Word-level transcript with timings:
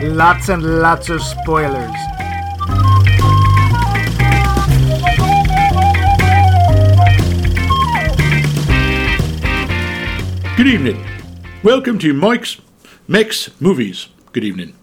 Lots 0.00 0.48
and 0.48 0.80
lots 0.80 1.08
of 1.08 1.20
spoilers. 1.20 1.90
Good 10.56 10.68
evening. 10.68 11.04
Welcome 11.64 11.98
to 11.98 12.14
Mike's 12.14 12.60
Mex 13.08 13.50
Movies. 13.60 14.06
Good 14.30 14.44
evening. 14.44 14.74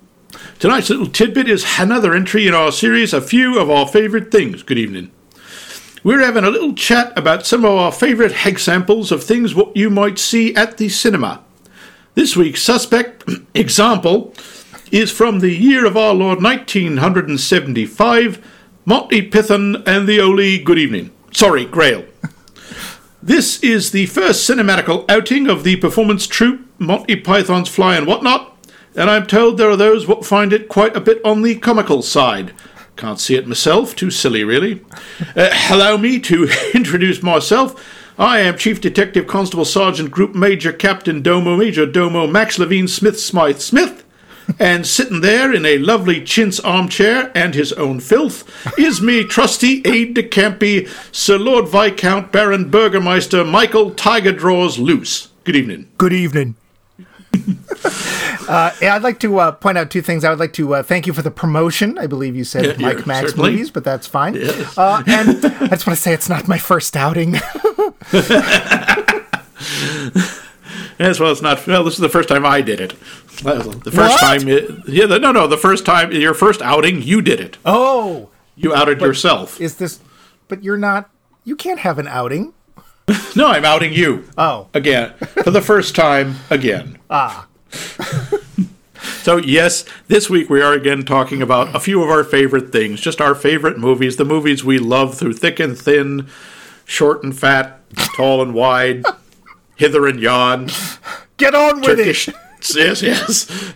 Tonight's 0.59 0.89
little 0.89 1.08
tidbit 1.08 1.47
is 1.47 1.66
another 1.80 2.13
entry 2.13 2.45
in 2.45 2.53
our 2.53 2.73
series, 2.73 3.13
A 3.13 3.22
Few 3.22 3.58
of 3.58 3.70
Our 3.70 3.88
Favorite 3.88 4.31
Things. 4.31 4.63
Good 4.63 4.77
evening. 4.77 5.11
We're 6.03 6.25
having 6.25 6.44
a 6.44 6.50
little 6.50 6.73
chat 6.73 7.17
about 7.17 7.45
some 7.45 7.63
of 7.63 7.72
our 7.72 7.94
favorite 7.94 8.45
examples 8.45 9.13
of 9.13 9.23
things 9.23 9.55
what 9.55 9.77
you 9.77 9.89
might 9.89 10.20
see 10.20 10.53
at 10.55 10.75
the 10.75 10.89
cinema. 10.89 11.41
This 12.16 12.36
week's 12.36 12.61
suspect 12.61 13.23
example 13.53 14.34
is 14.95 15.12
from 15.12 15.40
the 15.40 15.52
year 15.52 15.85
of 15.85 15.98
our 15.98 16.13
Lord 16.13 16.41
1975, 16.41 18.41
Monty 18.86 19.22
Python 19.23 19.84
and 19.86 20.08
the 20.08 20.20
Holy 20.20 20.58
Good 20.58 20.80
Evening. 20.80 21.12
Sorry, 21.31 21.66
Grail. 21.66 22.05
This 23.22 23.62
is 23.63 23.89
the 23.89 24.05
first 24.05 24.48
cinematical 24.48 25.09
outing 25.09 25.50
of 25.50 25.63
the 25.63 25.77
performance 25.77 26.27
troupe 26.27 26.62
Monty 26.77 27.16
Python's 27.16 27.67
Fly 27.67 27.98
and 27.98 28.05
Whatnot, 28.05 28.55
and 28.95 29.09
I'm 29.09 29.26
told 29.26 29.58
there 29.58 29.70
are 29.70 29.76
those 29.76 30.08
what 30.08 30.25
find 30.25 30.53
it 30.53 30.69
quite 30.69 30.95
a 30.95 31.02
bit 31.02 31.25
on 31.25 31.41
the 31.41 31.56
comical 31.56 32.03
side. 32.03 32.53
Can't 32.95 33.19
see 33.19 33.36
it 33.36 33.47
myself, 33.47 33.95
too 33.95 34.12
silly, 34.12 34.44
really. 34.44 34.86
Uh, 35.36 35.50
allow 35.72 35.97
me 35.97 36.19
to 36.19 36.47
introduce 36.75 37.23
myself. 37.23 37.84
I 38.17 38.41
am 38.41 38.58
Chief 38.58 38.80
Detective 38.80 39.25
Constable 39.25 39.66
Sergeant 39.66 40.12
Group 40.12 40.36
Major 40.36 40.72
Captain 40.72 41.23
Domo 41.23 41.58
Major 41.58 41.88
Domo 41.88 42.28
Max 42.28 42.59
Levine 42.59 42.88
Smith 42.88 43.19
Smythe 43.19 43.59
Smith. 43.59 44.05
And 44.59 44.85
sitting 44.85 45.21
there 45.21 45.53
in 45.53 45.65
a 45.65 45.77
lovely 45.79 46.23
chintz 46.23 46.59
armchair 46.59 47.31
and 47.35 47.53
his 47.55 47.73
own 47.73 47.99
filth 47.99 48.43
is 48.77 49.01
me 49.01 49.23
trusty 49.23 49.81
aide 49.85 50.13
de 50.13 50.23
campy 50.23 50.88
Sir 51.11 51.38
Lord 51.38 51.67
Viscount 51.67 52.31
Baron 52.31 52.69
Burgermeister 52.69 53.43
Michael 53.43 53.91
Tiger 53.91 54.31
Draws 54.31 54.77
Loose. 54.79 55.29
Good 55.43 55.55
evening. 55.55 55.89
Good 55.97 56.13
evening. 56.13 56.55
uh, 58.47 58.71
yeah, 58.81 58.95
I'd 58.95 59.03
like 59.03 59.19
to 59.19 59.39
uh, 59.39 59.51
point 59.51 59.77
out 59.77 59.91
two 59.91 60.01
things. 60.01 60.23
I 60.23 60.29
would 60.29 60.39
like 60.39 60.53
to 60.53 60.75
uh, 60.75 60.83
thank 60.83 61.05
you 61.05 61.13
for 61.13 61.21
the 61.21 61.31
promotion. 61.31 61.97
I 61.97 62.07
believe 62.07 62.35
you 62.35 62.45
said 62.45 62.79
Yeah, 62.79 62.88
Mike 62.88 62.99
yeah, 62.99 63.03
Max 63.05 63.29
certainly. 63.31 63.51
movies, 63.51 63.71
but 63.71 63.83
that's 63.83 64.07
fine. 64.07 64.35
Yes. 64.35 64.77
Uh, 64.77 65.03
and 65.05 65.45
I 65.45 65.67
just 65.67 65.85
want 65.85 65.97
to 65.97 66.01
say 66.01 66.13
it's 66.13 66.29
not 66.29 66.47
my 66.47 66.57
first 66.57 66.95
outing. 66.95 67.35
As 70.99 71.19
well, 71.19 71.31
it's 71.31 71.41
not. 71.41 71.65
Well, 71.67 71.83
this 71.83 71.95
is 71.95 71.99
the 71.99 72.09
first 72.09 72.29
time 72.29 72.45
I 72.45 72.61
did 72.61 72.79
it. 72.79 72.91
The 73.41 73.91
first 73.91 73.95
What? 73.95 74.19
time, 74.19 74.47
it, 74.47 74.69
yeah, 74.88 75.05
the, 75.07 75.19
no, 75.19 75.31
no, 75.31 75.45
the 75.47 75.57
first 75.57 75.85
time, 75.85 76.11
your 76.11 76.33
first 76.33 76.61
outing, 76.61 77.01
you 77.01 77.21
did 77.21 77.39
it. 77.41 77.57
oh, 77.65 78.29
You 78.55 78.73
outed 78.73 79.01
yourself. 79.01 79.59
is 79.59 79.75
this? 79.75 79.99
But 80.47 80.63
you're 80.63 80.77
not. 80.77 81.09
You 81.43 81.55
can't 81.55 81.79
have 81.79 81.99
an 81.99 82.07
outing. 82.07 82.53
No, 83.35 83.47
I'm 83.47 83.66
outing 83.66 83.91
you 83.93 84.23
Oh, 84.38 84.67
again 84.73 85.13
for 85.43 85.51
the 85.51 85.61
first 85.61 85.93
time 85.95 86.38
again. 86.49 86.97
ah, 87.09 87.45
So 89.23 89.38
yes, 89.38 89.85
this 90.07 90.29
week 90.29 90.49
we 90.49 90.61
are 90.61 90.73
again 90.73 91.03
talking 91.03 91.41
about 91.41 91.75
a 91.75 91.79
few 91.79 92.01
of 92.01 92.09
our 92.09 92.23
favorite 92.23 92.71
things, 92.71 93.01
just 93.01 93.19
our 93.21 93.35
favorite 93.35 93.77
movies, 93.77 94.16
the 94.16 94.25
movies 94.25 94.63
we 94.63 94.79
love 94.79 95.16
through 95.17 95.34
thick 95.34 95.59
and 95.59 95.78
thin, 95.78 96.28
short 96.85 97.23
and 97.23 97.38
fat, 97.38 97.79
tall 98.16 98.41
and 98.41 98.53
wide, 98.53 99.03
hither 99.75 100.08
and 100.08 100.19
yon. 100.19 100.69
get 101.38 101.53
on 101.56 101.81
with 101.81 101.97
Turkish. 101.97 102.28
it. 102.28 102.36
Yes, 102.74 103.02
yes. 103.02 103.74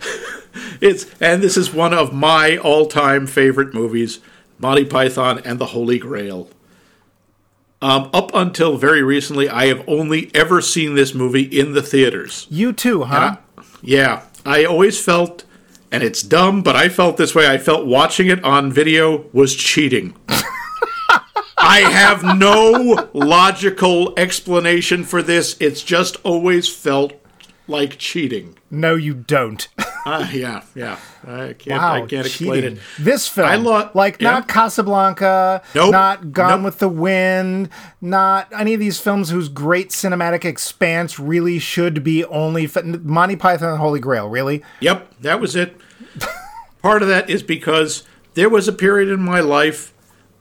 It's 0.80 1.06
and 1.20 1.42
this 1.42 1.56
is 1.56 1.72
one 1.72 1.92
of 1.92 2.12
my 2.12 2.56
all-time 2.56 3.26
favorite 3.26 3.74
movies, 3.74 4.18
Monty 4.58 4.84
Python 4.84 5.40
and 5.44 5.58
the 5.58 5.66
Holy 5.66 5.98
Grail. 5.98 6.48
Um, 7.82 8.10
up 8.12 8.30
until 8.34 8.76
very 8.76 9.02
recently, 9.02 9.48
I 9.48 9.66
have 9.66 9.84
only 9.86 10.30
ever 10.34 10.60
seen 10.60 10.94
this 10.94 11.14
movie 11.14 11.42
in 11.42 11.72
the 11.72 11.82
theaters. 11.82 12.46
You 12.50 12.72
too, 12.72 13.04
huh? 13.04 13.36
Yeah, 13.80 14.24
I 14.44 14.64
always 14.64 15.02
felt, 15.02 15.44
and 15.90 16.02
it's 16.02 16.22
dumb, 16.22 16.62
but 16.62 16.76
I 16.76 16.88
felt 16.90 17.16
this 17.16 17.34
way. 17.34 17.48
I 17.48 17.56
felt 17.56 17.86
watching 17.86 18.28
it 18.28 18.42
on 18.44 18.70
video 18.70 19.24
was 19.32 19.54
cheating. 19.54 20.14
I 21.70 21.80
have 21.88 22.24
no 22.36 23.08
logical 23.12 24.12
explanation 24.18 25.04
for 25.04 25.22
this. 25.22 25.56
It's 25.60 25.82
just 25.82 26.16
always 26.24 26.68
felt 26.68 27.12
like 27.68 27.96
cheating. 27.98 28.58
No, 28.72 28.96
you 28.96 29.14
don't. 29.14 29.68
Uh, 30.04 30.26
yeah, 30.32 30.62
yeah. 30.74 30.98
I 31.24 31.52
can't. 31.52 31.80
Wow, 31.80 31.94
I 31.94 32.00
can't 32.06 32.26
explain 32.26 32.54
cheating. 32.62 32.76
it. 32.78 32.82
This 32.98 33.28
film, 33.28 33.48
I 33.48 33.54
lo- 33.56 33.90
like 33.94 34.20
yeah. 34.20 34.30
not 34.32 34.48
Casablanca, 34.48 35.62
Nope. 35.74 35.92
not 35.92 36.32
Gone 36.32 36.62
Nope. 36.62 36.64
with 36.64 36.78
the 36.80 36.88
Wind, 36.88 37.68
not 38.00 38.48
any 38.52 38.74
of 38.74 38.80
these 38.80 38.98
films 38.98 39.30
whose 39.30 39.48
great 39.48 39.90
cinematic 39.90 40.44
expanse 40.44 41.20
really 41.20 41.58
should 41.58 42.02
be 42.02 42.24
only 42.24 42.64
f- 42.64 42.82
Monty 42.82 43.36
Python 43.36 43.68
and 43.68 43.74
the 43.74 43.80
Holy 43.82 44.00
Grail. 44.00 44.28
Really, 44.28 44.62
Yep, 44.80 45.20
that 45.20 45.38
was 45.40 45.54
it. 45.54 45.76
Part 46.82 47.02
of 47.02 47.08
that 47.08 47.28
is 47.30 47.42
because 47.42 48.04
there 48.34 48.48
was 48.48 48.66
a 48.66 48.72
period 48.72 49.08
in 49.10 49.20
my 49.22 49.40
life 49.40 49.92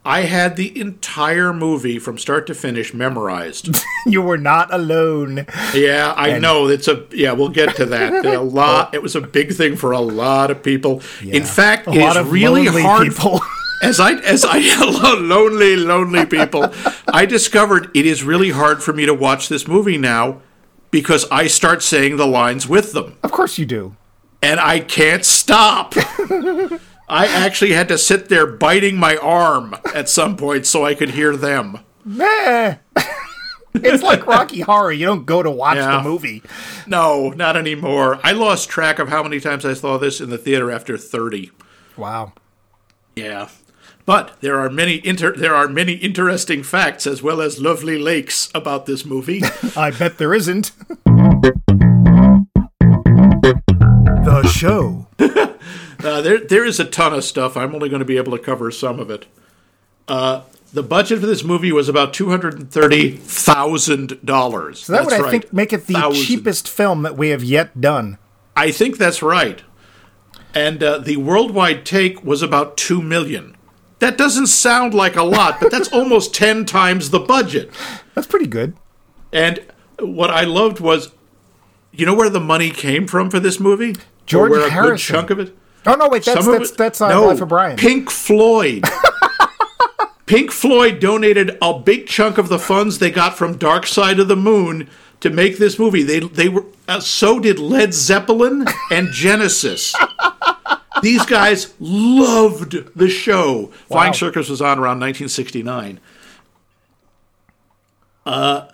I 0.09 0.21
had 0.21 0.55
the 0.55 0.79
entire 0.79 1.53
movie 1.53 1.99
from 1.99 2.17
start 2.17 2.47
to 2.47 2.55
finish 2.55 2.93
memorized. 2.95 3.69
you 4.07 4.23
were 4.23 4.39
not 4.39 4.73
alone. 4.73 5.45
Yeah, 5.73 6.13
I 6.17 6.39
know. 6.39 6.67
It's 6.67 6.87
a 6.87 7.05
yeah. 7.11 7.33
We'll 7.33 7.49
get 7.49 7.75
to 7.75 7.85
that. 7.85 8.25
A 8.25 8.41
lot. 8.41 8.89
Oh. 8.93 8.97
It 8.97 9.03
was 9.03 9.15
a 9.15 9.21
big 9.21 9.53
thing 9.53 9.75
for 9.75 9.91
a 9.91 9.99
lot 9.99 10.49
of 10.51 10.63
people. 10.63 11.01
In 11.21 11.43
fact, 11.43 11.87
A 11.87 11.91
it 11.91 12.01
lot 12.01 12.17
of 12.17 12.31
really 12.31 12.65
lonely 12.65 12.81
hard. 12.81 13.07
people. 13.07 13.39
As 13.81 13.99
I 13.99 14.13
as 14.13 14.43
I 14.43 14.59
lonely 15.21 15.75
lonely 15.77 16.25
people, 16.25 16.65
I 17.07 17.25
discovered 17.25 17.89
it 17.95 18.05
is 18.05 18.23
really 18.23 18.49
hard 18.49 18.83
for 18.83 18.91
me 18.91 19.05
to 19.05 19.13
watch 19.13 19.47
this 19.47 19.67
movie 19.69 19.97
now 19.97 20.41
because 20.91 21.25
I 21.31 21.47
start 21.47 21.81
saying 21.81 22.17
the 22.17 22.27
lines 22.27 22.67
with 22.67 22.91
them, 22.91 23.17
of 23.23 23.31
course, 23.31 23.57
you 23.57 23.65
do. 23.65 23.95
and 24.41 24.59
I 24.59 24.79
can't 24.81 25.23
stop. 25.23 25.93
I 27.09 27.25
actually 27.25 27.71
had 27.73 27.87
to 27.87 27.97
sit 27.97 28.29
there 28.29 28.45
biting 28.45 28.97
my 28.97 29.17
arm 29.17 29.75
at 29.95 30.07
some 30.09 30.37
point 30.37 30.67
so 30.67 30.85
I 30.85 30.93
could 30.93 31.09
hear 31.11 31.35
them. 31.35 31.79
Eh. 32.19 32.75
it's 33.73 34.03
like 34.03 34.27
Rocky 34.27 34.61
Horror. 34.61 34.91
You 34.91 35.07
don't 35.07 35.25
go 35.25 35.41
to 35.41 35.49
watch 35.49 35.77
Yeah. 35.77 35.97
the 35.97 36.03
movie. 36.03 36.43
No, 36.85 37.29
not 37.31 37.57
anymore. 37.57 38.19
I 38.23 38.31
lost 38.33 38.69
track 38.69 38.99
of 38.99 39.09
how 39.09 39.23
many 39.23 39.39
times 39.39 39.65
I 39.65 39.73
saw 39.73 39.97
this 39.97 40.21
in 40.21 40.29
the 40.29 40.37
theater 40.37 40.69
after 40.71 40.97
30. 40.97 41.51
Wow. 41.97 42.33
Yeah. 43.15 43.49
But 44.05 44.37
there 44.41 44.59
are 44.59 44.69
many 44.69 45.01
inter- 45.05 45.35
there 45.35 45.53
are 45.55 45.67
many 45.67 45.93
interesting 45.93 46.63
facts 46.63 47.05
as 47.05 47.21
well 47.21 47.41
as 47.41 47.59
lovely 47.59 47.97
lakes 47.97 48.49
about 48.55 48.85
this 48.85 49.03
movie. 49.05 49.41
I 49.75 49.91
bet 49.91 50.17
there 50.19 50.33
isn't. 50.33 50.71
the 54.25 54.47
show. 54.51 55.07
Uh, 56.03 56.21
there 56.21 56.39
there 56.39 56.65
is 56.65 56.79
a 56.79 56.85
ton 56.85 57.13
of 57.13 57.23
stuff. 57.23 57.57
I'm 57.57 57.73
only 57.75 57.89
going 57.89 57.99
to 57.99 58.05
be 58.05 58.17
able 58.17 58.31
to 58.37 58.43
cover 58.43 58.71
some 58.71 58.99
of 58.99 59.09
it. 59.09 59.25
Uh, 60.07 60.43
the 60.73 60.83
budget 60.83 61.19
for 61.19 61.25
this 61.25 61.43
movie 61.43 61.71
was 61.71 61.89
about 61.89 62.13
two 62.13 62.29
hundred 62.29 62.55
and 62.55 62.71
thirty 62.71 63.11
thousand 63.17 64.23
dollars. 64.25 64.83
So 64.83 64.93
that 64.93 65.05
would, 65.05 65.13
I 65.13 65.29
think, 65.29 65.51
make 65.51 65.73
it 65.73 65.87
the 65.87 65.93
Thousand. 65.93 66.23
cheapest 66.23 66.67
film 66.67 67.01
that 67.03 67.17
we 67.17 67.29
have 67.29 67.43
yet 67.43 67.79
done. 67.81 68.17
I 68.55 68.71
think 68.71 68.97
that's 68.97 69.21
right. 69.21 69.61
And 70.53 70.81
uh, 70.81 70.97
the 70.99 71.17
worldwide 71.17 71.85
take 71.85 72.23
was 72.23 72.41
about 72.41 72.77
two 72.77 73.01
million. 73.01 73.55
That 73.99 74.17
doesn't 74.17 74.47
sound 74.47 74.93
like 74.93 75.15
a 75.15 75.23
lot, 75.23 75.59
but 75.59 75.71
that's 75.71 75.89
almost 75.93 76.33
ten 76.33 76.65
times 76.65 77.09
the 77.09 77.19
budget. 77.19 77.71
That's 78.15 78.27
pretty 78.27 78.47
good. 78.47 78.75
And 79.33 79.59
what 79.99 80.29
I 80.31 80.43
loved 80.43 80.79
was, 80.79 81.11
you 81.91 82.05
know 82.05 82.15
where 82.15 82.29
the 82.29 82.39
money 82.39 82.71
came 82.71 83.05
from 83.07 83.29
for 83.29 83.39
this 83.39 83.59
movie? 83.59 83.95
George 84.25 84.51
where 84.51 84.61
a 84.61 84.63
good 84.63 84.71
Harrison. 84.71 85.13
chunk 85.15 85.29
of 85.29 85.39
it. 85.39 85.55
Oh 85.85 85.95
no, 85.95 86.09
wait, 86.09 86.23
that's 86.25 86.43
Some 86.45 86.53
that's 86.53 86.71
it- 86.71 86.77
that's 86.77 87.01
uh, 87.01 87.09
no, 87.09 87.27
Life 87.27 87.41
of 87.41 87.47
Brian. 87.49 87.77
Pink 87.77 88.09
Floyd. 88.09 88.83
Pink 90.25 90.51
Floyd 90.51 90.99
donated 90.99 91.57
a 91.61 91.79
big 91.79 92.05
chunk 92.07 92.37
of 92.37 92.49
the 92.49 92.59
funds 92.59 92.99
they 92.99 93.09
got 93.09 93.35
from 93.37 93.57
Dark 93.57 93.87
Side 93.87 94.19
of 94.19 94.27
the 94.27 94.35
Moon 94.35 94.87
to 95.21 95.29
make 95.31 95.57
this 95.57 95.79
movie. 95.79 96.03
They 96.03 96.19
they 96.19 96.49
were 96.49 96.65
uh, 96.87 96.99
so 96.99 97.39
did 97.39 97.57
Led 97.59 97.93
Zeppelin 97.93 98.65
and 98.91 99.09
Genesis. 99.11 99.95
These 101.01 101.25
guys 101.25 101.73
loved 101.79 102.95
the 102.95 103.09
show. 103.09 103.67
Flying 103.87 104.13
Circus 104.13 104.49
was 104.49 104.61
on 104.61 104.77
around 104.79 104.99
1969. 104.99 105.99
Uh, 108.25 108.67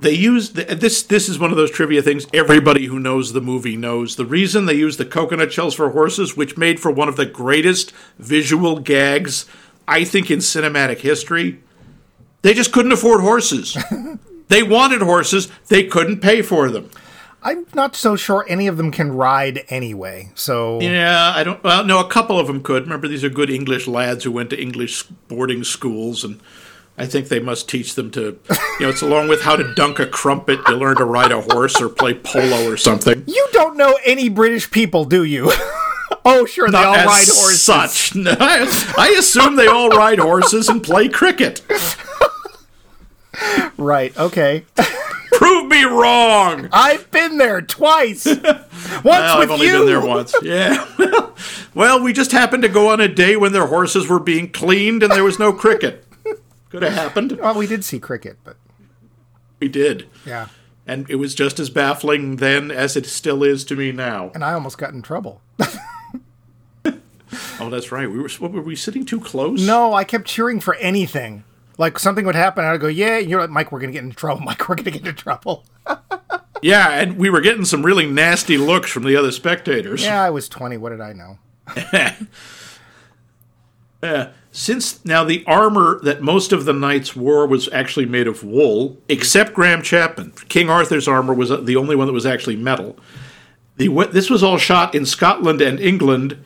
they 0.00 0.12
used 0.12 0.54
the, 0.54 0.64
this. 0.74 1.02
This 1.02 1.28
is 1.28 1.38
one 1.38 1.50
of 1.50 1.56
those 1.56 1.70
trivia 1.70 2.02
things. 2.02 2.26
Everybody 2.32 2.86
who 2.86 3.00
knows 3.00 3.32
the 3.32 3.40
movie 3.40 3.76
knows 3.76 4.16
the 4.16 4.26
reason 4.26 4.66
they 4.66 4.74
used 4.74 4.98
the 4.98 5.04
coconut 5.04 5.52
shells 5.52 5.74
for 5.74 5.90
horses, 5.90 6.36
which 6.36 6.56
made 6.56 6.78
for 6.78 6.90
one 6.90 7.08
of 7.08 7.16
the 7.16 7.26
greatest 7.26 7.92
visual 8.18 8.78
gags 8.78 9.46
I 9.88 10.04
think 10.04 10.30
in 10.30 10.38
cinematic 10.38 10.98
history. 10.98 11.60
They 12.42 12.54
just 12.54 12.72
couldn't 12.72 12.92
afford 12.92 13.22
horses. 13.22 13.76
they 14.48 14.62
wanted 14.62 15.02
horses. 15.02 15.48
They 15.68 15.84
couldn't 15.84 16.20
pay 16.20 16.42
for 16.42 16.70
them. 16.70 16.90
I'm 17.42 17.66
not 17.74 17.96
so 17.96 18.14
sure 18.14 18.44
any 18.48 18.66
of 18.66 18.76
them 18.76 18.90
can 18.90 19.12
ride 19.12 19.64
anyway. 19.68 20.30
So 20.34 20.80
Yeah, 20.80 21.32
I 21.34 21.42
don't. 21.42 21.62
Well, 21.62 21.84
no, 21.84 22.00
a 22.00 22.08
couple 22.08 22.38
of 22.38 22.46
them 22.46 22.62
could. 22.62 22.82
Remember, 22.82 23.08
these 23.08 23.24
are 23.24 23.30
good 23.30 23.50
English 23.50 23.86
lads 23.86 24.24
who 24.24 24.32
went 24.32 24.50
to 24.50 24.60
English 24.60 25.04
boarding 25.28 25.64
schools, 25.64 26.24
and 26.24 26.40
I 26.98 27.06
think 27.06 27.28
they 27.28 27.40
must 27.40 27.68
teach 27.68 27.94
them 27.94 28.10
to. 28.12 28.38
You 28.50 28.56
know, 28.80 28.88
it's 28.88 29.02
along 29.02 29.28
with 29.28 29.42
how 29.42 29.56
to 29.56 29.72
dunk 29.74 29.98
a 30.00 30.06
crumpet. 30.06 30.58
You 30.68 30.74
learn 30.76 30.96
to 30.96 31.04
ride 31.04 31.30
a 31.32 31.40
horse 31.40 31.80
or 31.80 31.88
play 31.88 32.14
polo 32.14 32.68
or 32.70 32.76
something. 32.76 33.24
you 33.26 33.46
don't 33.52 33.76
know 33.76 33.96
any 34.04 34.28
British 34.28 34.70
people, 34.70 35.04
do 35.04 35.22
you? 35.24 35.52
oh, 36.24 36.44
sure, 36.46 36.68
they 36.70 36.78
all 36.78 36.94
ride 36.94 37.06
horses. 37.28 37.62
Such, 37.62 38.12
I, 38.16 38.94
I 38.98 39.14
assume 39.18 39.56
they 39.56 39.66
all 39.68 39.90
ride 39.90 40.18
horses 40.18 40.68
and 40.68 40.82
play 40.82 41.08
cricket. 41.08 41.62
Right. 43.76 44.16
Okay. 44.18 44.64
Prove 45.32 45.66
me 45.68 45.84
wrong. 45.84 46.68
I've 46.72 47.08
been 47.12 47.38
there 47.38 47.62
twice. 47.62 48.26
Once 48.42 48.44
Well, 49.04 49.38
with 49.38 49.44
I've 49.44 49.50
only 49.52 49.66
you. 49.66 49.72
been 49.78 49.86
there 49.86 50.00
once. 50.04 50.34
Yeah. 50.42 50.84
Well, 51.74 52.02
we 52.02 52.12
just 52.12 52.32
happened 52.32 52.62
to 52.64 52.68
go 52.68 52.88
on 52.88 53.00
a 53.00 53.06
day 53.06 53.36
when 53.36 53.52
their 53.52 53.66
horses 53.66 54.08
were 54.08 54.18
being 54.18 54.50
cleaned 54.50 55.02
and 55.04 55.12
there 55.12 55.22
was 55.22 55.38
no 55.38 55.52
cricket. 55.52 56.04
Could 56.70 56.82
have 56.82 56.92
happened. 56.92 57.32
Well, 57.40 57.54
we 57.54 57.66
did 57.66 57.84
see 57.84 57.98
cricket, 57.98 58.38
but 58.44 58.56
We 59.60 59.68
did. 59.68 60.08
yeah. 60.26 60.48
And 60.86 61.08
it 61.10 61.16
was 61.16 61.34
just 61.34 61.58
as 61.60 61.68
baffling 61.70 62.36
then 62.36 62.70
as 62.70 62.96
it 62.96 63.04
still 63.06 63.42
is 63.42 63.62
to 63.66 63.76
me 63.76 63.92
now. 63.92 64.30
And 64.34 64.42
I 64.44 64.52
almost 64.54 64.78
got 64.78 64.92
in 64.92 65.02
trouble. 65.02 65.40
Oh, 67.60 67.68
that's 67.70 67.90
right. 67.92 68.08
We 68.10 68.18
were 68.20 68.28
what, 68.38 68.52
were 68.52 68.62
we 68.62 68.76
sitting 68.76 69.04
too 69.04 69.20
close? 69.20 69.60
No, 69.66 69.92
I 69.92 70.04
kept 70.04 70.26
cheering 70.26 70.60
for 70.60 70.76
anything. 70.76 71.42
Like 71.76 71.98
something 71.98 72.24
would 72.24 72.36
happen, 72.36 72.64
I'd 72.64 72.80
go, 72.80 72.86
"Yeah." 72.86 73.18
And 73.18 73.28
you're 73.28 73.40
like, 73.40 73.50
"Mike, 73.50 73.70
we're 73.72 73.80
gonna 73.80 73.92
get 73.92 74.04
in 74.04 74.12
trouble. 74.12 74.40
Mike, 74.44 74.66
we're 74.68 74.76
gonna 74.76 74.92
get 74.92 75.06
in 75.06 75.14
trouble." 75.14 75.64
Yeah, 76.60 76.90
and 76.90 77.16
we 77.18 77.30
were 77.30 77.40
getting 77.40 77.64
some 77.64 77.86
really 77.86 78.04
nasty 78.04 78.58
looks 78.58 78.90
from 78.90 79.04
the 79.04 79.14
other 79.14 79.30
spectators. 79.30 80.02
Yeah, 80.02 80.20
I 80.20 80.30
was 80.30 80.48
20. 80.48 80.76
What 80.76 80.90
did 80.90 81.00
I 81.00 81.12
know? 81.12 81.38
Uh, 84.02 84.26
since 84.52 85.04
now 85.04 85.24
the 85.24 85.44
armor 85.46 86.00
that 86.02 86.22
most 86.22 86.52
of 86.52 86.64
the 86.64 86.72
knights 86.72 87.16
wore 87.16 87.46
was 87.46 87.68
actually 87.72 88.06
made 88.06 88.26
of 88.26 88.44
wool, 88.44 88.96
except 89.08 89.54
Graham 89.54 89.82
Chapman. 89.82 90.32
King 90.48 90.70
Arthur's 90.70 91.08
armor 91.08 91.34
was 91.34 91.50
the 91.64 91.76
only 91.76 91.96
one 91.96 92.06
that 92.06 92.12
was 92.12 92.26
actually 92.26 92.56
metal. 92.56 92.96
The 93.76 93.88
this 94.10 94.30
was 94.30 94.42
all 94.42 94.58
shot 94.58 94.94
in 94.94 95.06
Scotland 95.06 95.60
and 95.60 95.78
England, 95.78 96.42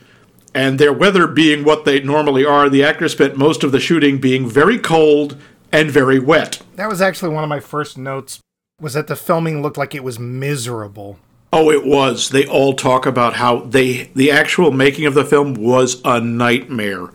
and 0.53 0.79
their 0.79 0.93
weather 0.93 1.27
being 1.27 1.63
what 1.63 1.85
they 1.85 2.01
normally 2.01 2.45
are, 2.45 2.69
the 2.69 2.83
actors 2.83 3.13
spent 3.13 3.37
most 3.37 3.63
of 3.63 3.71
the 3.71 3.79
shooting 3.79 4.19
being 4.19 4.47
very 4.47 4.77
cold 4.77 5.37
and 5.71 5.89
very 5.89 6.19
wet. 6.19 6.61
That 6.75 6.89
was 6.89 7.01
actually 7.01 7.33
one 7.33 7.43
of 7.43 7.49
my 7.49 7.59
first 7.59 7.97
notes. 7.97 8.39
Was 8.79 8.93
that 8.93 9.07
the 9.07 9.15
filming 9.15 9.61
looked 9.61 9.77
like 9.77 9.95
it 9.95 10.03
was 10.03 10.19
miserable. 10.19 11.19
Oh, 11.51 11.69
it 11.69 11.85
was. 11.85 12.29
They 12.29 12.47
all 12.47 12.73
talk 12.73 13.05
about 13.05 13.35
how 13.35 13.61
they 13.61 14.11
the 14.15 14.31
actual 14.31 14.71
making 14.71 15.05
of 15.05 15.13
the 15.13 15.25
film 15.25 15.53
was 15.53 16.01
a 16.03 16.19
nightmare. 16.19 17.09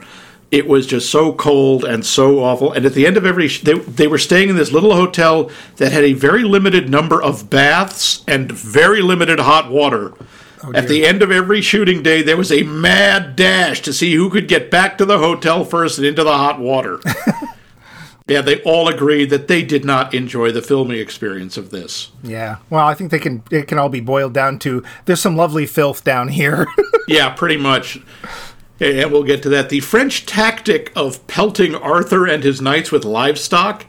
It 0.51 0.67
was 0.67 0.87
just 0.87 1.11
so 1.11 1.33
cold 1.35 1.85
and 1.85 2.07
so 2.07 2.43
awful. 2.43 2.73
And 2.73 2.87
at 2.87 2.95
the 2.95 3.07
end 3.07 3.17
of 3.19 3.27
every, 3.27 3.49
sh- 3.49 3.63
they 3.63 3.75
they 3.79 4.07
were 4.07 4.17
staying 4.19 4.49
in 4.49 4.57
this 4.57 4.73
little 4.73 4.95
hotel 4.95 5.51
that 5.77 5.93
had 5.93 6.05
a 6.05 6.15
very 6.15 6.43
limited 6.43 6.89
number 6.89 7.23
of 7.23 7.51
baths 7.51 8.25
and 8.27 8.51
very 8.51 9.03
limited 9.03 9.41
hot 9.41 9.71
water. 9.71 10.15
Oh, 10.65 10.73
at 10.75 10.89
the 10.89 11.05
end 11.07 11.23
of 11.23 11.31
every 11.31 11.61
shooting 11.61 12.03
day, 12.03 12.23
there 12.23 12.37
was 12.37 12.51
a 12.51 12.63
mad 12.63 13.37
dash 13.37 13.81
to 13.83 13.93
see 13.93 14.15
who 14.15 14.31
could 14.31 14.49
get 14.49 14.71
back 14.71 14.99
to 14.99 15.05
the 15.05 15.19
hotel 15.19 15.65
first 15.65 15.99
and 15.99 16.07
into 16.07 16.25
the 16.25 16.37
hot 16.37 16.59
water. 16.59 16.99
yeah, 18.27 18.41
they 18.41 18.61
all 18.63 18.89
agreed 18.89 19.31
that 19.31 19.49
they 19.49 19.63
did 19.63 19.85
not 19.85 20.15
enjoy 20.15 20.51
the 20.51 20.63
filming 20.63 20.99
experience 20.99 21.57
of 21.57 21.71
this. 21.71 22.11
Yeah. 22.23 22.57
Well, 22.71 22.87
I 22.87 22.95
think 22.95 23.11
they 23.11 23.19
can. 23.19 23.43
It 23.51 23.69
can 23.69 23.79
all 23.79 23.89
be 23.89 24.01
boiled 24.01 24.33
down 24.33 24.59
to 24.61 24.83
there's 25.05 25.21
some 25.21 25.37
lovely 25.37 25.67
filth 25.67 26.05
down 26.05 26.29
here. 26.29 26.67
Yeah, 27.09 27.31
pretty 27.31 27.57
much. 27.57 27.99
And 28.81 29.11
we'll 29.11 29.25
get 29.25 29.43
to 29.43 29.49
that. 29.49 29.71
The 29.71 29.81
French 29.81 30.25
tactic 30.25 30.93
of 30.95 31.27
pelting 31.27 31.75
Arthur 31.75 32.27
and 32.27 32.45
his 32.45 32.61
knights 32.61 32.93
with 32.93 33.05
livestock 33.05 33.87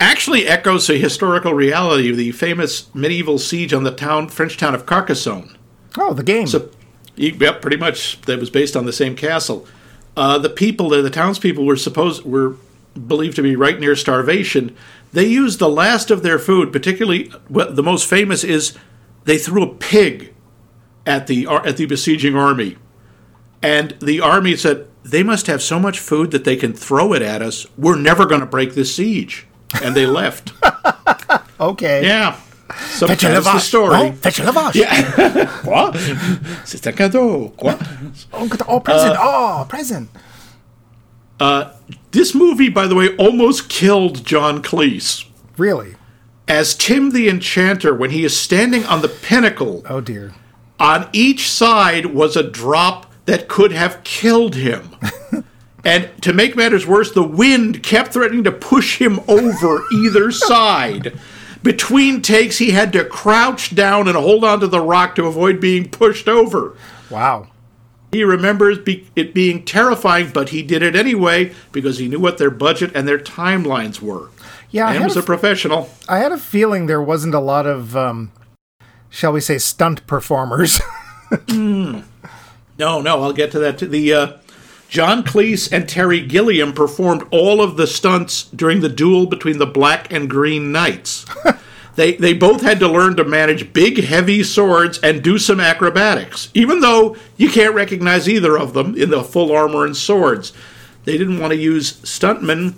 actually 0.00 0.46
echoes 0.46 0.88
a 0.88 0.96
historical 0.96 1.52
reality 1.52 2.10
of 2.10 2.16
the 2.16 2.32
famous 2.32 2.92
medieval 2.94 3.38
siege 3.38 3.72
on 3.72 3.84
the 3.84 3.90
town 3.90 4.28
French 4.28 4.56
town 4.56 4.74
of 4.74 4.86
Carcassonne. 4.86 5.56
oh, 5.98 6.14
the 6.14 6.22
game. 6.22 6.46
So, 6.46 6.70
yep, 7.16 7.60
pretty 7.60 7.76
much 7.76 8.20
that 8.22 8.38
was 8.38 8.50
based 8.50 8.76
on 8.76 8.86
the 8.86 8.92
same 8.92 9.14
castle. 9.14 9.66
Uh, 10.16 10.38
the 10.38 10.50
people 10.50 10.88
there, 10.88 11.02
the 11.02 11.10
townspeople, 11.10 11.64
were 11.64 11.76
supposed 11.76 12.24
were 12.24 12.56
believed 12.94 13.36
to 13.36 13.42
be 13.42 13.56
right 13.56 13.78
near 13.78 13.96
starvation. 13.96 14.76
They 15.12 15.26
used 15.26 15.58
the 15.58 15.68
last 15.68 16.10
of 16.10 16.22
their 16.22 16.38
food, 16.38 16.72
particularly 16.72 17.30
what 17.48 17.76
the 17.76 17.82
most 17.82 18.08
famous 18.08 18.44
is 18.44 18.76
they 19.24 19.38
threw 19.38 19.62
a 19.62 19.74
pig 19.74 20.34
at 21.06 21.26
the 21.26 21.46
at 21.46 21.76
the 21.76 21.86
besieging 21.86 22.36
army, 22.36 22.76
and 23.64 23.94
the 24.00 24.20
army 24.20 24.56
said 24.56 24.86
they 25.02 25.22
must 25.22 25.46
have 25.46 25.62
so 25.62 25.78
much 25.78 25.98
food 25.98 26.30
that 26.32 26.44
they 26.44 26.56
can 26.56 26.72
throw 26.74 27.14
it 27.14 27.22
at 27.22 27.40
us. 27.42 27.66
We're 27.78 27.96
never 27.96 28.26
going 28.26 28.40
to 28.40 28.46
break 28.46 28.74
this 28.74 28.94
siege, 28.94 29.46
and 29.82 29.94
they 29.94 30.06
left. 30.20 30.52
okay. 31.58 32.04
yeah, 32.04 32.38
so 32.90 33.06
that's 33.06 33.22
the 33.22 33.58
story. 33.58 33.96
Oh, 33.96 34.12
fetch 34.12 34.38
a 34.40 34.42
lavache. 34.42 35.62
Quoi? 35.62 35.92
C'est 36.64 36.86
un 36.86 36.92
cadeau. 36.92 37.52
Quoi? 37.56 37.74
Oh, 38.32 38.48
oh, 38.68 38.80
present. 38.80 39.16
Uh, 39.16 39.20
oh, 39.20 39.66
present. 39.68 40.08
Uh, 41.40 41.72
this 42.12 42.34
movie, 42.34 42.68
by 42.68 42.86
the 42.86 42.94
way, 42.94 43.14
almost 43.16 43.68
killed 43.68 44.24
John 44.24 44.62
Cleese. 44.62 45.24
Really? 45.56 45.96
As 46.46 46.74
Tim 46.74 47.10
the 47.10 47.28
Enchanter, 47.28 47.94
when 47.94 48.10
he 48.10 48.24
is 48.24 48.36
standing 48.38 48.84
on 48.84 49.02
the 49.02 49.08
pinnacle, 49.08 49.82
Oh 49.88 50.00
dear. 50.00 50.34
on 50.78 51.08
each 51.12 51.48
side 51.50 52.06
was 52.06 52.36
a 52.36 52.42
drop 52.42 53.10
that 53.26 53.48
could 53.48 53.72
have 53.72 54.02
killed 54.04 54.54
him. 54.54 54.96
and 55.84 56.10
to 56.22 56.32
make 56.32 56.56
matters 56.56 56.86
worse, 56.86 57.12
the 57.12 57.22
wind 57.22 57.82
kept 57.82 58.12
threatening 58.12 58.44
to 58.44 58.52
push 58.52 58.98
him 58.98 59.20
over 59.28 59.84
either 59.92 60.30
side. 60.30 61.18
Between 61.62 62.20
takes, 62.20 62.58
he 62.58 62.72
had 62.72 62.92
to 62.92 63.04
crouch 63.04 63.74
down 63.74 64.06
and 64.06 64.16
hold 64.16 64.44
onto 64.44 64.66
the 64.66 64.80
rock 64.80 65.14
to 65.14 65.26
avoid 65.26 65.60
being 65.60 65.88
pushed 65.88 66.28
over. 66.28 66.76
Wow. 67.08 67.48
He 68.12 68.22
remembers 68.22 68.78
be- 68.78 69.08
it 69.16 69.34
being 69.34 69.64
terrifying, 69.64 70.30
but 70.32 70.50
he 70.50 70.62
did 70.62 70.82
it 70.82 70.94
anyway 70.94 71.52
because 71.72 71.98
he 71.98 72.06
knew 72.06 72.20
what 72.20 72.38
their 72.38 72.50
budget 72.50 72.92
and 72.94 73.08
their 73.08 73.18
timelines 73.18 74.00
were. 74.00 74.28
Yeah, 74.70 74.86
I 74.86 74.90
and 74.90 74.98
had, 74.98 75.06
was 75.06 75.16
a, 75.16 75.20
a 75.20 75.24
professional. 75.24 75.88
I 76.08 76.18
had 76.18 76.32
a 76.32 76.38
feeling 76.38 76.86
there 76.86 77.02
wasn't 77.02 77.34
a 77.34 77.40
lot 77.40 77.66
of, 77.66 77.96
um, 77.96 78.30
shall 79.08 79.32
we 79.32 79.40
say, 79.40 79.58
stunt 79.58 80.06
performers. 80.06 80.80
No, 82.78 83.00
no, 83.00 83.22
I'll 83.22 83.32
get 83.32 83.50
to 83.52 83.58
that. 83.60 83.78
too. 83.78 83.86
The 83.86 84.12
uh, 84.12 84.32
John 84.88 85.24
Cleese 85.24 85.72
and 85.72 85.88
Terry 85.88 86.20
Gilliam 86.20 86.72
performed 86.72 87.26
all 87.30 87.60
of 87.60 87.76
the 87.76 87.86
stunts 87.86 88.44
during 88.44 88.80
the 88.80 88.88
duel 88.88 89.26
between 89.26 89.58
the 89.58 89.66
Black 89.66 90.12
and 90.12 90.28
Green 90.28 90.72
Knights. 90.72 91.24
they 91.96 92.12
they 92.16 92.32
both 92.32 92.62
had 92.62 92.78
to 92.80 92.88
learn 92.88 93.16
to 93.16 93.24
manage 93.24 93.72
big, 93.72 94.02
heavy 94.04 94.42
swords 94.42 94.98
and 94.98 95.22
do 95.22 95.38
some 95.38 95.60
acrobatics, 95.60 96.50
even 96.54 96.80
though 96.80 97.16
you 97.36 97.48
can't 97.48 97.74
recognize 97.74 98.28
either 98.28 98.58
of 98.58 98.74
them 98.74 98.94
in 98.96 99.10
the 99.10 99.22
full 99.24 99.52
armor 99.52 99.84
and 99.84 99.96
swords. 99.96 100.52
They 101.04 101.18
didn't 101.18 101.38
want 101.38 101.52
to 101.52 101.58
use 101.58 101.92
stuntmen, 102.02 102.74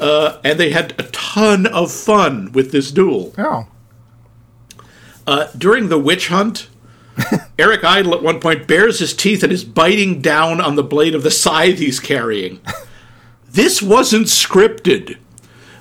uh, 0.00 0.38
and 0.44 0.60
they 0.60 0.70
had 0.70 0.94
a 0.98 1.04
ton 1.04 1.66
of 1.66 1.90
fun 1.90 2.52
with 2.52 2.72
this 2.72 2.90
duel. 2.90 3.34
oh. 3.38 3.66
Uh, 5.26 5.48
during 5.58 5.88
the 5.88 5.98
witch 5.98 6.28
hunt, 6.28 6.68
Eric 7.58 7.84
Idle 7.84 8.14
at 8.14 8.22
one 8.22 8.40
point 8.40 8.66
bares 8.66 8.98
his 8.98 9.14
teeth 9.14 9.42
and 9.42 9.52
is 9.52 9.64
biting 9.64 10.20
down 10.20 10.60
on 10.60 10.76
the 10.76 10.82
blade 10.82 11.14
of 11.14 11.22
the 11.22 11.30
scythe 11.30 11.78
he's 11.78 12.00
carrying. 12.00 12.60
This 13.50 13.82
wasn't 13.82 14.26
scripted. 14.26 15.18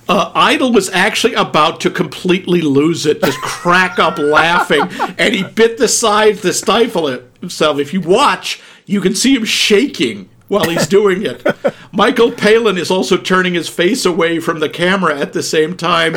Uh, 0.09 0.31
Idle 0.33 0.71
was 0.71 0.89
actually 0.89 1.33
about 1.33 1.81
to 1.81 1.89
completely 1.89 2.61
lose 2.61 3.05
it, 3.05 3.21
just 3.21 3.39
crack 3.41 3.99
up 3.99 4.17
laughing, 4.17 4.83
and 5.17 5.33
he 5.33 5.43
bit 5.43 5.77
the 5.77 5.89
scythe 5.89 6.41
to 6.43 6.53
stifle 6.53 7.07
it 7.07 7.29
himself. 7.41 7.77
If 7.77 7.93
you 7.93 7.99
watch, 7.99 8.61
you 8.85 9.01
can 9.01 9.15
see 9.15 9.35
him 9.35 9.43
shaking 9.43 10.29
while 10.47 10.69
he's 10.69 10.87
doing 10.87 11.25
it. 11.25 11.45
Michael 11.91 12.31
Palin 12.31 12.77
is 12.77 12.89
also 12.89 13.17
turning 13.17 13.53
his 13.53 13.67
face 13.67 14.05
away 14.05 14.39
from 14.39 14.59
the 14.59 14.69
camera 14.69 15.19
at 15.19 15.33
the 15.33 15.43
same 15.43 15.75
time. 15.75 16.15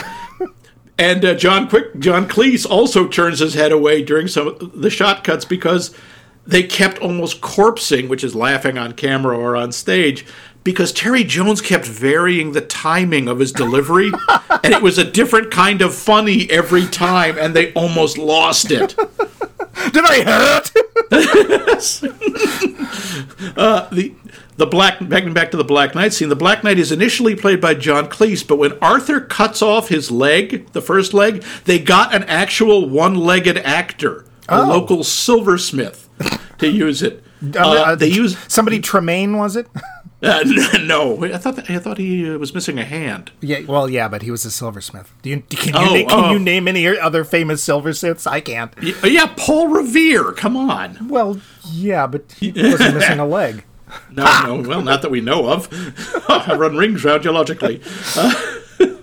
And 1.00 1.24
uh, 1.24 1.34
John 1.34 1.66
Quick, 1.66 1.98
John 1.98 2.28
Cleese 2.28 2.68
also 2.68 3.08
turns 3.08 3.38
his 3.38 3.54
head 3.54 3.72
away 3.72 4.02
during 4.02 4.28
some 4.28 4.48
of 4.48 4.82
the 4.82 4.90
shot 4.90 5.24
cuts 5.24 5.46
because 5.46 5.94
they 6.46 6.62
kept 6.62 6.98
almost 6.98 7.40
corpsing, 7.40 8.10
which 8.10 8.22
is 8.22 8.34
laughing 8.34 8.76
on 8.76 8.92
camera 8.92 9.34
or 9.34 9.56
on 9.56 9.72
stage, 9.72 10.26
because 10.62 10.92
Terry 10.92 11.24
Jones 11.24 11.62
kept 11.62 11.86
varying 11.86 12.52
the 12.52 12.60
timing 12.60 13.28
of 13.28 13.38
his 13.38 13.50
delivery, 13.50 14.12
and 14.62 14.74
it 14.74 14.82
was 14.82 14.98
a 14.98 15.10
different 15.10 15.50
kind 15.50 15.80
of 15.80 15.94
funny 15.94 16.50
every 16.50 16.86
time, 16.86 17.38
and 17.38 17.56
they 17.56 17.72
almost 17.72 18.18
lost 18.18 18.70
it. 18.70 18.94
Did 19.92 20.04
I 20.04 20.22
hurt? 20.22 20.70
the 23.90 24.14
the 24.60 24.66
Black 24.66 24.98
back 25.08 25.32
back 25.34 25.50
to 25.50 25.56
the 25.56 25.64
Black 25.64 25.94
Knight 25.94 26.12
scene. 26.12 26.28
The 26.28 26.36
Black 26.36 26.62
Knight 26.62 26.78
is 26.78 26.92
initially 26.92 27.34
played 27.34 27.60
by 27.60 27.74
John 27.74 28.06
Cleese, 28.08 28.46
but 28.46 28.56
when 28.58 28.78
Arthur 28.80 29.20
cuts 29.20 29.62
off 29.62 29.88
his 29.88 30.10
leg, 30.10 30.70
the 30.72 30.80
first 30.82 31.12
leg, 31.14 31.42
they 31.64 31.78
got 31.78 32.14
an 32.14 32.22
actual 32.24 32.88
one-legged 32.88 33.58
actor, 33.58 34.24
a 34.48 34.60
Oh. 34.62 34.66
local 34.68 35.02
silversmith, 35.02 36.08
to 36.58 36.68
use 36.70 37.02
it. 37.02 37.24
Uh, 37.56 37.58
Uh, 37.58 37.94
they 37.96 38.06
use 38.08 38.36
somebody 38.48 38.80
Tremaine, 38.80 39.38
was 39.38 39.56
it? 39.56 39.66
uh, 40.22 40.44
no. 40.82 41.24
I 41.24 41.38
thought 41.38 41.56
that, 41.56 41.70
I 41.70 41.78
thought 41.78 41.96
he 41.96 42.30
uh, 42.30 42.36
was 42.36 42.52
missing 42.54 42.78
a 42.78 42.84
hand. 42.84 43.32
yeah, 43.40 43.60
well, 43.66 43.88
yeah, 43.88 44.08
but 44.08 44.20
he 44.20 44.30
was 44.30 44.44
a 44.44 44.50
silversmith. 44.50 45.10
Do 45.22 45.30
you 45.30 45.40
can 45.48 45.72
you, 45.72 45.80
Oh, 45.80 45.94
na- 46.02 46.08
can 46.10 46.24
oh. 46.26 46.32
you 46.32 46.38
name 46.38 46.68
any 46.68 46.86
other 46.86 47.24
famous 47.24 47.62
silversmiths? 47.62 48.26
I 48.26 48.40
can't. 48.40 48.74
Yeah, 49.02 49.32
Paul 49.38 49.68
Revere. 49.68 50.32
Come 50.32 50.54
on. 50.54 51.08
Well, 51.08 51.40
yeah, 51.72 52.06
but 52.06 52.30
he 52.38 52.52
wasn't 52.52 52.96
missing 52.96 53.18
a 53.20 53.26
leg. 53.38 53.64
No, 54.10 54.56
no. 54.56 54.68
Well, 54.68 54.82
not 54.82 55.02
that 55.02 55.10
we 55.10 55.20
know 55.20 55.48
of. 55.48 55.68
I 56.28 56.54
run 56.54 56.76
rings 56.76 57.04
round 57.04 57.24
you 57.24 57.32
logically. 57.32 57.80
Uh, 58.16 58.56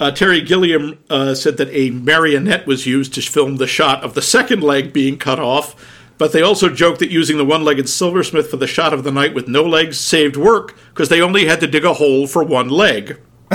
uh, 0.00 0.10
Terry 0.10 0.40
Gilliam 0.40 0.98
uh, 1.10 1.34
said 1.34 1.56
that 1.56 1.68
a 1.70 1.90
marionette 1.90 2.66
was 2.66 2.86
used 2.86 3.14
to 3.14 3.22
film 3.22 3.56
the 3.56 3.66
shot 3.66 4.02
of 4.02 4.14
the 4.14 4.22
second 4.22 4.62
leg 4.62 4.92
being 4.92 5.18
cut 5.18 5.38
off, 5.38 5.74
but 6.18 6.32
they 6.32 6.42
also 6.42 6.68
joked 6.68 6.98
that 6.98 7.10
using 7.10 7.36
the 7.36 7.44
one 7.44 7.64
legged 7.64 7.88
silversmith 7.88 8.50
for 8.50 8.56
the 8.56 8.66
shot 8.66 8.92
of 8.92 9.04
the 9.04 9.12
knight 9.12 9.34
with 9.34 9.48
no 9.48 9.62
legs 9.62 9.98
saved 9.98 10.36
work 10.36 10.76
because 10.90 11.08
they 11.08 11.20
only 11.20 11.46
had 11.46 11.60
to 11.60 11.66
dig 11.66 11.84
a 11.84 11.94
hole 11.94 12.26
for 12.26 12.42
one 12.42 12.68
leg. 12.68 13.18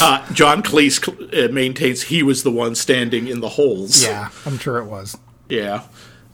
uh, 0.00 0.32
John 0.32 0.62
Cleese 0.62 1.46
uh, 1.48 1.52
maintains 1.52 2.02
he 2.02 2.22
was 2.22 2.42
the 2.42 2.50
one 2.50 2.74
standing 2.74 3.28
in 3.28 3.40
the 3.40 3.50
holes. 3.50 4.02
Yeah, 4.02 4.30
I'm 4.46 4.58
sure 4.58 4.78
it 4.78 4.86
was. 4.86 5.16
Yeah. 5.48 5.84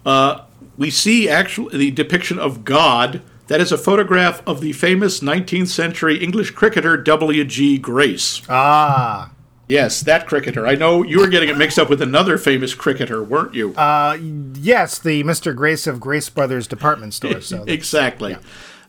Uh, 0.05 0.45
we 0.77 0.91
see 0.91 1.29
actually 1.29 1.77
the 1.79 1.91
depiction 1.91 2.39
of 2.39 2.65
God. 2.65 3.23
That 3.49 3.61
is 3.61 3.71
a 3.73 3.77
photograph 3.79 4.43
of 4.47 4.63
the 4.63 4.73
famous 4.73 5.21
19th 5.21 5.69
century 5.69 6.17
English 6.17 6.53
cricketer 6.53 6.97
W.G. 6.97 7.79
Grace. 7.79 8.41
Ah, 8.49 9.31
Yes, 9.69 10.01
that 10.03 10.27
cricketer. 10.27 10.67
I 10.67 10.75
know 10.75 11.03
you 11.03 11.19
were 11.21 11.27
getting 11.29 11.49
it 11.49 11.57
mixed 11.57 11.79
up 11.79 11.89
with 11.89 12.03
another 12.03 12.37
famous 12.37 12.75
cricketer, 12.75 13.23
weren't 13.25 13.55
you? 13.55 13.75
uh, 13.75 14.17
yes, 14.55 14.99
the 14.99 15.23
Mr. 15.25 15.57
Grace 15.57 15.87
of 15.87 16.01
Grace 16.01 16.29
Brothers 16.29 16.67
department 16.67 17.15
store. 17.15 17.41
So 17.41 17.65
exactly. 17.69 18.37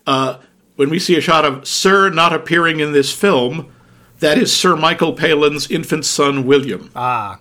Uh, 0.06 0.40
when 0.76 0.90
we 0.90 1.00
see 1.00 1.16
a 1.18 1.22
shot 1.22 1.46
of 1.46 1.66
Sir 1.66 2.10
not 2.10 2.34
appearing 2.34 2.82
in 2.82 2.92
this 2.92 3.14
film, 3.14 3.72
that 4.20 4.38
is 4.38 4.54
Sir 4.56 4.76
Michael 4.76 5.14
Palin's 5.14 5.70
infant 5.72 6.06
son, 6.06 6.46
William. 6.46 6.92
ah, 6.96 7.40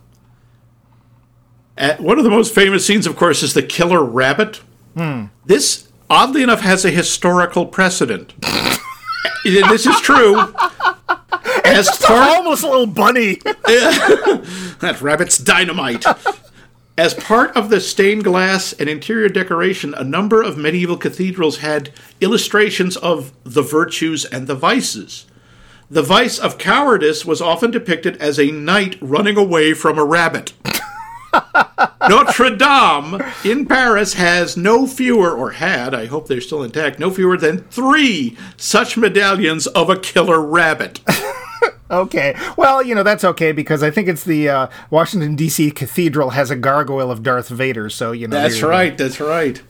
Uh, 1.76 1.96
one 1.96 2.18
of 2.18 2.24
the 2.24 2.30
most 2.30 2.54
famous 2.54 2.86
scenes, 2.86 3.06
of 3.06 3.16
course, 3.16 3.42
is 3.42 3.54
the 3.54 3.62
killer 3.62 4.02
rabbit. 4.02 4.60
This, 5.44 5.88
oddly 6.08 6.42
enough, 6.42 6.60
has 6.60 6.84
a 6.84 6.90
historical 6.90 7.66
precedent. 7.66 8.32
this 9.44 9.86
is 9.86 10.00
true. 10.00 10.54
As 11.64 11.88
part, 11.98 12.36
almost 12.36 12.62
a 12.62 12.68
little 12.68 12.86
bunny. 12.86 13.34
that 13.44 14.98
rabbit's 15.00 15.38
dynamite. 15.38 16.04
As 16.96 17.14
part 17.14 17.56
of 17.56 17.70
the 17.70 17.80
stained 17.80 18.22
glass 18.22 18.72
and 18.72 18.88
interior 18.88 19.28
decoration, 19.28 19.94
a 19.94 20.04
number 20.04 20.42
of 20.42 20.56
medieval 20.56 20.96
cathedrals 20.96 21.58
had 21.58 21.90
illustrations 22.20 22.96
of 22.96 23.32
the 23.42 23.62
virtues 23.62 24.24
and 24.24 24.46
the 24.46 24.54
vices. 24.54 25.26
The 25.90 26.02
vice 26.02 26.38
of 26.38 26.56
cowardice 26.56 27.24
was 27.24 27.40
often 27.40 27.72
depicted 27.72 28.16
as 28.18 28.38
a 28.38 28.52
knight 28.52 28.96
running 29.00 29.36
away 29.36 29.74
from 29.74 29.98
a 29.98 30.04
rabbit. 30.04 30.52
Notre 32.08 32.56
Dame 32.56 33.22
in 33.44 33.66
Paris 33.66 34.14
has 34.14 34.56
no 34.56 34.86
fewer, 34.86 35.32
or 35.32 35.52
had, 35.52 35.94
I 35.94 36.06
hope 36.06 36.28
they're 36.28 36.40
still 36.40 36.62
intact, 36.62 36.98
no 36.98 37.10
fewer 37.10 37.36
than 37.36 37.58
three 37.64 38.36
such 38.56 38.96
medallions 38.96 39.66
of 39.68 39.88
a 39.88 39.98
killer 39.98 40.40
rabbit. 40.40 41.00
Okay. 41.90 42.34
Well, 42.56 42.82
you 42.82 42.94
know, 42.94 43.02
that's 43.02 43.24
okay 43.24 43.52
because 43.52 43.82
I 43.82 43.90
think 43.90 44.08
it's 44.08 44.24
the 44.24 44.48
uh, 44.48 44.66
Washington, 44.90 45.36
D.C. 45.36 45.70
Cathedral 45.70 46.30
has 46.30 46.50
a 46.50 46.56
gargoyle 46.56 47.10
of 47.10 47.22
Darth 47.22 47.48
Vader. 47.48 47.90
So, 47.90 48.12
you 48.12 48.26
know. 48.26 48.36
That's 48.36 48.54
there 48.54 48.56
you 48.56 48.62
go. 48.62 48.68
right. 48.70 48.98
That's 48.98 49.20
right. 49.20 49.62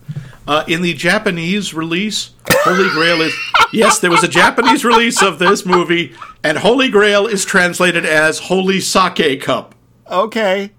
Uh, 0.47 0.65
in 0.69 0.83
the 0.83 0.95
Japanese 0.95 1.75
release, 1.75 2.31
Holy 2.49 2.89
Grail 2.91 3.21
is 3.21 3.35
yes, 3.73 3.99
there 3.99 4.11
was 4.11 4.23
a 4.23 4.29
Japanese 4.29 4.85
release 4.85 5.23
of 5.23 5.39
this 5.39 5.67
movie, 5.67 6.15
and 6.43 6.59
Holy 6.59 6.89
Grail 6.89 7.27
is 7.27 7.45
translated 7.45 8.07
as 8.07 8.39
Holy 8.39 8.81
Sake 8.81 9.43
Cup. 9.43 9.75
Okay. 10.11 10.71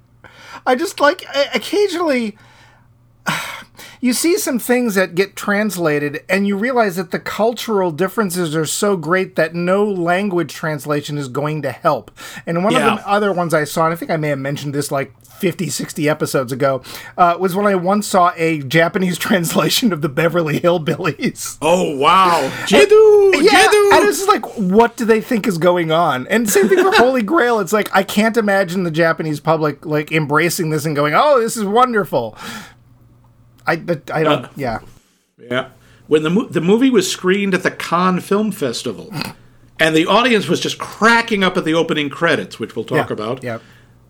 I 0.66 0.76
just 0.76 1.00
like 1.00 1.24
occasionally 1.54 2.38
you 4.06 4.14
see 4.14 4.38
some 4.38 4.60
things 4.60 4.94
that 4.94 5.16
get 5.16 5.36
translated 5.36 6.24
and 6.30 6.46
you 6.48 6.56
realize 6.56 6.96
that 6.96 7.10
the 7.10 7.18
cultural 7.20 7.90
differences 7.90 8.56
are 8.56 8.66
so 8.66 8.96
great 8.96 9.36
that 9.36 9.56
no 9.56 9.84
language 9.84 10.54
translation 10.54 11.18
is 11.18 11.28
going 11.28 11.64
to 11.64 11.72
help. 11.72 12.12
And 12.46 12.64
one 12.64 12.74
Yeah. 12.74 12.94
of 12.94 13.00
the 13.00 13.10
other 13.10 13.32
ones 13.32 13.52
I 13.54 13.64
saw, 13.64 13.86
and 13.86 13.94
I 13.94 13.98
think 13.98 14.12
I 14.12 14.18
may 14.18 14.30
have 14.30 14.38
mentioned 14.38 14.76
this 14.76 14.92
like 14.92 15.12
50, 15.40 15.70
60 15.70 16.08
episodes 16.08 16.52
ago, 16.52 16.84
uh, 17.18 17.36
was 17.40 17.56
when 17.56 17.66
I 17.66 17.74
once 17.74 18.06
saw 18.06 18.32
a 18.38 18.60
Japanese 18.60 19.18
translation 19.28 19.92
of 19.92 20.02
the 20.04 20.10
Beverly 20.10 20.60
Hillbillies. 20.60 21.58
Oh 21.62 21.98
wow, 21.98 22.50
Jedu, 22.68 23.42
Yeah, 23.44 23.52
Jedu. 23.66 23.92
and 23.98 24.08
it's 24.08 24.20
just 24.20 24.30
like, 24.30 24.46
what 24.58 24.96
do 24.98 25.04
they 25.06 25.20
think 25.20 25.48
is 25.48 25.58
going 25.58 25.92
on? 25.92 26.28
And 26.28 26.48
same 26.50 26.70
thing 26.70 26.78
for 26.84 26.92
Holy 26.96 27.24
Grail. 27.24 27.60
It's 27.60 27.74
like 27.74 27.90
I 27.96 28.04
can't 28.04 28.38
imagine 28.38 28.84
the 28.84 28.92
Japanese 28.92 29.40
public 29.40 29.86
like 29.86 30.12
embracing 30.12 30.70
this 30.70 30.86
and 30.86 30.96
going, 30.96 31.14
"Oh, 31.16 31.40
this 31.42 31.58
is 31.58 31.66
wonderful." 31.66 32.38
I, 33.68 33.76
but 33.78 34.12
I 34.12 34.24
don't. 34.24 34.46
Uh, 34.46 34.50
yeah, 34.56 34.80
Yeah. 35.38 35.70
When 36.08 36.24
the 36.24 36.30
mo- 36.30 36.48
the 36.48 36.62
movie 36.62 36.90
was 36.90 37.10
screened 37.10 37.54
at 37.54 37.64
the 37.64 37.72
Cannes 37.72 38.22
Film 38.22 38.52
Festival, 38.52 39.12
and 39.80 39.96
the 39.96 40.06
audience 40.06 40.48
was 40.48 40.60
just 40.60 40.78
cracking 40.78 41.44
up 41.44 41.58
at 41.58 41.66
the 41.66 41.74
opening 41.74 42.10
credits, 42.10 42.60
which 42.60 42.76
we'll 42.76 42.86
talk 42.86 43.10
yeah, 43.10 43.14
about. 43.14 43.44
Yeah, 43.44 43.60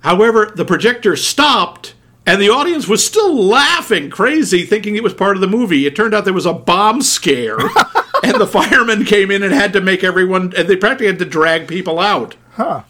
However, 0.05 0.51
the 0.55 0.65
projector 0.65 1.15
stopped, 1.15 1.95
and 2.27 2.39
the 2.39 2.49
audience 2.49 2.87
was 2.87 3.03
still 3.03 3.35
laughing 3.35 4.11
crazy, 4.11 4.63
thinking 4.63 4.95
it 4.95 5.01
was 5.01 5.15
part 5.15 5.35
of 5.35 5.41
the 5.41 5.47
movie. 5.47 5.87
It 5.87 5.95
turned 5.95 6.13
out 6.13 6.25
there 6.25 6.33
was 6.33 6.45
a 6.45 6.53
bomb 6.53 7.01
scare, 7.01 7.57
and 8.23 8.39
the 8.39 8.45
firemen 8.45 9.03
came 9.05 9.31
in 9.31 9.41
and 9.41 9.51
had 9.51 9.73
to 9.73 9.81
make 9.81 10.03
everyone, 10.03 10.53
and 10.55 10.67
they 10.67 10.75
practically 10.75 11.07
had 11.07 11.17
to 11.17 11.25
drag 11.25 11.67
people 11.67 11.99
out. 11.99 12.35
huh? 12.51 12.83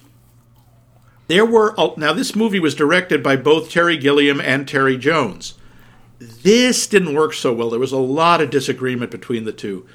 There 1.27 1.45
were 1.45 1.73
now 1.95 2.11
this 2.11 2.35
movie 2.35 2.59
was 2.59 2.75
directed 2.75 3.23
by 3.23 3.37
both 3.37 3.71
Terry 3.71 3.95
Gilliam 3.95 4.41
and 4.41 4.67
Terry 4.67 4.97
Jones. 4.97 5.53
This 6.19 6.87
didn't 6.87 7.13
work 7.13 7.33
so 7.33 7.53
well. 7.53 7.69
There 7.69 7.79
was 7.79 7.91
a 7.91 7.97
lot 7.97 8.41
of 8.41 8.49
disagreement 8.49 9.11
between 9.11 9.43
the 9.43 9.51
two. 9.51 9.85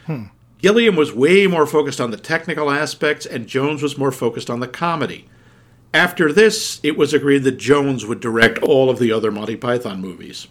Gilliam 0.58 0.94
was 0.96 1.12
way 1.12 1.46
more 1.46 1.66
focused 1.66 2.00
on 2.00 2.10
the 2.10 2.16
technical 2.18 2.70
aspects, 2.70 3.24
and 3.24 3.46
Jones 3.46 3.82
was 3.82 3.96
more 3.96 4.12
focused 4.12 4.50
on 4.50 4.60
the 4.60 4.68
comedy. 4.68 5.26
After 5.94 6.32
this, 6.32 6.78
it 6.82 6.96
was 6.96 7.14
agreed 7.14 7.44
that 7.44 7.56
Jones 7.58 8.04
would 8.06 8.20
direct 8.20 8.58
all 8.58 8.90
of 8.90 8.98
the 8.98 9.10
other 9.10 9.30
Monty 9.32 9.56
Python 9.56 10.00
movies. 10.00 10.46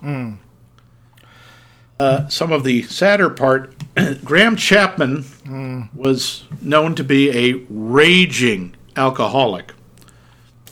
Uh, 2.00 2.28
some 2.30 2.52
of 2.52 2.64
the 2.64 2.82
sadder 2.84 3.30
part 3.30 3.76
Graham 4.24 4.56
Chapman 4.56 5.90
was 5.94 6.46
known 6.62 6.96
to 6.96 7.04
be 7.04 7.30
a 7.32 7.66
raging 7.70 8.76
alcoholic 8.96 9.74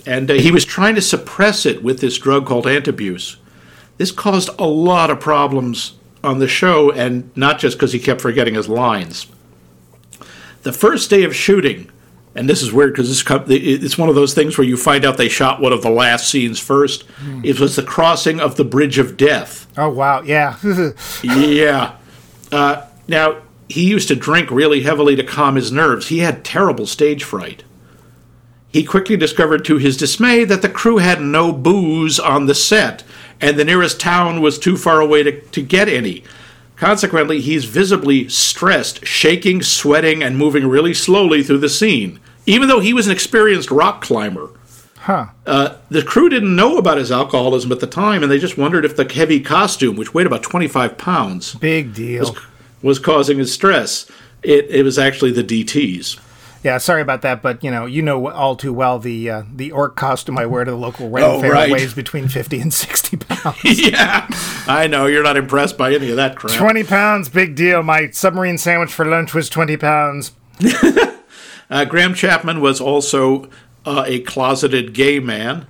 and 0.08 0.32
uh, 0.32 0.36
he 0.36 0.52
was 0.52 0.64
trying 0.64 0.96
to 0.96 1.02
suppress 1.02 1.66
it 1.66 1.84
with 1.84 2.00
this 2.00 2.18
drug 2.18 2.46
called 2.46 2.66
antabuse. 2.66 3.36
This 3.98 4.12
caused 4.12 4.50
a 4.60 4.68
lot 4.68 5.10
of 5.10 5.20
problems 5.20 5.94
on 6.24 6.40
the 6.40 6.48
show, 6.48 6.92
and 6.92 7.36
not 7.36 7.60
just 7.60 7.78
because 7.78 7.94
he 7.94 8.00
kept 8.00 8.22
forgetting 8.22 8.56
his 8.56 8.70
lines. 8.70 9.28
The 10.64 10.74
first 10.74 11.10
day 11.10 11.24
of 11.24 11.36
shooting, 11.36 11.90
and 12.36 12.50
this 12.50 12.62
is 12.62 12.72
weird 12.74 12.94
because 12.94 13.08
this 13.08 13.24
it's 13.50 13.98
one 13.98 14.10
of 14.10 14.16
those 14.16 14.34
things 14.34 14.58
where 14.58 14.68
you 14.68 14.78
find 14.78 15.06
out 15.06 15.18
they 15.18 15.30
shot 15.30 15.62
one 15.62 15.74
of 15.74 15.82
the 15.82 15.90
last 15.90 16.30
scenes 16.30 16.60
first. 16.60 17.06
It 17.44 17.60
was 17.60 17.76
the 17.76 17.84
crossing 17.84 18.40
of 18.40 18.56
the 18.56 18.64
Bridge 18.66 18.98
of 19.00 19.18
Death. 19.18 19.68
Oh 19.78 19.90
wow, 19.90 20.22
yeah. 20.22 20.58
Yeah. 21.24 21.96
Uh, 22.52 22.86
now, 23.08 23.38
he 23.70 23.90
used 23.90 24.08
to 24.10 24.16
drink 24.16 24.50
really 24.52 24.82
heavily 24.82 25.16
to 25.16 25.24
calm 25.24 25.56
his 25.56 25.72
nerves. 25.72 26.08
He 26.08 26.20
had 26.20 26.44
terrible 26.44 26.86
stage 26.86 27.24
fright. 27.24 27.64
He 28.72 28.84
quickly 28.84 29.18
discovered 29.18 29.66
to 29.66 29.78
his 29.78 29.98
dismay 29.98 30.44
that 30.44 30.62
the 30.62 30.70
crew 30.70 30.98
had 30.98 31.22
no 31.22 31.52
booze 31.52 32.20
on 32.20 32.46
the 32.46 32.56
set, 32.56 33.04
and 33.42 33.58
the 33.58 33.66
nearest 33.66 34.00
town 34.00 34.42
was 34.42 34.58
too 34.60 34.78
far 34.78 35.00
away 35.02 35.24
to, 35.24 35.42
to 35.42 35.62
get 35.62 35.88
any. 35.90 36.24
Consequently, 36.76 37.42
he's 37.42 37.66
visibly 37.66 38.30
stressed, 38.30 39.06
shaking, 39.06 39.62
sweating, 39.64 40.22
and 40.22 40.38
moving 40.38 40.68
really 40.68 40.94
slowly 40.94 41.42
through 41.44 41.58
the 41.58 41.70
scene, 41.70 42.20
even 42.46 42.68
though 42.68 42.80
he 42.80 42.94
was 42.94 43.08
an 43.08 43.14
experienced 43.14 43.72
rock 43.72 44.02
climber. 44.02 44.50
huh? 44.98 45.28
Uh, 45.46 45.78
the 45.90 46.04
crew 46.04 46.30
didn't 46.30 46.56
know 46.56 46.78
about 46.78 46.98
his 47.00 47.12
alcoholism 47.12 47.72
at 47.72 47.80
the 47.80 47.88
time, 47.88 48.22
and 48.22 48.32
they 48.32 48.38
just 48.38 48.58
wondered 48.60 48.86
if 48.86 48.96
the 48.96 49.12
heavy 49.12 49.40
costume, 49.40 49.96
which 49.96 50.14
weighed 50.14 50.28
about 50.28 50.44
25 50.44 50.98
pounds, 51.00 51.56
Big 51.56 51.96
deal. 51.96 52.36
was 52.84 53.00
causing 53.00 53.40
his 53.40 53.52
stress. 53.52 54.10
It, 54.44 54.70
it 54.70 54.84
was 54.84 55.00
actually 55.00 55.32
the 55.32 55.44
DTs. 55.44 56.20
Yeah, 56.68 56.80
sorry 56.80 57.02
about 57.02 57.22
that, 57.22 57.42
but 57.42 57.64
you 57.64 57.72
know, 57.72 57.86
you 57.86 58.02
know 58.02 58.28
all 58.30 58.58
too 58.58 58.74
well 58.74 59.00
the 59.00 59.30
uh, 59.30 59.44
the 59.56 59.72
orc 59.72 59.96
costume 59.96 60.38
I 60.38 60.46
wear 60.46 60.66
to 60.66 60.72
the 60.72 60.76
local 60.78 61.10
Ren 61.10 61.24
Oh, 61.24 61.40
fair 61.40 61.54
right. 61.54 61.72
weighs 61.72 61.94
between 61.94 62.28
fifty 62.28 62.60
and 62.60 62.74
sixty 62.74 63.16
pounds. 63.16 63.58
yeah, 63.64 64.28
I 64.68 64.88
know 64.88 65.06
you're 65.06 65.24
not 65.24 65.38
impressed 65.38 65.78
by 65.78 65.94
any 65.94 66.10
of 66.10 66.18
that 66.18 66.36
crap. 66.36 66.58
twenty 66.58 66.84
pounds, 66.84 67.30
big 67.30 67.56
deal. 67.56 67.84
My 67.84 68.10
submarine 68.10 68.58
sandwich 68.58 68.92
for 68.92 69.06
lunch 69.06 69.34
was 69.34 69.50
twenty 69.50 69.78
pounds. 69.78 70.34
Uh, 71.70 71.84
Graham 71.84 72.14
Chapman 72.14 72.62
was 72.62 72.80
also 72.80 73.50
uh, 73.86 74.06
a 74.08 74.22
closeted 74.22 74.94
gay 74.94 75.20
man. 75.20 75.68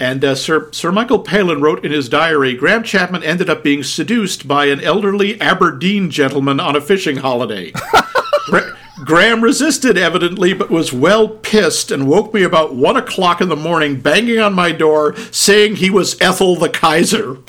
And 0.00 0.24
uh, 0.24 0.34
Sir, 0.34 0.72
Sir 0.72 0.90
Michael 0.90 1.20
Palin 1.20 1.60
wrote 1.62 1.84
in 1.84 1.92
his 1.92 2.08
diary 2.08 2.54
Graham 2.54 2.82
Chapman 2.82 3.22
ended 3.22 3.48
up 3.48 3.62
being 3.62 3.84
seduced 3.84 4.48
by 4.48 4.66
an 4.66 4.80
elderly 4.80 5.40
Aberdeen 5.40 6.10
gentleman 6.10 6.58
on 6.58 6.74
a 6.74 6.80
fishing 6.80 7.18
holiday. 7.18 7.72
Gra- 8.46 8.75
Graham 9.06 9.42
resisted, 9.42 9.96
evidently, 9.96 10.52
but 10.52 10.68
was 10.68 10.92
well 10.92 11.28
pissed 11.28 11.92
and 11.92 12.08
woke 12.08 12.34
me 12.34 12.42
about 12.42 12.74
one 12.74 12.96
o'clock 12.96 13.40
in 13.40 13.48
the 13.48 13.54
morning, 13.54 14.00
banging 14.00 14.40
on 14.40 14.52
my 14.52 14.72
door, 14.72 15.14
saying 15.30 15.76
he 15.76 15.90
was 15.90 16.20
Ethel 16.20 16.56
the 16.56 16.68
Kaiser. 16.68 17.38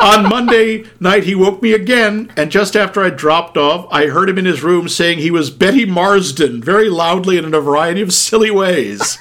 On 0.00 0.28
Monday 0.28 0.84
night, 0.98 1.24
he 1.24 1.34
woke 1.34 1.60
me 1.60 1.74
again, 1.74 2.32
and 2.36 2.50
just 2.50 2.74
after 2.74 3.02
I 3.02 3.10
dropped 3.10 3.58
off, 3.58 3.86
I 3.90 4.06
heard 4.06 4.30
him 4.30 4.38
in 4.38 4.46
his 4.46 4.62
room 4.62 4.88
saying 4.88 5.18
he 5.18 5.30
was 5.30 5.50
Betty 5.50 5.84
Marsden 5.84 6.62
very 6.62 6.88
loudly 6.88 7.36
and 7.36 7.46
in 7.46 7.52
a 7.52 7.60
variety 7.60 8.00
of 8.00 8.14
silly 8.14 8.50
ways. 8.50 9.18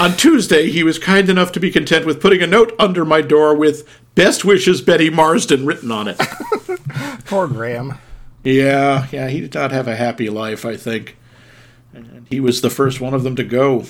On 0.00 0.16
Tuesday, 0.16 0.68
he 0.68 0.82
was 0.82 0.98
kind 0.98 1.30
enough 1.30 1.52
to 1.52 1.60
be 1.60 1.70
content 1.70 2.06
with 2.06 2.20
putting 2.20 2.42
a 2.42 2.46
note 2.46 2.74
under 2.78 3.04
my 3.04 3.20
door 3.20 3.54
with 3.54 3.88
Best 4.16 4.44
wishes, 4.44 4.82
Betty 4.82 5.10
Marsden, 5.10 5.64
written 5.64 5.92
on 5.92 6.08
it. 6.08 6.18
Poor 7.26 7.46
Graham. 7.46 7.98
Yeah, 8.48 9.06
yeah, 9.12 9.28
he 9.28 9.40
did 9.40 9.54
not 9.54 9.70
have 9.72 9.86
a 9.88 9.96
happy 9.96 10.28
life, 10.30 10.64
I 10.64 10.76
think. 10.76 11.16
And 11.94 12.26
he 12.28 12.40
was 12.40 12.60
the 12.60 12.70
first 12.70 13.00
one 13.00 13.14
of 13.14 13.22
them 13.22 13.36
to 13.36 13.44
go. 13.44 13.80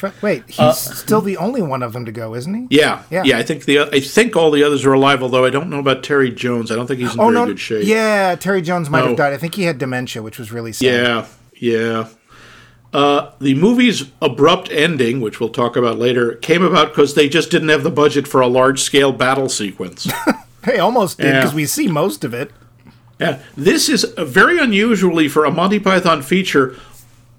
F- 0.00 0.22
Wait, 0.22 0.44
he's 0.48 0.76
still 0.76 1.20
the 1.20 1.36
only 1.36 1.60
one 1.60 1.82
of 1.82 1.92
them 1.92 2.04
to 2.04 2.12
go, 2.12 2.34
isn't 2.34 2.54
he? 2.54 2.66
Yeah, 2.70 3.02
Yeah. 3.10 3.22
yeah, 3.24 3.38
I 3.38 3.42
think 3.42 3.64
the 3.64 3.80
I 3.80 4.00
think 4.00 4.36
all 4.36 4.50
the 4.52 4.62
others 4.62 4.84
are 4.84 4.92
alive. 4.92 5.22
Although 5.22 5.44
I 5.44 5.50
don't 5.50 5.68
know 5.70 5.80
about 5.80 6.02
Terry 6.04 6.30
Jones. 6.30 6.70
I 6.70 6.76
don't 6.76 6.86
think 6.86 7.00
he's 7.00 7.14
in 7.14 7.20
Oh 7.20 7.24
very 7.24 7.34
no! 7.34 7.46
good 7.46 7.58
shape. 7.58 7.84
Yeah, 7.86 8.36
Terry 8.36 8.62
Jones 8.62 8.88
might 8.90 9.00
No. 9.00 9.08
have 9.08 9.16
died. 9.16 9.32
I 9.32 9.38
think 9.38 9.54
he 9.56 9.64
had 9.64 9.78
dementia, 9.78 10.22
which 10.22 10.38
was 10.38 10.52
really 10.52 10.72
sad. 10.72 10.84
Yeah, 10.86 11.26
yeah. 11.60 12.08
Uh, 12.94 13.32
the 13.40 13.54
movie's 13.54 14.04
abrupt 14.22 14.70
ending, 14.70 15.20
which 15.20 15.40
we'll 15.40 15.50
talk 15.50 15.76
about 15.76 15.98
later, 15.98 16.34
came 16.36 16.62
about 16.62 16.88
because 16.88 17.14
they 17.14 17.28
just 17.28 17.50
didn't 17.50 17.68
have 17.68 17.82
the 17.82 17.90
budget 17.90 18.26
for 18.28 18.40
a 18.40 18.46
large 18.46 18.80
scale 18.80 19.12
battle 19.12 19.48
sequence. 19.48 20.10
Hey, 20.64 20.78
almost 20.80 21.18
did 21.18 21.26
Yeah. 21.26 21.40
because 21.40 21.54
we 21.54 21.64
see 21.66 21.86
most 21.86 22.24
of 22.24 22.34
it. 22.34 22.50
Yeah, 23.20 23.40
this 23.56 23.88
is 23.88 24.04
very 24.18 24.58
unusually 24.58 25.28
for 25.28 25.44
a 25.44 25.50
Monty 25.50 25.78
Python 25.80 26.22
feature. 26.22 26.76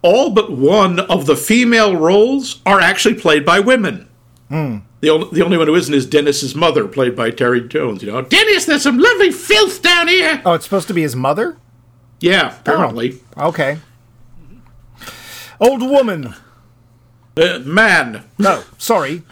All 0.02 0.30
but 0.30 0.52
one 0.52 1.00
of 1.00 1.26
the 1.26 1.36
female 1.36 1.96
roles 1.96 2.62
are 2.66 2.80
actually 2.80 3.16
played 3.16 3.46
by 3.46 3.60
women. 3.60 4.08
The 4.50 5.10
only 5.10 5.28
the 5.32 5.44
only 5.44 5.58
one 5.58 5.68
who 5.68 5.76
isn't 5.76 5.94
is 5.94 6.06
Dennis's 6.06 6.56
mother, 6.56 6.88
played 6.88 7.16
by 7.16 7.32
Terry 7.32 7.62
Jones. 7.68 8.02
You 8.04 8.12
know, 8.12 8.22
Dennis, 8.22 8.66
there's 8.66 8.82
some 8.84 8.98
lovely 8.98 9.32
filth 9.32 9.82
down 9.82 10.08
here. 10.08 10.42
Oh, 10.46 10.54
it's 10.54 10.66
supposed 10.66 10.88
to 10.88 10.94
be 10.94 11.02
his 11.02 11.16
mother. 11.16 11.58
Yeah, 12.20 12.58
apparently, 12.60 13.20
Okay. 13.38 13.80
Old 15.60 15.82
woman. 15.82 16.34
uh, 17.38 17.60
man. 17.60 18.24
No, 18.38 18.64
sorry. 18.78 19.24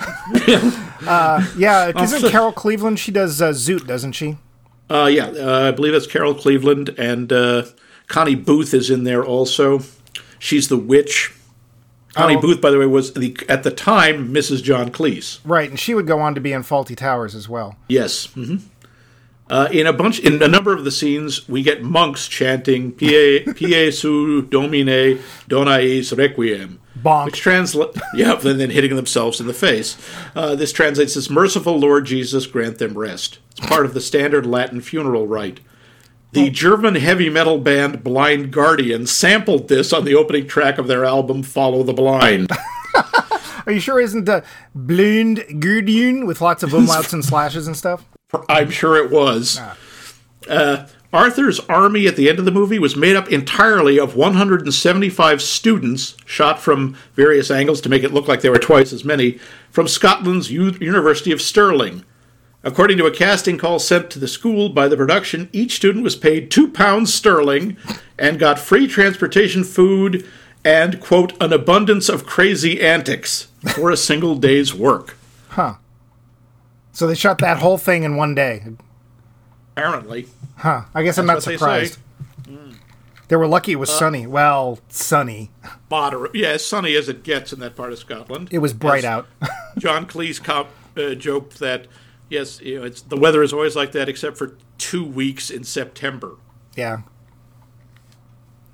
uh, 1.08 1.46
yeah, 1.58 1.92
isn't 2.02 2.30
Carol 2.30 2.52
Cleveland? 2.52 3.00
She 3.00 3.12
does 3.12 3.42
uh, 3.42 3.50
Zoot, 3.52 3.88
doesn't 3.88 4.14
she? 4.14 4.38
Uh, 4.90 5.06
yeah, 5.12 5.28
uh, 5.28 5.68
I 5.68 5.72
believe 5.72 5.94
it's 5.94 6.08
Carol 6.08 6.34
Cleveland, 6.34 6.90
and 6.98 7.32
uh, 7.34 7.66
Connie 8.08 8.36
Booth 8.36 8.74
is 8.74 8.90
in 8.90 9.04
there 9.04 9.26
also. 9.26 9.82
She's 10.40 10.68
the 10.70 10.78
witch. 10.78 11.34
Connie 12.16 12.36
Oh. 12.38 12.42
Booth, 12.42 12.62
by 12.62 12.72
the 12.72 12.80
way, 12.80 12.86
was 12.86 13.14
the 13.14 13.36
at 13.50 13.64
the 13.64 13.72
time 13.72 14.34
Mrs. 14.34 14.64
John 14.64 14.90
Cleese. 14.92 15.40
Right, 15.44 15.70
and 15.70 15.80
she 15.80 15.94
would 15.94 16.08
go 16.08 16.20
on 16.20 16.34
to 16.36 16.42
be 16.42 16.52
in 16.54 16.64
Fawlty 16.64 16.96
Towers 16.96 17.36
as 17.36 17.48
well. 17.50 17.76
Yes. 17.88 18.26
hmm 18.28 18.58
Uh, 19.50 19.70
in 19.72 19.88
a 19.88 19.94
bunch, 19.94 20.20
in 20.20 20.42
a 20.44 20.48
number 20.48 20.74
of 20.74 20.84
the 20.84 20.92
scenes, 20.92 21.48
we 21.48 21.62
get 21.64 21.82
monks 21.84 22.28
chanting 22.28 22.92
"Pie, 22.92 23.44
pie 23.60 23.90
su 23.92 24.42
Domine 24.44 25.20
dona 25.48 25.78
eis 25.80 26.12
requiem," 26.14 26.80
Bonk. 27.08 27.26
which 27.26 27.40
translates, 27.40 28.00
yeah, 28.14 28.34
and 28.34 28.60
then 28.60 28.70
hitting 28.70 28.96
themselves 28.96 29.40
in 29.40 29.48
the 29.48 29.54
face. 29.54 29.98
Uh, 30.36 30.56
this 30.56 30.72
translates 30.72 31.16
as 31.16 31.30
"Merciful 31.30 31.80
Lord 31.80 32.06
Jesus, 32.06 32.46
grant 32.46 32.78
them 32.78 32.98
rest." 32.98 33.40
It's 33.52 33.66
part 33.66 33.86
of 33.86 33.94
the 33.94 34.02
standard 34.02 34.46
Latin 34.46 34.82
funeral 34.82 35.28
rite. 35.28 35.60
The 36.34 36.50
German 36.50 36.96
heavy 36.96 37.30
metal 37.30 37.58
band 37.58 38.04
Blind 38.04 38.52
Guardian 38.52 39.08
sampled 39.08 39.70
this 39.70 39.94
on 39.94 40.04
the 40.06 40.14
opening 40.14 40.48
track 40.48 40.78
of 40.78 40.88
their 40.88 41.06
album 41.06 41.42
"Follow 41.44 41.84
the 41.84 41.94
Blind." 41.94 42.52
Are 43.66 43.72
you 43.74 43.80
sure 43.80 44.00
isn't 44.00 44.30
uh, 44.30 44.42
Blind 44.76 45.62
Guardian 45.62 46.26
with 46.26 46.42
lots 46.42 46.64
of 46.64 46.70
umlauts 46.74 47.14
and 47.14 47.24
slashes 47.24 47.68
and 47.68 47.76
stuff? 47.76 48.06
I'm 48.48 48.70
sure 48.70 48.96
it 48.98 49.10
was. 49.12 49.60
Uh, 50.48 50.88
Arthur's 51.18 51.60
army 51.62 52.06
at 52.06 52.16
the 52.16 52.30
end 52.30 52.38
of 52.38 52.46
the 52.46 52.52
movie 52.52 52.78
was 52.78 52.96
made 52.96 53.16
up 53.16 53.32
entirely 53.32 54.00
of 54.00 54.16
175 54.16 55.42
students, 55.42 56.16
shot 56.28 56.60
from 56.60 56.96
various 57.16 57.50
angles 57.50 57.82
to 57.82 57.90
make 57.90 58.04
it 58.04 58.14
look 58.14 58.28
like 58.28 58.42
there 58.42 58.52
were 58.52 58.60
twice 58.60 58.94
as 58.94 59.04
many, 59.04 59.40
from 59.72 59.88
Scotland's 59.88 60.52
U- 60.52 60.78
University 60.80 61.32
of 61.32 61.42
Stirling. 61.42 62.06
According 62.64 63.00
to 63.00 63.08
a 63.08 63.12
casting 63.12 63.58
call 63.58 63.80
sent 63.80 64.12
to 64.12 64.20
the 64.20 64.28
school 64.28 64.70
by 64.70 64.88
the 64.88 64.96
production, 64.96 65.50
each 65.52 65.78
student 65.78 66.04
was 66.04 66.16
paid 66.16 66.52
two 66.52 66.68
pounds 66.68 67.12
sterling 67.12 67.78
and 68.20 68.38
got 68.38 68.60
free 68.60 68.86
transportation, 68.88 69.64
food, 69.64 70.24
and, 70.64 71.00
quote, 71.00 71.34
an 71.42 71.52
abundance 71.52 72.10
of 72.10 72.28
crazy 72.28 72.80
antics 72.80 73.48
for 73.74 73.90
a 73.90 73.98
single 73.98 74.36
day's 74.36 74.72
work. 74.72 75.18
Huh. 75.50 75.78
So 76.92 77.08
they 77.08 77.16
shot 77.16 77.40
that 77.40 77.58
whole 77.58 77.80
thing 77.80 78.04
in 78.04 78.18
one 78.18 78.36
day. 78.36 78.62
Apparently. 79.78 80.28
Huh. 80.56 80.86
I 80.96 81.04
guess 81.04 81.20
I'm 81.20 81.28
not 81.28 81.44
they 81.44 81.54
surprised. 81.54 82.00
They 83.28 83.36
were 83.36 83.48
lucky 83.48 83.74
it 83.74 83.76
was 83.76 83.90
sunny. 83.92 84.26
Well, 84.26 84.80
sunny. 84.88 85.52
moderate. 85.92 86.34
Yeah, 86.34 86.50
as 86.50 86.66
sunny 86.66 86.96
as 86.96 87.10
it 87.10 87.24
gets 87.24 87.52
in 87.54 87.60
that 87.60 87.76
part 87.76 87.92
of 87.92 88.00
Scotland. 88.00 88.48
It 88.52 88.60
was 88.60 88.74
bright 88.74 89.00
As 89.00 89.06
out. 89.06 89.28
John 89.78 90.06
Cleese 90.08 90.42
cop, 90.42 90.70
uh, 90.96 91.14
joked 91.14 91.60
that 91.60 91.88
yes, 92.30 92.60
you 92.62 92.80
know, 92.80 92.86
it's 92.86 93.02
the 93.02 93.18
weather 93.18 93.44
is 93.44 93.52
always 93.54 93.76
like 93.76 93.92
that 93.92 94.08
except 94.10 94.38
for 94.38 94.58
two 94.78 95.06
weeks 95.06 95.50
in 95.50 95.64
September. 95.64 96.38
yeah. 96.76 97.02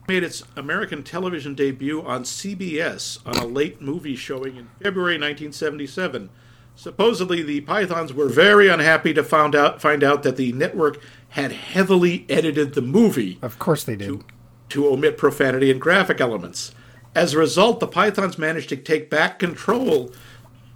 Made 0.07 0.23
its 0.23 0.43
American 0.57 1.01
television 1.01 1.55
debut 1.55 2.01
on 2.01 2.23
CBS 2.23 3.19
on 3.25 3.37
a 3.37 3.45
late 3.45 3.81
movie 3.81 4.17
showing 4.17 4.57
in 4.57 4.69
February 4.81 5.13
1977. 5.13 6.29
Supposedly, 6.75 7.41
the 7.41 7.61
Pythons 7.61 8.13
were 8.13 8.27
very 8.27 8.67
unhappy 8.67 9.13
to 9.13 9.23
found 9.23 9.55
out 9.55 9.81
find 9.81 10.03
out 10.03 10.23
that 10.23 10.37
the 10.37 10.51
network 10.53 10.99
had 11.29 11.51
heavily 11.51 12.25
edited 12.29 12.73
the 12.73 12.81
movie 12.81 13.39
Of 13.41 13.57
course 13.59 13.83
they 13.83 13.95
did. 13.95 14.23
to 14.69 14.87
omit 14.87 15.17
profanity 15.17 15.71
and 15.71 15.79
graphic 15.81 16.19
elements. 16.19 16.73
As 17.15 17.33
a 17.33 17.37
result, 17.37 17.79
the 17.79 17.87
Pythons 17.87 18.37
managed 18.37 18.69
to 18.69 18.75
take 18.75 19.09
back 19.09 19.37
control 19.39 20.11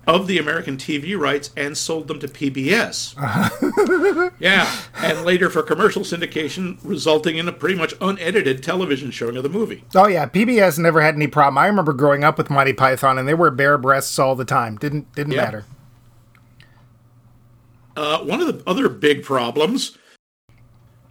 of 0.06 0.28
the 0.28 0.38
American 0.38 0.78
TV 0.78 1.18
rights 1.20 1.50
and 1.58 1.78
sold 1.78 2.08
them 2.08 2.20
to 2.20 2.28
PBS. 2.28 3.14
yeah, 4.40 4.72
and 4.96 5.26
later 5.26 5.50
for 5.50 5.62
commercial 5.64 6.04
syndication, 6.04 6.78
resulting 6.84 7.38
in 7.38 7.48
a 7.48 7.52
pretty 7.52 7.76
much 7.76 7.94
unedited 8.00 8.64
television 8.64 9.12
showing 9.12 9.36
of 9.36 9.44
the 9.44 9.50
movie. 9.50 9.84
Oh 9.96 10.08
yeah, 10.08 10.26
PBS 10.28 10.80
never 10.80 11.02
had 11.02 11.16
any 11.16 11.28
problem. 11.28 11.58
I 11.58 11.68
remember 11.68 11.92
growing 11.92 12.24
up 12.24 12.38
with 12.38 12.50
Monty 12.50 12.72
Python, 12.74 13.18
and 13.18 13.28
they 13.28 13.34
were 13.34 13.52
bare 13.52 13.78
breasts 13.78 14.18
all 14.18 14.36
the 14.36 14.46
time. 14.46 14.78
Didn't 14.78 15.14
didn't 15.14 15.34
Yeah. 15.34 15.42
matter. 15.44 15.66
Uh, 17.98 18.20
one 18.20 18.40
of 18.40 18.48
the 18.48 18.70
other 18.70 18.88
big 18.88 19.24
problems 19.24 19.98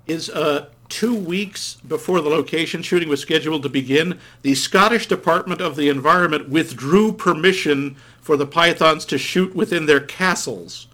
is 0.06 0.30
uh, 0.30 0.68
two 0.88 1.14
weeks 1.14 1.78
before 1.86 2.20
the 2.20 2.28
location 2.28 2.80
shooting 2.80 3.08
was 3.08 3.20
scheduled 3.20 3.64
to 3.64 3.68
begin, 3.68 4.20
the 4.42 4.54
Scottish 4.54 5.08
Department 5.08 5.60
of 5.60 5.74
the 5.74 5.88
Environment 5.88 6.48
withdrew 6.48 7.12
permission 7.12 7.96
for 8.20 8.36
the 8.36 8.46
Pythons 8.46 9.04
to 9.06 9.18
shoot 9.18 9.54
within 9.54 9.86
their 9.86 9.98
castles, 10.00 10.86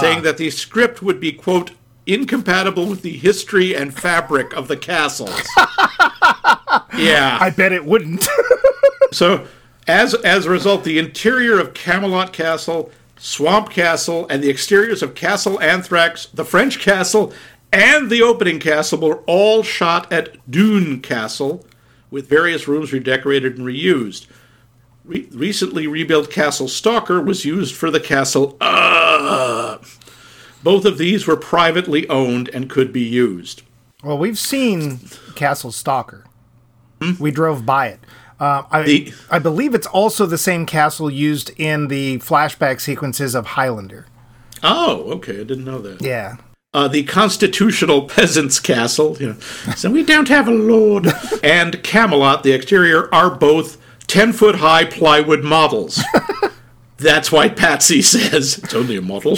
saying 0.00 0.22
that 0.22 0.36
the 0.36 0.50
script 0.50 1.00
would 1.00 1.18
be, 1.18 1.32
quote, 1.32 1.70
incompatible 2.04 2.86
with 2.86 3.00
the 3.00 3.16
history 3.16 3.74
and 3.74 3.94
fabric 3.98 4.52
of 4.54 4.68
the 4.68 4.76
castles. 4.76 5.30
yeah. 6.94 7.38
I 7.40 7.52
bet 7.56 7.72
it 7.72 7.84
wouldn't. 7.84 8.26
So, 9.12 9.46
as 9.86 10.14
as 10.14 10.44
a 10.46 10.50
result, 10.50 10.84
the 10.84 10.98
interior 10.98 11.58
of 11.58 11.72
Camelot 11.72 12.32
Castle, 12.32 12.90
Swamp 13.18 13.70
Castle, 13.70 14.26
and 14.28 14.42
the 14.42 14.50
exteriors 14.50 15.02
of 15.02 15.14
Castle 15.14 15.60
Anthrax, 15.60 16.26
the 16.26 16.44
French 16.44 16.78
Castle, 16.78 17.32
and 17.72 18.10
the 18.10 18.22
opening 18.22 18.60
castle 18.60 18.98
were 19.00 19.22
all 19.26 19.62
shot 19.62 20.10
at 20.12 20.50
Doune 20.50 21.00
Castle, 21.00 21.66
with 22.10 22.28
various 22.28 22.68
rooms 22.68 22.92
redecorated 22.92 23.58
and 23.58 23.66
reused. 23.66 24.26
Re- 25.04 25.28
recently 25.32 25.86
rebuilt 25.86 26.30
Castle 26.30 26.68
Stalker 26.68 27.20
was 27.20 27.44
used 27.44 27.74
for 27.74 27.90
the 27.90 28.00
castle. 28.00 28.56
Uh, 28.60 29.78
both 30.62 30.84
of 30.84 30.98
these 30.98 31.26
were 31.26 31.36
privately 31.36 32.08
owned 32.08 32.48
and 32.50 32.68
could 32.70 32.92
be 32.92 33.02
used. 33.02 33.62
well, 34.02 34.18
we've 34.18 34.38
seen 34.38 34.98
Castle 35.34 35.72
Stalker. 35.72 36.24
We 37.20 37.30
drove 37.30 37.66
by 37.66 37.88
it. 37.88 38.00
Uh, 38.38 38.62
I, 38.70 38.82
The- 38.82 39.14
I 39.30 39.38
believe 39.38 39.74
it's 39.74 39.86
also 39.86 40.26
the 40.26 40.38
same 40.38 40.66
castle 40.66 41.10
used 41.10 41.50
in 41.58 41.88
the 41.88 42.18
flashback 42.18 42.80
sequences 42.80 43.34
of 43.34 43.46
Highlander. 43.46 44.06
Oh, 44.62 45.10
okay. 45.12 45.40
I 45.40 45.44
didn't 45.44 45.64
know 45.64 45.78
that. 45.80 46.02
Yeah. 46.02 46.36
uh, 46.74 46.88
the 46.88 47.04
constitutional 47.04 48.02
peasants' 48.08 48.60
castle. 48.60 49.16
You 49.18 49.28
know, 49.28 49.38
so 49.76 49.90
we 49.90 50.02
don't 50.02 50.28
have 50.28 50.48
a 50.48 50.52
lord. 50.52 51.06
and 51.42 51.82
Camelot, 51.82 52.42
the 52.42 52.52
exterior, 52.52 53.12
are 53.14 53.30
both 53.30 53.78
ten 54.06 54.32
foot 54.32 54.56
high 54.56 54.84
plywood 54.84 55.42
models. 55.44 56.02
That's 56.98 57.30
why 57.30 57.48
Patsy 57.50 58.00
says 58.02 58.58
it's 58.58 58.74
only 58.74 58.96
a 58.96 59.02
model, 59.02 59.36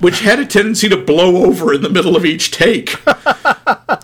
which 0.00 0.20
had 0.20 0.38
a 0.38 0.44
tendency 0.46 0.88
to 0.90 0.98
blow 0.98 1.44
over 1.46 1.72
in 1.72 1.80
the 1.82 1.88
middle 1.90 2.14
of 2.16 2.24
each 2.26 2.50
take. 2.50 2.94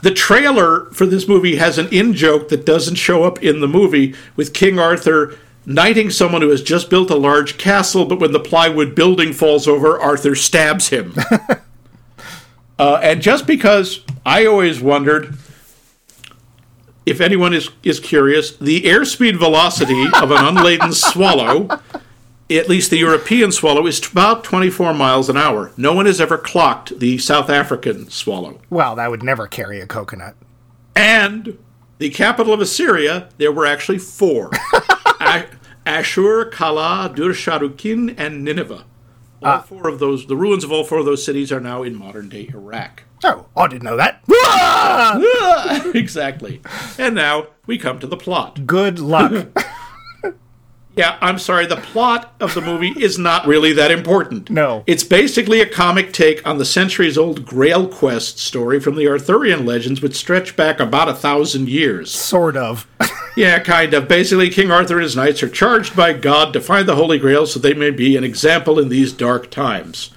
The 0.02 0.12
trailer 0.14 0.86
for 0.86 1.06
this 1.06 1.28
movie 1.28 1.56
has 1.56 1.78
an 1.78 1.88
in 1.88 2.14
joke 2.14 2.48
that 2.48 2.66
doesn't 2.66 2.96
show 2.96 3.24
up 3.24 3.42
in 3.42 3.60
the 3.60 3.68
movie 3.68 4.14
with 4.36 4.54
King 4.54 4.78
Arthur 4.78 5.36
knighting 5.66 6.10
someone 6.10 6.42
who 6.42 6.50
has 6.50 6.62
just 6.62 6.88
built 6.88 7.10
a 7.10 7.16
large 7.16 7.58
castle, 7.58 8.04
but 8.04 8.20
when 8.20 8.32
the 8.32 8.40
plywood 8.40 8.94
building 8.94 9.32
falls 9.32 9.66
over, 9.66 9.98
Arthur 9.98 10.34
stabs 10.34 10.88
him. 10.88 11.14
Uh, 12.78 13.00
and 13.02 13.22
just 13.22 13.46
because 13.46 14.00
I 14.24 14.44
always 14.44 14.80
wondered, 14.80 15.34
if 17.06 17.20
anyone 17.20 17.54
is, 17.54 17.70
is 17.82 18.00
curious, 18.00 18.56
the 18.56 18.82
airspeed 18.82 19.38
velocity 19.38 20.06
of 20.20 20.30
an 20.30 20.44
unladen 20.44 20.92
swallow, 20.92 21.68
at 22.48 22.68
least 22.68 22.90
the 22.90 22.98
European 22.98 23.52
swallow, 23.52 23.86
is 23.86 24.04
about 24.10 24.44
24 24.44 24.94
miles 24.94 25.28
an 25.28 25.36
hour. 25.36 25.72
No 25.76 25.92
one 25.92 26.06
has 26.06 26.20
ever 26.20 26.38
clocked 26.38 26.98
the 26.98 27.18
South 27.18 27.50
African 27.50 28.08
swallow. 28.08 28.60
Well, 28.70 28.94
that 28.96 29.10
would 29.10 29.22
never 29.22 29.46
carry 29.46 29.80
a 29.80 29.86
coconut. 29.86 30.36
And 30.94 31.58
the 31.98 32.10
capital 32.10 32.52
of 32.52 32.60
Assyria, 32.60 33.28
there 33.38 33.52
were 33.52 33.66
actually 33.66 33.98
four 33.98 34.50
Ashur, 35.86 36.46
Kala, 36.46 37.12
Dur-Sharukin, 37.14 38.14
and 38.18 38.44
Nineveh. 38.44 38.84
All 39.42 39.60
four 39.60 39.88
of 39.88 39.98
those, 39.98 40.26
the 40.26 40.36
ruins 40.36 40.64
of 40.64 40.72
all 40.72 40.82
four 40.82 40.98
of 40.98 41.04
those 41.04 41.24
cities 41.24 41.52
are 41.52 41.60
now 41.60 41.82
in 41.82 41.94
modern 41.94 42.28
day 42.28 42.48
Iraq. 42.52 43.04
Oh, 43.22 43.46
I 43.56 43.68
didn't 43.68 43.84
know 43.84 43.96
that. 43.96 44.22
Ah! 44.58 45.90
exactly. 45.94 46.60
And 46.98 47.14
now 47.14 47.48
we 47.66 47.76
come 47.78 47.98
to 47.98 48.06
the 48.06 48.16
plot. 48.16 48.66
Good 48.66 48.98
luck. 48.98 49.48
Yeah, 50.96 51.18
I'm 51.20 51.38
sorry, 51.38 51.66
the 51.66 51.76
plot 51.76 52.34
of 52.40 52.54
the 52.54 52.62
movie 52.62 52.94
is 52.96 53.18
not 53.18 53.46
really 53.46 53.72
that 53.74 53.90
important. 53.90 54.48
No. 54.48 54.82
It's 54.86 55.04
basically 55.04 55.60
a 55.60 55.68
comic 55.68 56.12
take 56.12 56.46
on 56.46 56.56
the 56.56 56.64
centuries 56.64 57.18
old 57.18 57.44
Grail 57.44 57.86
Quest 57.86 58.38
story 58.38 58.80
from 58.80 58.96
the 58.96 59.06
Arthurian 59.06 59.66
legends, 59.66 60.00
which 60.00 60.16
stretch 60.16 60.56
back 60.56 60.80
about 60.80 61.10
a 61.10 61.14
thousand 61.14 61.68
years. 61.68 62.10
sort 62.12 62.56
of. 62.56 62.86
Yeah, 63.36 63.58
kind 63.58 63.92
of. 63.92 64.08
Basically, 64.08 64.48
King 64.48 64.70
Arthur 64.70 64.94
and 64.94 65.02
his 65.02 65.14
knights 65.14 65.42
are 65.42 65.48
charged 65.50 65.94
by 65.94 66.14
God 66.14 66.54
to 66.54 66.60
find 66.62 66.88
the 66.88 66.96
Holy 66.96 67.18
Grail 67.18 67.46
so 67.46 67.60
they 67.60 67.74
may 67.74 67.90
be 67.90 68.16
an 68.16 68.24
example 68.24 68.78
in 68.78 68.88
these 68.88 69.12
dark 69.12 69.50
times. 69.50 70.10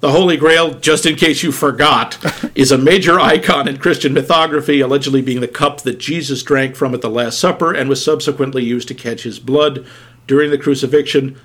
The 0.00 0.12
Holy 0.12 0.38
Grail, 0.38 0.72
just 0.72 1.04
in 1.04 1.14
case 1.14 1.42
you 1.42 1.52
forgot, 1.52 2.16
is 2.54 2.72
a 2.72 2.78
major 2.78 3.20
icon 3.20 3.68
in 3.68 3.76
Christian 3.76 4.14
mythography, 4.14 4.82
allegedly 4.82 5.20
being 5.20 5.40
the 5.40 5.48
cup 5.48 5.82
that 5.82 5.98
Jesus 5.98 6.42
drank 6.42 6.74
from 6.74 6.94
at 6.94 7.02
the 7.02 7.10
Last 7.10 7.38
Supper 7.38 7.74
and 7.74 7.86
was 7.86 8.02
subsequently 8.02 8.64
used 8.64 8.88
to 8.88 8.94
catch 8.94 9.24
his 9.24 9.38
blood 9.38 9.84
during 10.26 10.50
the 10.50 10.56
crucifixion. 10.56 11.38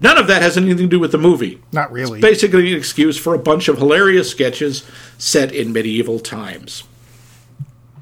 None 0.00 0.18
of 0.18 0.26
that 0.26 0.42
has 0.42 0.58
anything 0.58 0.76
to 0.76 0.86
do 0.86 1.00
with 1.00 1.12
the 1.12 1.18
movie. 1.18 1.62
Not 1.72 1.90
really. 1.90 2.20
Basically, 2.20 2.70
an 2.70 2.76
excuse 2.76 3.16
for 3.16 3.32
a 3.34 3.38
bunch 3.38 3.68
of 3.68 3.78
hilarious 3.78 4.30
sketches 4.30 4.84
set 5.16 5.50
in 5.50 5.72
medieval 5.72 6.20
times. 6.20 6.84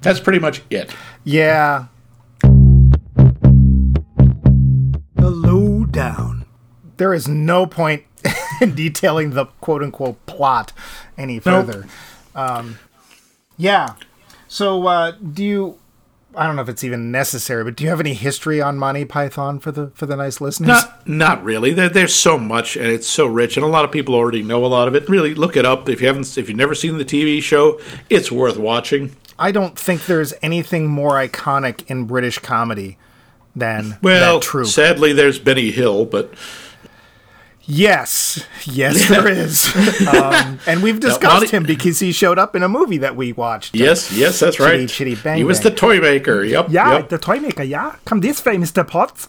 That's 0.00 0.18
pretty 0.18 0.40
much 0.40 0.62
it. 0.68 0.92
Yeah. 1.22 1.86
The 5.14 5.30
lowdown. 5.30 6.44
There 6.96 7.14
is 7.14 7.28
no 7.28 7.66
point 7.66 8.02
in 8.62 8.74
detailing 8.74 9.30
the 9.30 9.46
quote 9.60 9.82
unquote 9.82 10.24
plot 10.26 10.72
any 11.18 11.38
further. 11.38 11.86
Um, 12.34 12.78
yeah. 13.56 13.94
So, 14.48 14.86
uh, 14.86 15.12
do 15.12 15.44
you? 15.44 15.78
I 16.34 16.46
don't 16.46 16.56
know 16.56 16.62
if 16.62 16.68
it's 16.70 16.82
even 16.82 17.10
necessary, 17.10 17.62
but 17.62 17.76
do 17.76 17.84
you 17.84 17.90
have 17.90 18.00
any 18.00 18.14
history 18.14 18.60
on 18.62 18.78
Monty 18.78 19.04
Python 19.04 19.58
for 19.58 19.70
the 19.70 19.88
for 19.88 20.06
the 20.06 20.16
nice 20.16 20.40
listeners? 20.40 20.68
Not, 20.68 21.06
not 21.06 21.44
really. 21.44 21.74
There, 21.74 21.90
there's 21.90 22.14
so 22.14 22.38
much, 22.38 22.74
and 22.76 22.86
it's 22.86 23.06
so 23.06 23.26
rich, 23.26 23.58
and 23.58 23.64
a 23.64 23.68
lot 23.68 23.84
of 23.84 23.92
people 23.92 24.14
already 24.14 24.42
know 24.42 24.64
a 24.64 24.68
lot 24.68 24.88
of 24.88 24.94
it. 24.94 25.08
Really, 25.08 25.34
look 25.34 25.56
it 25.56 25.66
up 25.66 25.88
if 25.90 26.00
you 26.00 26.06
haven't. 26.06 26.38
If 26.38 26.48
you've 26.48 26.56
never 26.56 26.74
seen 26.74 26.96
the 26.96 27.04
TV 27.04 27.42
show, 27.42 27.78
it's 28.08 28.32
worth 28.32 28.56
watching. 28.56 29.14
I 29.38 29.52
don't 29.52 29.78
think 29.78 30.06
there's 30.06 30.32
anything 30.42 30.86
more 30.86 31.12
iconic 31.12 31.84
in 31.90 32.04
British 32.04 32.38
comedy 32.38 32.96
than 33.54 33.98
Well, 34.02 34.40
sadly, 34.40 35.12
there's 35.12 35.38
Benny 35.38 35.70
Hill, 35.70 36.06
but 36.06 36.32
Yes, 37.64 38.44
yes, 38.64 39.08
there 39.10 39.28
is, 39.28 39.74
um, 40.08 40.58
and 40.66 40.82
we've 40.82 40.98
discussed 40.98 41.52
him 41.52 41.62
because 41.62 42.00
he 42.00 42.10
showed 42.10 42.38
up 42.38 42.56
in 42.56 42.62
a 42.62 42.68
movie 42.68 42.98
that 42.98 43.14
we 43.14 43.32
watched. 43.32 43.74
yes, 43.74 44.12
yes, 44.12 44.40
that's 44.40 44.58
right. 44.58 44.88
chitty, 44.88 45.14
bang, 45.14 45.36
he 45.36 45.44
was 45.44 45.60
bang. 45.60 45.70
the 45.70 45.76
toy 45.76 46.00
maker. 46.00 46.42
Yep. 46.42 46.66
Yeah, 46.70 46.92
yep. 46.98 47.08
the 47.08 47.18
toy 47.18 47.38
maker. 47.38 47.62
Yeah, 47.62 47.96
come 48.04 48.20
this 48.20 48.44
way, 48.44 48.58
Mister 48.58 48.82
Potts. 48.82 49.28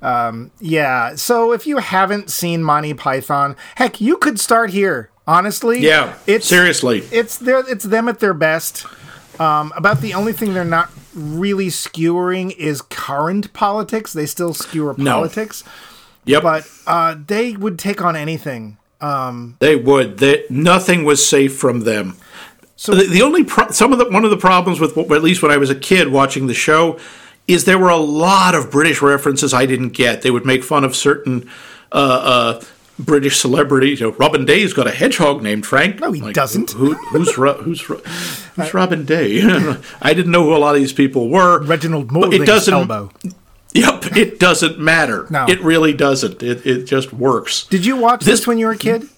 Um, 0.00 0.50
yeah. 0.60 1.14
So 1.14 1.52
if 1.52 1.66
you 1.66 1.78
haven't 1.78 2.30
seen 2.30 2.62
Monty 2.62 2.94
Python, 2.94 3.54
heck, 3.74 4.00
you 4.00 4.16
could 4.16 4.40
start 4.40 4.70
here. 4.70 5.10
Honestly, 5.26 5.80
yeah. 5.80 6.18
it's 6.26 6.46
seriously. 6.46 6.98
it's 7.10 7.38
their 7.38 7.68
it's 7.70 7.84
them 7.84 8.08
at 8.08 8.20
their 8.20 8.34
best. 8.34 8.86
Um, 9.40 9.72
about 9.74 10.00
the 10.00 10.14
only 10.14 10.32
thing 10.32 10.54
they're 10.54 10.64
not 10.64 10.90
really 11.14 11.68
skewering 11.68 12.52
is 12.52 12.82
current 12.82 13.52
politics. 13.52 14.12
They 14.12 14.26
still 14.26 14.54
skewer 14.54 14.94
No. 14.96 15.28
Yep. 16.26 16.42
but 16.42 16.70
uh, 16.86 17.16
they 17.26 17.52
would 17.56 17.78
take 17.78 18.02
on 18.02 18.16
anything. 18.16 18.78
They 19.58 19.76
would. 19.76 20.18
They, 20.18 20.44
nothing 20.48 21.04
was 21.04 21.26
safe 21.26 21.56
from 21.56 21.80
them. 21.80 22.16
So- 22.76 22.94
the, 22.94 23.06
the 23.06 23.22
only 23.22 23.44
pro- 23.44 23.70
some 23.70 23.92
of 23.92 23.98
the 23.98 24.08
one 24.08 24.24
of 24.24 24.30
the 24.30 24.36
problems 24.36 24.80
with 24.80 24.96
at 24.96 25.22
least 25.22 25.42
when 25.42 25.50
I 25.52 25.56
was 25.58 25.70
a 25.70 25.74
kid 25.74 26.08
watching 26.08 26.46
the 26.46 26.54
show 26.54 26.98
is 27.46 27.66
there 27.66 27.78
were 27.78 27.90
a 27.90 27.96
lot 27.98 28.54
of 28.54 28.70
British 28.70 29.02
references 29.02 29.52
I 29.52 29.66
didn't 29.66 29.90
get. 29.90 30.22
They 30.22 30.30
would 30.30 30.46
make 30.46 30.64
fun 30.64 30.82
of 30.84 30.96
certain 30.96 31.50
uh, 31.92 32.56
uh, 32.56 32.64
British 32.98 33.38
celebrities. 33.38 34.00
You 34.00 34.10
know, 34.10 34.16
Robin 34.16 34.46
Day's 34.46 34.72
got 34.72 34.86
a 34.86 34.90
hedgehog 34.90 35.42
named 35.42 35.66
Frank. 35.66 36.00
No, 36.00 36.10
he 36.12 36.32
doesn't. 36.32 36.70
Who, 36.70 36.94
who's 37.10 37.36
Ro- 37.36 37.60
who's 37.62 37.86
Ro- 37.90 37.98
who's 38.56 38.72
Robin 38.80 39.04
Day? 39.04 39.42
I 40.00 40.14
didn't 40.14 40.32
know 40.32 40.44
who 40.44 40.56
a 40.56 40.58
lot 40.58 40.74
of 40.74 40.80
these 40.80 40.94
people 40.94 41.28
were. 41.28 41.62
Reginald 41.62 42.10
Maudling's 42.10 42.44
it 42.44 42.46
doesn't. 42.46 42.72
elbow. 42.72 43.10
Yep, 43.74 44.16
it 44.16 44.38
doesn't 44.38 44.78
matter. 44.78 45.26
No. 45.30 45.46
It 45.48 45.60
really 45.60 45.92
doesn't. 45.92 46.42
It 46.42 46.64
it 46.64 46.84
just 46.84 47.12
works. 47.12 47.66
Did 47.66 47.84
you 47.84 47.96
watch 47.96 48.20
this, 48.20 48.40
This- 48.40 48.46
when 48.46 48.58
you 48.58 48.66
were 48.66 48.72
a 48.72 48.78
kid? 48.78 49.08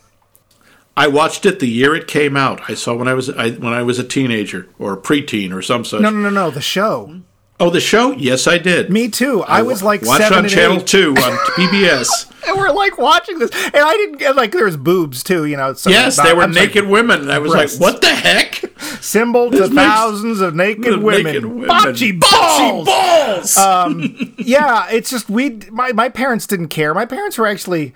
I 0.98 1.08
watched 1.08 1.44
it 1.44 1.60
the 1.60 1.68
year 1.68 1.94
it 1.94 2.08
came 2.08 2.38
out. 2.38 2.62
I 2.70 2.74
saw 2.74 2.94
when 2.94 3.06
I 3.06 3.12
was 3.12 3.28
I, 3.28 3.50
when 3.50 3.74
I 3.74 3.82
was 3.82 3.98
a 3.98 4.04
teenager 4.04 4.66
or 4.78 4.94
a 4.94 4.96
preteen 4.96 5.52
or 5.52 5.60
some 5.60 5.84
such. 5.84 6.00
No, 6.00 6.08
no, 6.08 6.18
no, 6.20 6.30
no. 6.30 6.50
The 6.50 6.62
show. 6.62 7.20
Oh, 7.58 7.70
the 7.70 7.80
show? 7.80 8.12
Yes, 8.12 8.46
I 8.46 8.58
did. 8.58 8.90
Me 8.90 9.08
too. 9.08 9.42
I 9.42 9.62
was 9.62 9.82
like 9.82 10.02
watched 10.02 10.22
seven 10.24 10.44
on 10.44 10.48
Channel 10.48 10.76
eight. 10.78 10.86
Two 10.86 11.10
on 11.12 11.32
PBS. 11.56 12.46
and 12.46 12.56
we're 12.58 12.70
like 12.70 12.98
watching 12.98 13.38
this, 13.38 13.50
and 13.52 13.76
I 13.76 13.92
didn't 13.94 14.18
get 14.18 14.36
like 14.36 14.52
there's 14.52 14.76
boobs 14.76 15.22
too, 15.22 15.46
you 15.46 15.56
know. 15.56 15.72
So 15.72 15.88
yes, 15.88 16.16
they 16.22 16.34
were 16.34 16.42
I'm 16.42 16.52
naked 16.52 16.86
women. 16.86 17.20
And 17.22 17.32
I 17.32 17.38
was 17.38 17.52
breasts. 17.52 17.80
like, 17.80 17.92
"What 17.94 18.02
the 18.02 18.14
heck?" 18.14 18.62
symbol 19.00 19.50
to 19.50 19.56
This 19.58 19.70
makes- 19.70 19.88
thousands 19.88 20.40
of 20.42 20.54
naked 20.54 20.98
women. 21.02 21.22
naked 21.24 21.44
women. 21.46 21.68
Bocce 21.68 22.18
Bocce 22.18 22.20
balls. 22.20 22.86
balls. 22.86 23.56
Um, 23.56 24.34
yeah, 24.38 24.88
it's 24.90 25.08
just 25.10 25.30
we. 25.30 25.58
My 25.70 25.92
my 25.92 26.10
parents 26.10 26.46
didn't 26.46 26.68
care. 26.68 26.92
My 26.92 27.06
parents 27.06 27.38
were 27.38 27.46
actually, 27.46 27.94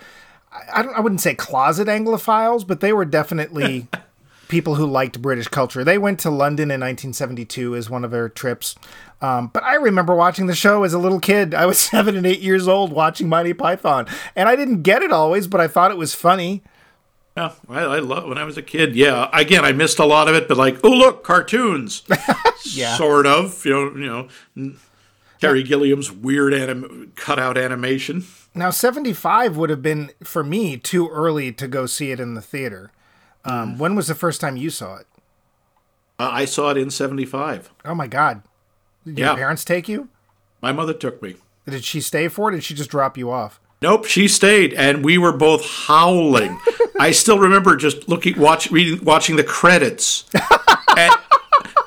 I, 0.50 0.80
I 0.80 0.82
don't. 0.82 0.94
I 0.96 1.00
wouldn't 1.00 1.20
say 1.20 1.34
closet 1.34 1.86
Anglophiles, 1.86 2.66
but 2.66 2.80
they 2.80 2.94
were 2.94 3.04
definitely 3.04 3.88
people 4.50 4.74
who 4.74 4.84
liked 4.86 5.22
British 5.22 5.48
culture. 5.48 5.82
They 5.84 5.96
went 5.96 6.18
to 6.20 6.30
London 6.30 6.64
in 6.70 6.80
1972 6.80 7.74
as 7.76 7.88
one 7.88 8.04
of 8.04 8.10
their 8.10 8.28
trips. 8.28 8.74
Um, 9.22 9.46
but 9.48 9.62
I 9.62 9.76
remember 9.76 10.14
watching 10.14 10.46
the 10.46 10.54
show 10.54 10.82
as 10.82 10.92
a 10.92 10.98
little 10.98 11.20
kid. 11.20 11.54
I 11.54 11.64
was 11.66 11.78
seven 11.90 12.16
and 12.16 12.26
eight 12.26 12.40
years 12.40 12.68
old 12.68 12.92
watching 12.92 13.28
Monty 13.28 13.54
Python, 13.54 14.06
and 14.36 14.48
I 14.48 14.56
didn't 14.56 14.82
get 14.82 15.02
it 15.02 15.12
always, 15.12 15.46
but 15.46 15.60
I 15.60 15.68
thought 15.68 15.90
it 15.90 15.96
was 15.96 16.14
funny. 16.14 16.62
yeah, 17.36 17.52
I, 17.68 17.80
I 17.80 17.98
love 18.00 18.28
when 18.28 18.36
I 18.38 18.44
was 18.44 18.58
a 18.58 18.62
kid. 18.62 18.94
Yeah, 18.96 19.30
again, 19.32 19.64
I 19.64 19.72
missed 19.72 19.98
a 19.98 20.04
lot 20.04 20.28
of 20.28 20.34
it, 20.34 20.48
but 20.48 20.56
like, 20.58 20.78
oh 20.84 20.90
look, 20.90 21.22
cartoons. 21.24 22.02
Yeah. 22.74 22.94
sort 22.98 23.24
of. 23.26 23.64
You 23.64 23.72
know, 23.72 24.28
you 24.54 24.66
know, 24.66 24.74
Terry 25.40 25.62
Gilliam's 25.62 26.12
weird 26.12 26.52
anim- 26.52 27.12
cutout 27.16 27.56
animation. 27.56 28.26
Now, 28.54 28.68
75 28.68 29.56
would 29.56 29.70
have 29.70 29.80
been, 29.80 30.10
for 30.22 30.44
me, 30.44 30.76
too 30.76 31.08
early 31.08 31.52
to 31.52 31.66
go 31.66 31.86
see 31.86 32.10
it 32.10 32.20
in 32.20 32.34
the 32.34 32.42
theater. 32.42 32.92
Um, 33.44 33.78
when 33.78 33.94
was 33.94 34.06
the 34.06 34.14
first 34.14 34.40
time 34.40 34.56
you 34.56 34.70
saw 34.70 34.96
it? 34.96 35.06
Uh, 36.18 36.28
I 36.30 36.44
saw 36.44 36.70
it 36.70 36.76
in 36.76 36.90
'75. 36.90 37.70
Oh 37.84 37.94
my 37.94 38.06
God. 38.06 38.42
Did 39.06 39.18
Yeah. 39.18 39.26
your 39.28 39.36
parents 39.36 39.64
take 39.64 39.88
you? 39.88 40.08
My 40.60 40.72
mother 40.72 40.92
took 40.92 41.22
me. 41.22 41.36
Did 41.66 41.84
she 41.84 42.00
stay 42.00 42.28
for 42.28 42.50
it? 42.50 42.54
Or 42.54 42.56
did 42.56 42.64
she 42.64 42.74
just 42.74 42.90
drop 42.90 43.16
you 43.16 43.30
off? 43.30 43.60
Nope, 43.82 44.04
she 44.04 44.28
stayed, 44.28 44.74
and 44.74 45.02
we 45.02 45.16
were 45.16 45.32
both 45.32 45.64
howling. 45.86 46.60
I 47.00 47.12
still 47.12 47.38
remember 47.38 47.76
just 47.76 48.10
looking, 48.10 48.38
watch, 48.38 48.70
reading, 48.70 49.02
watching 49.02 49.36
the 49.36 49.44
credits, 49.44 50.26
and, 50.98 51.14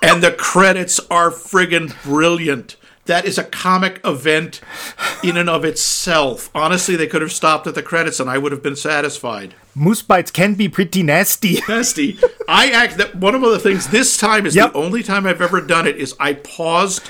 and 0.01 0.23
the 0.23 0.31
credits 0.31 0.99
are 1.11 1.29
friggin' 1.29 1.93
brilliant. 2.03 2.77
That 3.05 3.25
is 3.25 3.37
a 3.37 3.43
comic 3.43 3.99
event 4.05 4.61
in 5.23 5.35
and 5.37 5.49
of 5.49 5.65
itself. 5.65 6.49
Honestly, 6.55 6.95
they 6.95 7.07
could 7.07 7.21
have 7.21 7.31
stopped 7.33 7.67
at 7.67 7.75
the 7.75 7.83
credits 7.83 8.19
and 8.19 8.29
I 8.29 8.37
would 8.37 8.51
have 8.51 8.63
been 8.63 8.75
satisfied. 8.75 9.55
Moose 9.75 10.01
bites 10.01 10.31
can 10.31 10.53
be 10.53 10.69
pretty 10.69 11.01
nasty. 11.03 11.59
Nasty. 11.67 12.17
I 12.47 12.69
act 12.69 12.97
that 12.97 13.15
one 13.15 13.33
of 13.35 13.41
the 13.41 13.59
things 13.59 13.87
this 13.87 14.17
time 14.17 14.45
is 14.45 14.55
Yep. 14.55 14.73
the 14.73 14.77
only 14.79 15.01
time 15.03 15.25
I've 15.25 15.41
ever 15.41 15.59
done 15.61 15.87
it 15.87 15.97
is 15.97 16.15
I 16.19 16.33
paused 16.33 17.03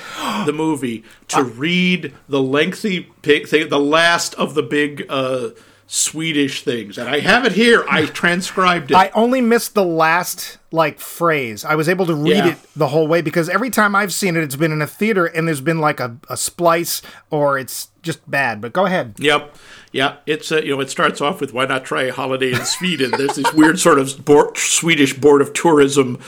the 0.46 0.52
movie 0.52 1.04
to 1.28 1.42
read 1.64 2.14
the 2.28 2.40
lengthy 2.42 3.02
pig 3.22 3.46
thing, 3.48 3.68
the 3.68 3.78
last 3.78 4.34
of 4.34 4.54
the 4.54 4.62
big 4.62 5.04
uh, 5.10 5.50
Swedish 5.86 6.62
things, 6.64 6.96
and 6.96 7.08
I 7.08 7.20
have 7.20 7.44
it 7.44 7.52
here. 7.52 7.84
I 7.88 8.06
transcribed 8.22 8.90
it. 8.90 8.96
I 8.96 9.10
only 9.14 9.42
missed 9.42 9.74
the 9.74 9.84
last 9.84 10.56
like 10.74 10.98
phrase. 10.98 11.64
I 11.64 11.76
was 11.76 11.88
able 11.88 12.04
to 12.06 12.14
read 12.14 12.36
Yeah. 12.44 12.48
it 12.52 12.58
the 12.74 12.88
whole 12.88 13.06
way 13.06 13.20
because 13.22 13.48
every 13.48 13.70
time 13.70 13.94
I've 13.94 14.12
seen 14.12 14.36
it, 14.36 14.42
it's 14.42 14.56
been 14.56 14.72
in 14.72 14.82
a 14.82 14.86
theater 14.86 15.24
and 15.24 15.46
there's 15.46 15.60
been 15.60 15.78
like 15.78 16.00
a, 16.00 16.16
a 16.28 16.36
splice 16.36 17.00
or 17.30 17.58
it's 17.58 17.88
just 18.02 18.28
bad. 18.28 18.60
But 18.60 18.72
go 18.72 18.84
ahead. 18.86 19.14
Yep. 19.18 19.54
Yeah, 19.92 20.16
it's 20.26 20.50
uh, 20.50 20.56
you 20.56 20.74
know 20.74 20.80
it 20.80 20.90
starts 20.90 21.20
off 21.20 21.40
with 21.40 21.52
why 21.54 21.66
not 21.66 21.84
try 21.84 22.02
a 22.02 22.12
holiday 22.12 22.50
in 22.52 22.64
Sweden? 22.64 23.12
There's 23.16 23.36
this 23.36 23.52
weird 23.54 23.78
sort 23.78 24.00
of 24.00 24.24
board, 24.24 24.58
Swedish 24.58 25.14
board 25.14 25.40
of 25.40 25.52
tourism 25.52 26.18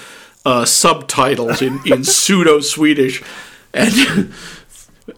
uh, 0.44 0.64
subtitles 0.64 1.61
in, 1.61 1.80
in 1.85 2.04
pseudo 2.04 2.61
Swedish, 2.61 3.24
and 3.74 3.92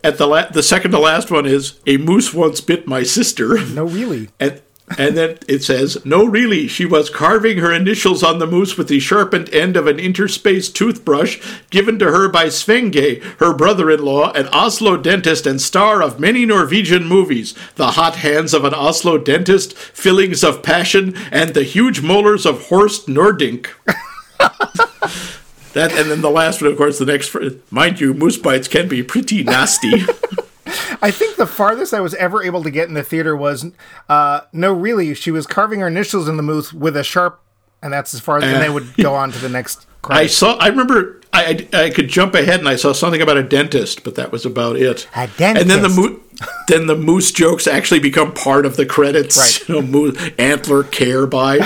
at 0.02 0.16
the 0.16 0.26
la- 0.26 0.48
the 0.48 0.62
second 0.62 0.92
to 0.92 0.98
last 0.98 1.30
one 1.30 1.44
is 1.44 1.78
a 1.86 1.98
moose 1.98 2.32
once 2.32 2.62
bit 2.62 2.86
my 2.86 3.02
sister, 3.02 3.62
No, 3.66 3.84
really. 3.84 4.30
and 4.40 4.62
and 4.96 5.16
then 5.16 5.38
it 5.46 5.62
says 5.62 6.04
no 6.04 6.24
really 6.24 6.66
she 6.68 6.84
was 6.84 7.10
carving 7.10 7.58
her 7.58 7.72
initials 7.72 8.22
on 8.22 8.38
the 8.38 8.46
moose 8.46 8.78
with 8.78 8.88
the 8.88 9.00
sharpened 9.00 9.52
end 9.52 9.76
of 9.76 9.86
an 9.86 9.98
interspaced 9.98 10.74
toothbrush 10.74 11.40
given 11.70 11.98
to 11.98 12.06
her 12.06 12.28
by 12.28 12.46
Svenge, 12.46 13.22
her 13.38 13.52
brother-in-law, 13.52 14.32
an 14.32 14.48
Oslo 14.48 14.96
dentist 14.96 15.46
and 15.46 15.60
star 15.60 16.02
of 16.02 16.20
many 16.20 16.46
Norwegian 16.46 17.06
movies, 17.06 17.54
The 17.76 17.92
Hot 17.92 18.16
Hands 18.16 18.52
of 18.54 18.64
an 18.64 18.74
Oslo 18.74 19.18
Dentist, 19.18 19.76
Fillings 19.76 20.42
of 20.42 20.62
Passion, 20.62 21.14
and 21.30 21.54
The 21.54 21.64
Huge 21.64 22.00
Molars 22.00 22.46
of 22.46 22.66
Horst 22.66 23.06
Nordfink. 23.06 23.68
That 25.74 25.92
and 25.92 26.10
then 26.10 26.22
the 26.22 26.30
last 26.30 26.62
one, 26.62 26.70
of 26.70 26.78
course, 26.78 26.98
the 26.98 27.04
next. 27.04 27.36
Mind 27.70 28.00
you, 28.00 28.14
moose 28.14 28.38
bites 28.38 28.68
can 28.68 28.88
be 28.88 29.02
pretty 29.02 29.44
nasty. 29.44 30.02
I 31.02 31.10
think 31.10 31.36
the 31.36 31.46
farthest 31.46 31.92
I 31.94 32.00
was 32.00 32.14
ever 32.14 32.42
able 32.42 32.62
to 32.62 32.70
get 32.70 32.88
in 32.88 32.94
the 32.94 33.02
theater 33.02 33.36
was 33.36 33.66
uh, 34.08 34.40
no, 34.52 34.72
really. 34.72 35.14
She 35.14 35.30
was 35.30 35.46
carving 35.46 35.80
her 35.80 35.86
initials 35.88 36.28
in 36.28 36.36
the 36.36 36.42
moose 36.42 36.72
with 36.72 36.96
a 36.96 37.04
sharp, 37.04 37.40
and 37.82 37.92
that's 37.92 38.14
as 38.14 38.20
far 38.20 38.38
as. 38.38 38.44
and 38.44 38.62
they 38.62 38.70
would 38.70 38.94
go 38.96 39.14
on 39.14 39.32
to 39.32 39.38
the 39.38 39.48
next. 39.48 39.86
I 40.04 40.26
saw. 40.26 40.56
I 40.56 40.68
remember. 40.68 41.20
I, 41.30 41.66
I 41.72 41.84
I 41.84 41.90
could 41.90 42.08
jump 42.08 42.34
ahead 42.34 42.58
and 42.58 42.68
I 42.68 42.76
saw 42.76 42.92
something 42.92 43.20
about 43.20 43.36
a 43.36 43.42
dentist, 43.42 44.02
but 44.02 44.14
that 44.14 44.32
was 44.32 44.46
about 44.46 44.76
it. 44.76 45.06
A 45.14 45.26
dentist. 45.26 45.62
And 45.62 45.70
then 45.70 45.82
the 45.82 45.88
dentist. 45.88 45.98
mo- 45.98 46.20
then 46.68 46.86
the 46.86 46.96
moose 46.96 47.32
jokes 47.32 47.66
actually 47.66 48.00
become 48.00 48.32
part 48.32 48.64
of 48.64 48.76
the 48.76 48.86
credits. 48.86 49.36
Right. 49.36 49.68
You 49.68 49.74
know, 49.74 49.82
moose, 49.82 50.30
antler 50.38 50.84
care 50.84 51.26
by, 51.26 51.58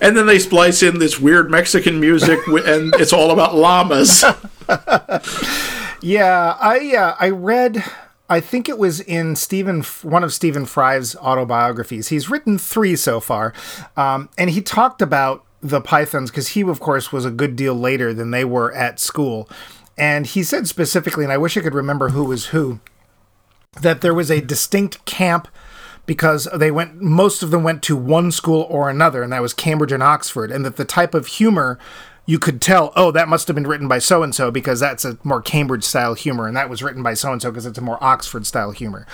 and 0.00 0.16
then 0.16 0.26
they 0.26 0.38
splice 0.38 0.82
in 0.82 0.98
this 1.00 1.18
weird 1.20 1.50
Mexican 1.50 2.00
music, 2.00 2.38
and 2.46 2.94
it's 2.94 3.12
all 3.12 3.30
about 3.30 3.54
llamas. 3.54 4.24
Yeah, 6.02 6.56
I 6.58 6.96
uh, 6.96 7.16
I 7.20 7.30
read. 7.30 7.84
I 8.30 8.40
think 8.40 8.68
it 8.68 8.78
was 8.78 9.00
in 9.00 9.34
Stephen, 9.34 9.82
one 10.02 10.22
of 10.22 10.32
Stephen 10.32 10.64
Fry's 10.64 11.16
autobiographies. 11.16 12.08
He's 12.08 12.30
written 12.30 12.58
three 12.58 12.94
so 12.94 13.18
far, 13.18 13.52
um, 13.96 14.30
and 14.38 14.50
he 14.50 14.62
talked 14.62 15.02
about 15.02 15.44
the 15.60 15.80
pythons 15.80 16.30
because 16.30 16.48
he, 16.48 16.62
of 16.62 16.80
course, 16.80 17.12
was 17.12 17.24
a 17.24 17.30
good 17.30 17.56
deal 17.56 17.74
later 17.74 18.14
than 18.14 18.30
they 18.30 18.44
were 18.44 18.72
at 18.72 19.00
school. 19.00 19.48
And 19.98 20.26
he 20.26 20.42
said 20.42 20.68
specifically, 20.68 21.24
and 21.24 21.32
I 21.32 21.38
wish 21.38 21.56
I 21.56 21.60
could 21.60 21.74
remember 21.74 22.10
who 22.10 22.24
was 22.24 22.46
who, 22.46 22.80
that 23.82 24.00
there 24.00 24.14
was 24.14 24.30
a 24.30 24.40
distinct 24.40 25.04
camp 25.04 25.48
because 26.06 26.48
they 26.56 26.70
went 26.70 27.00
most 27.00 27.42
of 27.42 27.50
them 27.50 27.62
went 27.62 27.82
to 27.84 27.96
one 27.96 28.32
school 28.32 28.66
or 28.68 28.90
another 28.90 29.22
and 29.22 29.32
that 29.32 29.42
was 29.42 29.54
Cambridge 29.54 29.92
and 29.92 30.02
Oxford 30.02 30.50
and 30.50 30.64
that 30.64 30.76
the 30.76 30.84
type 30.84 31.14
of 31.14 31.26
humor 31.26 31.78
you 32.30 32.38
could 32.38 32.60
tell 32.60 32.92
oh 32.94 33.10
that 33.10 33.28
must 33.28 33.48
have 33.48 33.54
been 33.56 33.66
written 33.66 33.88
by 33.88 33.98
so 33.98 34.22
and 34.22 34.34
so 34.34 34.50
because 34.50 34.78
that's 34.80 35.04
a 35.04 35.18
more 35.24 35.42
Cambridge 35.42 35.82
style 35.84 36.14
humor 36.14 36.46
and 36.46 36.56
that 36.56 36.70
was 36.70 36.82
written 36.82 37.02
by 37.02 37.14
so 37.14 37.32
and 37.32 37.42
so 37.42 37.50
because 37.50 37.66
it's 37.66 37.78
a 37.78 37.82
more 37.82 37.98
Oxford 38.02 38.46
style 38.46 38.70
humor. 38.70 39.06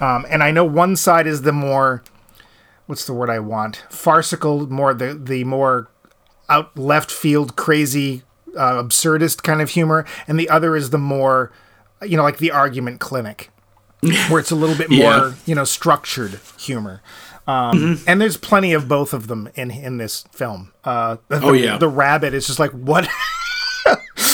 Um, 0.00 0.24
and 0.30 0.42
I 0.42 0.50
know 0.50 0.64
one 0.64 0.96
side 0.96 1.26
is 1.26 1.42
the 1.42 1.52
more 1.52 2.02
what's 2.86 3.04
the 3.06 3.12
word 3.12 3.30
I 3.30 3.40
want? 3.40 3.84
Farcical 3.90 4.66
more 4.70 4.94
the 4.94 5.12
the 5.14 5.44
more 5.44 5.88
out 6.48 6.76
left 6.78 7.10
field 7.10 7.56
crazy 7.56 8.22
uh, 8.56 8.82
absurdist 8.82 9.42
kind 9.42 9.60
of 9.60 9.70
humor 9.70 10.04
and 10.26 10.38
the 10.38 10.48
other 10.48 10.74
is 10.76 10.90
the 10.90 10.98
more 10.98 11.52
you 12.02 12.16
know 12.16 12.22
like 12.22 12.38
the 12.38 12.50
argument 12.50 13.00
clinic 13.00 13.50
where 14.28 14.40
it's 14.40 14.50
a 14.50 14.56
little 14.56 14.76
bit 14.76 14.90
more 14.98 14.98
Yeah. 14.98 15.32
you 15.46 15.54
know 15.54 15.64
structured 15.64 16.40
humor 16.58 17.00
um, 17.46 18.00
and 18.06 18.20
there's 18.20 18.36
plenty 18.36 18.72
of 18.72 18.88
both 18.88 19.12
of 19.12 19.26
them 19.28 19.48
in 19.54 19.70
in 19.70 19.98
this 19.98 20.24
film. 20.32 20.72
Uh, 20.84 21.16
the, 21.28 21.40
Oh, 21.42 21.52
yeah. 21.52 21.76
the 21.78 21.88
rabbit 21.88 22.34
is 22.34 22.46
just 22.46 22.58
like 22.58 22.70
what 22.72 23.08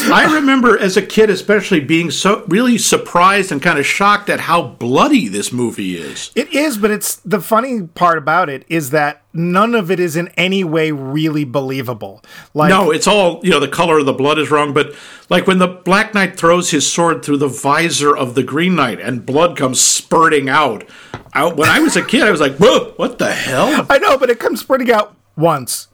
I 0.04 0.34
remember 0.34 0.78
as 0.78 0.96
a 0.96 1.02
kid, 1.02 1.30
especially 1.30 1.80
being 1.80 2.10
so 2.10 2.44
really 2.48 2.78
surprised 2.78 3.52
and 3.52 3.62
kind 3.62 3.78
of 3.78 3.86
shocked 3.86 4.28
at 4.28 4.40
how 4.40 4.62
bloody 4.62 5.28
this 5.28 5.52
movie 5.52 5.96
is. 5.96 6.30
It 6.34 6.52
is, 6.54 6.78
but 6.78 6.90
it's 6.90 7.16
the 7.16 7.40
funny 7.40 7.82
part 7.82 8.18
about 8.18 8.48
it 8.48 8.64
is 8.68 8.90
that 8.90 9.22
none 9.32 9.74
of 9.74 9.90
it 9.90 10.00
is 10.00 10.16
in 10.16 10.28
any 10.36 10.64
way 10.64 10.92
really 10.92 11.44
believable. 11.44 12.22
Like 12.54 12.70
No, 12.70 12.90
it's 12.90 13.06
all 13.06 13.40
you 13.42 13.50
know. 13.50 13.60
The 13.60 13.68
color 13.68 13.98
of 13.98 14.06
the 14.06 14.12
blood 14.12 14.38
is 14.38 14.50
wrong, 14.50 14.72
but 14.72 14.94
like 15.28 15.46
when 15.46 15.58
the 15.58 15.68
Black 15.68 16.14
Knight 16.14 16.36
throws 16.36 16.70
his 16.70 16.90
sword 16.90 17.24
through 17.24 17.38
the 17.38 17.48
visor 17.48 18.16
of 18.16 18.34
the 18.34 18.42
Green 18.42 18.74
Knight 18.74 19.00
and 19.00 19.26
blood 19.26 19.56
comes 19.56 19.80
spurting 19.80 20.48
out. 20.48 20.88
I, 21.32 21.44
when 21.46 21.68
I 21.68 21.80
was 21.80 21.94
a 21.96 22.04
kid, 22.04 22.22
I 22.22 22.30
was 22.30 22.40
like, 22.40 22.56
"Whoa, 22.56 22.94
what 22.96 23.18
the 23.18 23.30
hell?" 23.32 23.86
I 23.90 23.98
know, 23.98 24.16
but 24.16 24.30
it 24.30 24.40
comes 24.40 24.60
spurting 24.60 24.90
out 24.90 25.14
once, 25.36 25.88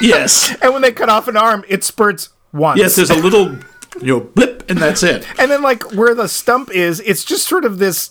yes, 0.00 0.56
and 0.62 0.72
when 0.72 0.82
they 0.82 0.92
cut 0.92 1.08
off 1.08 1.26
an 1.28 1.36
arm, 1.36 1.64
it 1.68 1.82
spurts 1.82 2.30
once. 2.52 2.78
yes. 2.78 2.96
There's 2.96 3.10
a 3.10 3.16
little, 3.16 3.52
you 4.00 4.18
know, 4.18 4.20
blip, 4.20 4.68
and 4.70 4.78
that's 4.78 5.02
it. 5.02 5.26
and 5.38 5.50
then 5.50 5.62
like 5.62 5.92
where 5.92 6.14
the 6.14 6.28
stump 6.28 6.70
is, 6.70 7.00
it's 7.00 7.24
just 7.24 7.46
sort 7.48 7.64
of 7.64 7.78
this 7.78 8.10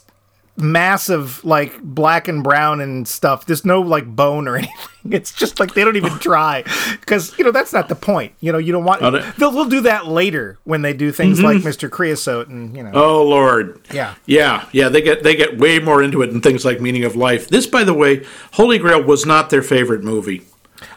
massive 0.58 1.44
like 1.46 1.82
black 1.82 2.28
and 2.28 2.44
brown 2.44 2.82
and 2.82 3.08
stuff. 3.08 3.46
There's 3.46 3.64
no 3.64 3.82
like 3.82 4.06
bone 4.06 4.48
or 4.48 4.58
anything. 4.58 5.14
It's 5.14 5.32
just 5.32 5.60
like 5.60 5.74
they 5.74 5.84
don't 5.86 5.96
even 5.96 6.20
try 6.20 6.64
because 7.00 7.38
you 7.38 7.46
know 7.46 7.52
that's 7.52 7.72
not 7.72 7.88
the 7.88 7.96
point. 7.96 8.34
You 8.42 8.52
know 8.52 8.58
you 8.58 8.72
don't 8.72 8.84
want. 8.84 9.02
They- 9.02 9.32
They'll, 9.38 9.52
they'll 9.52 9.66
do 9.66 9.82
that 9.82 10.08
later 10.08 10.60
when 10.66 10.82
they 10.82 10.94
do 10.94 11.12
things 11.12 11.38
mm-hmm. 11.40 11.46
like 11.46 11.76
Mr. 11.76 11.90
Creosote 11.90 12.50
and 12.50 12.76
you 12.76 12.84
know. 12.84 12.92
Oh 12.94 13.24
Lord. 13.24 13.80
Yeah. 13.94 14.16
Yeah, 14.26 14.68
yeah. 14.74 14.90
They 14.90 15.02
get 15.02 15.24
they 15.24 15.36
get 15.36 15.58
way 15.58 15.80
more 15.80 16.04
into 16.04 16.22
it 16.22 16.30
in 16.30 16.42
things 16.42 16.66
like 16.66 16.82
Meaning 16.82 17.06
of 17.06 17.16
Life. 17.16 17.48
This, 17.48 17.66
by 17.66 17.84
the 17.84 17.94
way, 17.94 18.26
Holy 18.54 18.78
Grail 18.78 19.02
was 19.02 19.26
not 19.26 19.50
their 19.50 19.62
favorite 19.62 20.04
movie. 20.04 20.42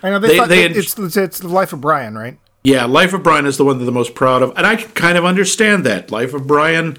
I 0.02 0.10
know 0.10 0.18
they, 0.18 0.28
they- 0.28 0.38
thought 0.38 0.48
they 0.48 0.64
it's, 0.64 0.98
it's 0.98 1.16
it's 1.16 1.38
the 1.38 1.48
life 1.48 1.72
of 1.72 1.80
Brian, 1.80 2.16
right? 2.18 2.36
Yeah, 2.64 2.84
Life 2.84 3.12
of 3.12 3.22
Brian 3.22 3.46
is 3.46 3.56
the 3.56 3.64
one 3.64 3.78
they're 3.78 3.86
the 3.86 3.92
most 3.92 4.14
proud 4.14 4.42
of, 4.42 4.52
and 4.56 4.64
I 4.66 4.76
can 4.76 4.90
kind 4.92 5.18
of 5.18 5.24
understand 5.24 5.84
that. 5.84 6.10
Life 6.12 6.32
of 6.32 6.46
Brian 6.46 6.96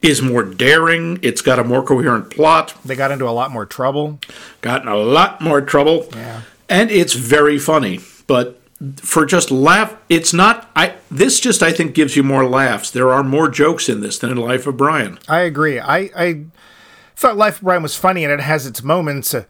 is 0.00 0.22
more 0.22 0.42
daring. 0.42 1.18
It's 1.20 1.42
got 1.42 1.58
a 1.58 1.64
more 1.64 1.82
coherent 1.82 2.30
plot. 2.30 2.74
They 2.84 2.96
got 2.96 3.10
into 3.10 3.28
a 3.28 3.30
lot 3.30 3.50
more 3.50 3.66
trouble. 3.66 4.18
Gotten 4.62 4.88
a 4.88 4.96
lot 4.96 5.42
more 5.42 5.60
trouble. 5.60 6.08
Yeah. 6.12 6.42
and 6.70 6.90
it's 6.90 7.12
very 7.12 7.58
funny. 7.58 8.00
But 8.26 8.58
for 8.96 9.26
just 9.26 9.50
laugh, 9.50 9.94
it's 10.08 10.32
not. 10.32 10.70
I 10.74 10.94
this 11.10 11.38
just 11.38 11.62
I 11.62 11.70
think 11.72 11.94
gives 11.94 12.16
you 12.16 12.22
more 12.22 12.46
laughs. 12.48 12.90
There 12.90 13.10
are 13.10 13.22
more 13.22 13.50
jokes 13.50 13.90
in 13.90 14.00
this 14.00 14.18
than 14.18 14.30
in 14.30 14.38
Life 14.38 14.66
of 14.66 14.78
Brian. 14.78 15.18
I 15.28 15.40
agree. 15.40 15.78
I, 15.78 15.98
I 16.16 16.44
thought 17.14 17.36
Life 17.36 17.56
of 17.56 17.64
Brian 17.64 17.82
was 17.82 17.94
funny 17.94 18.24
and 18.24 18.32
it 18.32 18.40
has 18.40 18.64
its 18.66 18.82
moments. 18.82 19.34
Uh, 19.34 19.44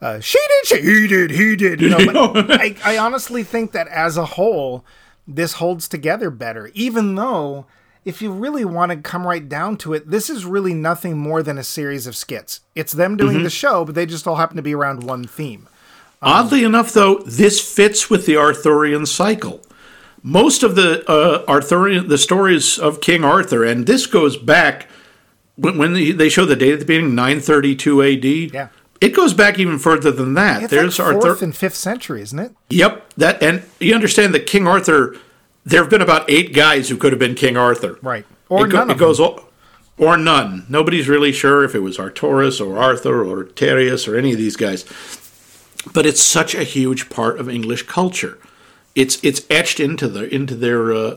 uh, 0.00 0.20
she 0.20 0.38
did, 0.48 0.66
she 0.66 0.80
he 0.82 1.06
did, 1.06 1.30
he 1.30 1.56
did. 1.56 1.80
You 1.80 1.90
know, 1.90 2.32
but 2.32 2.50
I, 2.60 2.76
I 2.84 2.98
honestly 2.98 3.42
think 3.42 3.72
that 3.72 3.88
as 3.88 4.16
a 4.16 4.24
whole, 4.24 4.84
this 5.26 5.54
holds 5.54 5.88
together 5.88 6.30
better. 6.30 6.70
Even 6.74 7.14
though, 7.16 7.66
if 8.04 8.22
you 8.22 8.32
really 8.32 8.64
want 8.64 8.92
to 8.92 8.96
come 8.96 9.26
right 9.26 9.46
down 9.46 9.76
to 9.78 9.92
it, 9.92 10.10
this 10.10 10.30
is 10.30 10.44
really 10.44 10.74
nothing 10.74 11.18
more 11.18 11.42
than 11.42 11.58
a 11.58 11.64
series 11.64 12.06
of 12.06 12.16
skits. 12.16 12.60
It's 12.74 12.92
them 12.92 13.16
doing 13.16 13.42
the 13.42 13.50
show, 13.50 13.84
but 13.84 13.94
they 13.94 14.06
just 14.06 14.26
all 14.26 14.36
happen 14.36 14.56
to 14.56 14.62
be 14.62 14.74
around 14.74 15.04
one 15.04 15.26
theme. 15.26 15.68
Oddly 16.22 16.64
enough, 16.64 16.92
though, 16.92 17.18
this 17.26 17.60
fits 17.60 18.10
with 18.10 18.26
the 18.26 18.36
Arthurian 18.36 19.06
cycle. 19.06 19.60
Most 20.22 20.62
of 20.62 20.76
the 20.76 21.02
uh, 21.10 21.44
Arthurian, 21.48 22.08
the 22.08 22.18
stories 22.18 22.78
of 22.78 23.00
King 23.00 23.24
Arthur, 23.24 23.64
and 23.64 23.86
this 23.86 24.06
goes 24.06 24.36
back 24.36 24.86
when, 25.56 25.78
when 25.78 25.94
they 25.94 26.12
they 26.12 26.28
show 26.28 26.44
the 26.44 26.56
date 26.56 26.74
at 26.74 26.80
the 26.80 26.84
beginning, 26.84 27.14
932 27.14 28.02
A.D. 28.02 28.50
Yeah. 28.52 28.68
It 29.00 29.10
goes 29.14 29.32
back 29.34 29.58
even 29.58 29.78
further 29.78 30.10
than 30.10 30.34
that. 30.34 30.64
It's 30.64 30.70
There's 30.70 30.98
like 30.98 31.12
fourth 31.12 31.24
Arthur. 31.24 31.44
and 31.44 31.56
fifth 31.56 31.74
century, 31.76 32.22
isn't 32.22 32.38
it? 32.38 32.52
Yep, 32.70 33.14
that, 33.16 33.42
and 33.42 33.62
you 33.78 33.94
understand 33.94 34.34
that 34.34 34.46
King 34.46 34.66
Arthur. 34.66 35.16
There 35.64 35.80
have 35.82 35.90
been 35.90 36.00
about 36.02 36.28
eight 36.30 36.54
guys 36.54 36.88
who 36.88 36.96
could 36.96 37.12
have 37.12 37.18
been 37.18 37.34
King 37.34 37.56
Arthur. 37.56 37.98
Right. 38.02 38.24
Or 38.48 38.66
it, 38.66 38.70
go- 38.70 38.78
none 38.78 38.90
it 38.90 38.94
of 38.94 38.98
goes 38.98 39.18
them. 39.18 39.26
all, 39.26 39.44
or 39.98 40.16
none. 40.16 40.64
Nobody's 40.70 41.06
really 41.08 41.32
sure 41.32 41.64
if 41.64 41.74
it 41.74 41.80
was 41.80 41.98
Arturus 41.98 42.64
or 42.66 42.78
Arthur 42.78 43.22
or 43.24 43.44
Terrius 43.44 44.08
or 44.08 44.16
any 44.16 44.32
of 44.32 44.38
these 44.38 44.56
guys. 44.56 44.84
But 45.92 46.06
it's 46.06 46.20
such 46.22 46.54
a 46.54 46.64
huge 46.64 47.08
part 47.10 47.38
of 47.38 47.48
English 47.48 47.84
culture. 47.84 48.38
It's 48.94 49.22
it's 49.22 49.42
etched 49.50 49.80
into 49.80 50.08
their 50.08 50.24
into 50.24 50.54
their 50.54 50.92
uh, 50.92 51.16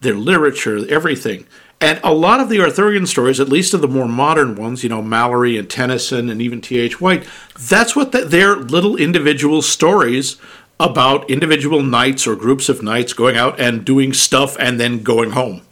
their 0.00 0.14
literature, 0.14 0.78
everything. 0.88 1.46
And 1.82 1.98
a 2.04 2.14
lot 2.14 2.38
of 2.38 2.48
the 2.48 2.60
Arthurian 2.60 3.06
stories, 3.06 3.40
at 3.40 3.48
least 3.48 3.74
of 3.74 3.80
the 3.80 3.88
more 3.88 4.06
modern 4.06 4.54
ones, 4.54 4.84
you 4.84 4.88
know, 4.88 5.02
Malory 5.02 5.58
and 5.58 5.68
Tennyson 5.68 6.28
and 6.30 6.40
even 6.40 6.60
T.H. 6.60 7.00
White, 7.00 7.26
that's 7.58 7.96
what 7.96 8.12
the, 8.12 8.24
they're 8.24 8.54
little 8.54 8.94
individual 8.94 9.62
stories 9.62 10.36
about 10.78 11.28
individual 11.28 11.82
knights 11.82 12.24
or 12.24 12.36
groups 12.36 12.68
of 12.68 12.84
knights 12.84 13.12
going 13.12 13.36
out 13.36 13.60
and 13.60 13.84
doing 13.84 14.12
stuff 14.12 14.56
and 14.60 14.78
then 14.78 15.02
going 15.02 15.32
home. 15.32 15.62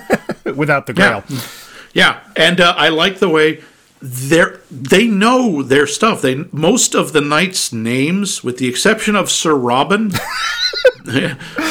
Without 0.54 0.86
the 0.86 0.92
grail. 0.92 1.24
Yeah, 1.28 1.40
yeah. 1.92 2.20
and 2.36 2.60
uh, 2.60 2.72
I 2.76 2.90
like 2.90 3.18
the 3.18 3.28
way 3.28 3.64
they 4.08 4.44
they 4.70 5.06
know 5.06 5.62
their 5.62 5.86
stuff. 5.86 6.22
They 6.22 6.44
most 6.52 6.94
of 6.94 7.12
the 7.12 7.20
knights' 7.20 7.72
names, 7.72 8.44
with 8.44 8.58
the 8.58 8.68
exception 8.68 9.16
of 9.16 9.30
Sir 9.30 9.54
Robin, 9.54 10.12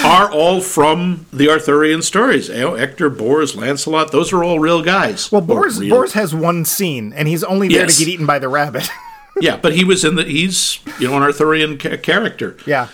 are 0.03 0.31
all 0.31 0.61
from 0.61 1.25
the 1.31 1.49
Arthurian 1.49 2.01
stories. 2.01 2.49
You 2.49 2.55
know, 2.55 2.75
Hector, 2.75 3.09
Bors, 3.09 3.55
Lancelot, 3.55 4.11
those 4.11 4.31
are 4.33 4.43
all 4.43 4.59
real 4.59 4.81
guys. 4.81 5.31
Well, 5.31 5.41
Or 5.41 5.45
Bors, 5.45 5.79
Bors 5.79 6.13
has 6.13 6.33
one 6.33 6.65
scene, 6.65 7.13
and 7.13 7.27
he's 7.27 7.43
only 7.43 7.67
there 7.67 7.81
Yes. 7.83 7.97
to 7.97 8.05
get 8.05 8.11
eaten 8.13 8.25
by 8.25 8.39
the 8.39 8.49
rabbit. 8.49 8.87
yeah, 9.41 9.57
but 9.57 9.73
he 9.75 9.83
was 9.83 10.03
in 10.03 10.15
the. 10.15 10.23
He's 10.23 10.79
you 10.99 11.07
know 11.07 11.17
an 11.17 11.23
Arthurian 11.23 11.77
ca- 11.77 11.97
character. 11.97 12.57
yeah. 12.65 12.89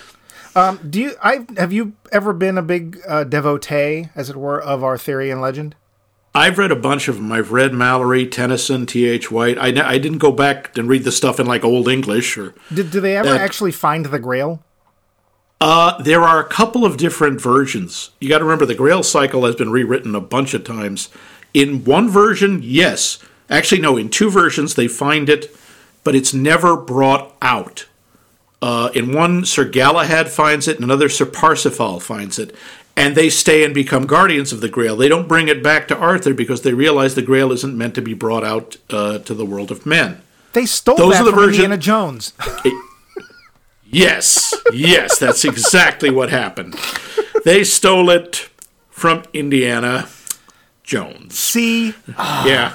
Um, 0.53 0.79
do 0.89 0.99
you? 0.99 1.13
I 1.23 1.45
have 1.57 1.71
you 1.71 1.93
ever 2.11 2.33
been 2.33 2.57
a 2.57 2.61
big 2.61 2.99
uh, 3.07 3.23
devotee, 3.23 4.09
as 4.15 4.29
it 4.29 4.35
were, 4.35 4.61
of 4.61 4.83
Arthurian 4.83 5.39
legend? 5.39 5.75
I've 6.33 6.57
read 6.57 6.71
a 6.71 6.75
bunch 6.77 7.07
of 7.09 7.15
them. 7.17 7.31
I've 7.31 7.51
read 7.51 7.71
Malory, 7.71 8.29
Tennyson, 8.29 8.85
T.H. 8.85 9.29
White. 9.31 9.57
I, 9.57 9.67
I 9.85 9.97
didn't 9.97 10.19
go 10.19 10.31
back 10.31 10.77
and 10.77 10.87
read 10.87 11.03
the 11.03 11.11
stuff 11.11 11.39
in 11.39 11.45
like 11.45 11.65
Old 11.65 11.89
English 11.89 12.37
or 12.37 12.53
Did 12.73 12.89
do 12.91 13.01
they 13.01 13.17
ever 13.17 13.29
Uh, 13.29 13.37
actually 13.37 13.71
find 13.73 14.05
the 14.05 14.19
Grail? 14.19 14.63
Uh, 15.59 16.01
there 16.01 16.21
are 16.23 16.39
a 16.39 16.47
couple 16.47 16.85
of 16.85 16.97
different 16.97 17.39
versions. 17.41 18.11
You 18.19 18.29
got 18.29 18.39
to 18.39 18.45
remember 18.45 18.65
the 18.65 18.73
Grail 18.75 19.03
cycle 19.03 19.45
has 19.45 19.55
been 19.55 19.71
rewritten 19.71 20.15
a 20.15 20.21
bunch 20.21 20.53
of 20.53 20.63
times. 20.63 21.09
In 21.53 21.83
one 21.83 22.09
version, 22.09 22.61
yes. 22.63 23.19
Actually, 23.49 23.81
no, 23.81 23.97
in 23.97 24.09
two 24.09 24.31
versions 24.31 24.73
they 24.75 24.87
find 24.87 25.27
it, 25.29 25.53
but 26.03 26.15
it's 26.15 26.33
never 26.33 26.77
brought 26.77 27.35
out. 27.41 27.85
Uh, 28.61 28.89
in 28.95 29.13
one, 29.13 29.43
Sir 29.43 29.65
Galahad 29.65 30.29
finds 30.29 30.67
it, 30.67 30.77
and 30.77 30.85
another, 30.85 31.09
Sir 31.09 31.25
Parsifal 31.25 31.99
finds 31.99 32.39
it. 32.39 32.55
And 33.01 33.15
they 33.15 33.29
stay 33.29 33.63
and 33.63 33.73
become 33.73 34.05
guardians 34.05 34.51
of 34.53 34.61
the 34.61 34.69
Grail. 34.69 34.95
They 34.95 35.07
don't 35.09 35.27
bring 35.27 35.47
it 35.47 35.61
back 35.63 35.87
to 35.89 35.97
Arthur 35.97 36.33
because 36.33 36.61
they 36.61 36.73
realize 36.73 37.15
the 37.15 37.21
Grail 37.21 37.51
isn't 37.51 37.77
meant 37.77 37.95
to 37.95 38.01
be 38.01 38.13
brought 38.13 38.43
out 38.43 38.77
uh, 38.89 39.19
to 39.19 39.33
the 39.33 39.45
world 39.45 39.71
of 39.71 39.85
men. 39.85 40.21
They 40.53 40.65
stole 40.65 40.95
Those 40.97 41.13
that 41.13 41.21
are 41.21 41.25
the 41.25 41.31
from 41.31 41.39
version- 41.39 41.63
Indiana 41.65 41.77
Jones. 41.77 42.33
Yes, 43.93 44.53
yes, 44.71 45.19
that's 45.19 45.43
exactly 45.43 46.09
what 46.09 46.29
happened. 46.29 46.75
They 47.43 47.65
stole 47.65 48.09
it 48.09 48.49
from 48.89 49.23
Indiana 49.33 50.07
Jones. 50.83 51.37
See, 51.37 51.93
Yeah. 52.17 52.73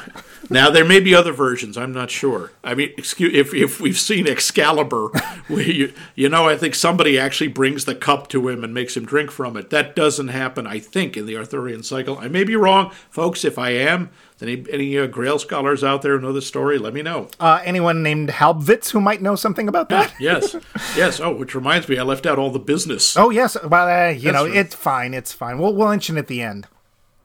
Now 0.49 0.71
there 0.71 0.85
may 0.85 1.01
be 1.01 1.15
other 1.15 1.33
versions. 1.33 1.77
I'm 1.77 1.93
not 1.93 2.11
sure. 2.11 2.53
I 2.63 2.75
mean, 2.75 2.93
excuse 2.97 3.35
if 3.35 3.53
if 3.55 3.81
we've 3.81 3.99
seen 3.99 4.29
Excalibur, 4.29 5.09
where 5.49 5.63
you 5.63 5.93
you 6.15 6.29
know 6.29 6.49
I 6.49 6.57
think 6.57 6.75
somebody 6.75 7.19
actually 7.19 7.49
brings 7.49 7.85
the 7.85 7.95
cup 7.95 8.29
to 8.29 8.49
him 8.49 8.63
and 8.65 8.73
makes 8.73 8.97
him 8.97 9.05
drink 9.05 9.31
from 9.31 9.57
it. 9.57 9.71
That 9.71 9.97
doesn't 9.97 10.29
happen. 10.29 10.67
I 10.67 10.79
think 10.79 11.17
in 11.17 11.27
the 11.27 11.37
Arthurian 11.37 11.83
cycle. 11.83 12.19
I 12.19 12.29
may 12.29 12.45
be 12.45 12.57
wrong, 12.57 12.93
folks. 13.11 13.45
If 13.45 13.59
I 13.59 13.71
am, 13.71 14.11
any 14.41 14.65
any 14.71 14.99
uh, 14.99 15.07
Grail 15.07 15.39
scholars 15.39 15.83
out 15.83 16.03
there 16.03 16.19
know 16.19 16.33
the 16.33 16.43
story, 16.43 16.79
let 16.79 16.95
me 16.95 17.03
know. 17.03 17.29
uh, 17.41 17.61
anyone 17.65 18.03
named 18.03 18.29
Halbwitz 18.29 18.91
who 18.91 19.01
might 19.01 19.23
know 19.23 19.35
something 19.35 19.69
about 19.69 19.89
that? 19.89 20.15
yes, 20.21 20.57
yes. 20.97 21.21
Oh, 21.21 21.35
which 21.35 21.55
reminds 21.55 21.89
me, 21.89 21.99
I 21.99 22.03
left 22.03 22.27
out 22.27 22.39
all 22.39 22.51
the 22.51 22.59
business. 22.59 23.17
Oh 23.17 23.31
yes, 23.31 23.57
well, 23.65 23.89
uh, 23.89 24.11
you 24.11 24.33
know, 24.33 24.47
right. 24.47 24.57
it's 24.57 24.75
fine, 24.75 25.15
it's 25.15 25.33
fine. 25.33 25.59
We'll 25.59 25.75
we'll 25.75 25.89
mention 25.89 26.17
at 26.19 26.27
the 26.27 26.43
end. 26.43 26.67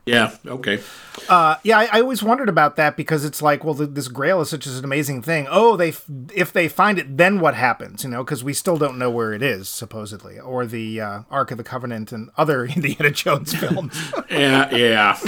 Yeah. 0.06 0.36
Okay. 0.46 0.82
Uh, 1.30 1.58
yeah, 1.64 1.78
I, 1.78 1.90
I 1.94 2.02
always 2.02 2.24
wondered 2.24 2.50
about 2.50 2.76
that 2.78 2.98
because 2.98 3.24
it's 3.24 3.42
like, 3.42 3.64
well, 3.64 3.76
th 3.76 3.92
this 3.92 4.08
Grail 4.08 4.42
is 4.42 4.50
such 4.50 4.66
an 4.66 4.84
amazing 4.84 5.22
thing. 5.22 5.48
Oh, 5.50 5.78
they 5.78 5.90
f- 5.90 6.06
if 6.34 6.52
they 6.52 6.68
find 6.68 6.98
it, 6.98 7.18
then 7.18 7.40
what 7.40 7.54
happens? 7.54 8.04
You 8.04 8.10
know, 8.10 8.24
because 8.24 8.44
we 8.44 8.54
still 8.54 8.78
don't 8.78 8.98
know 8.98 9.12
where 9.12 9.32
it 9.32 9.44
is 9.44 9.70
supposedly, 9.70 10.40
or 10.40 10.66
the 10.66 11.00
uh, 11.00 11.22
Ark 11.30 11.52
of 11.52 11.58
the 11.58 11.64
Covenant 11.64 12.12
and 12.12 12.32
other 12.36 12.66
Indiana 12.76 13.12
Jones 13.12 13.54
films. 13.54 13.96
yeah, 14.30 14.74
yeah. 14.76 15.18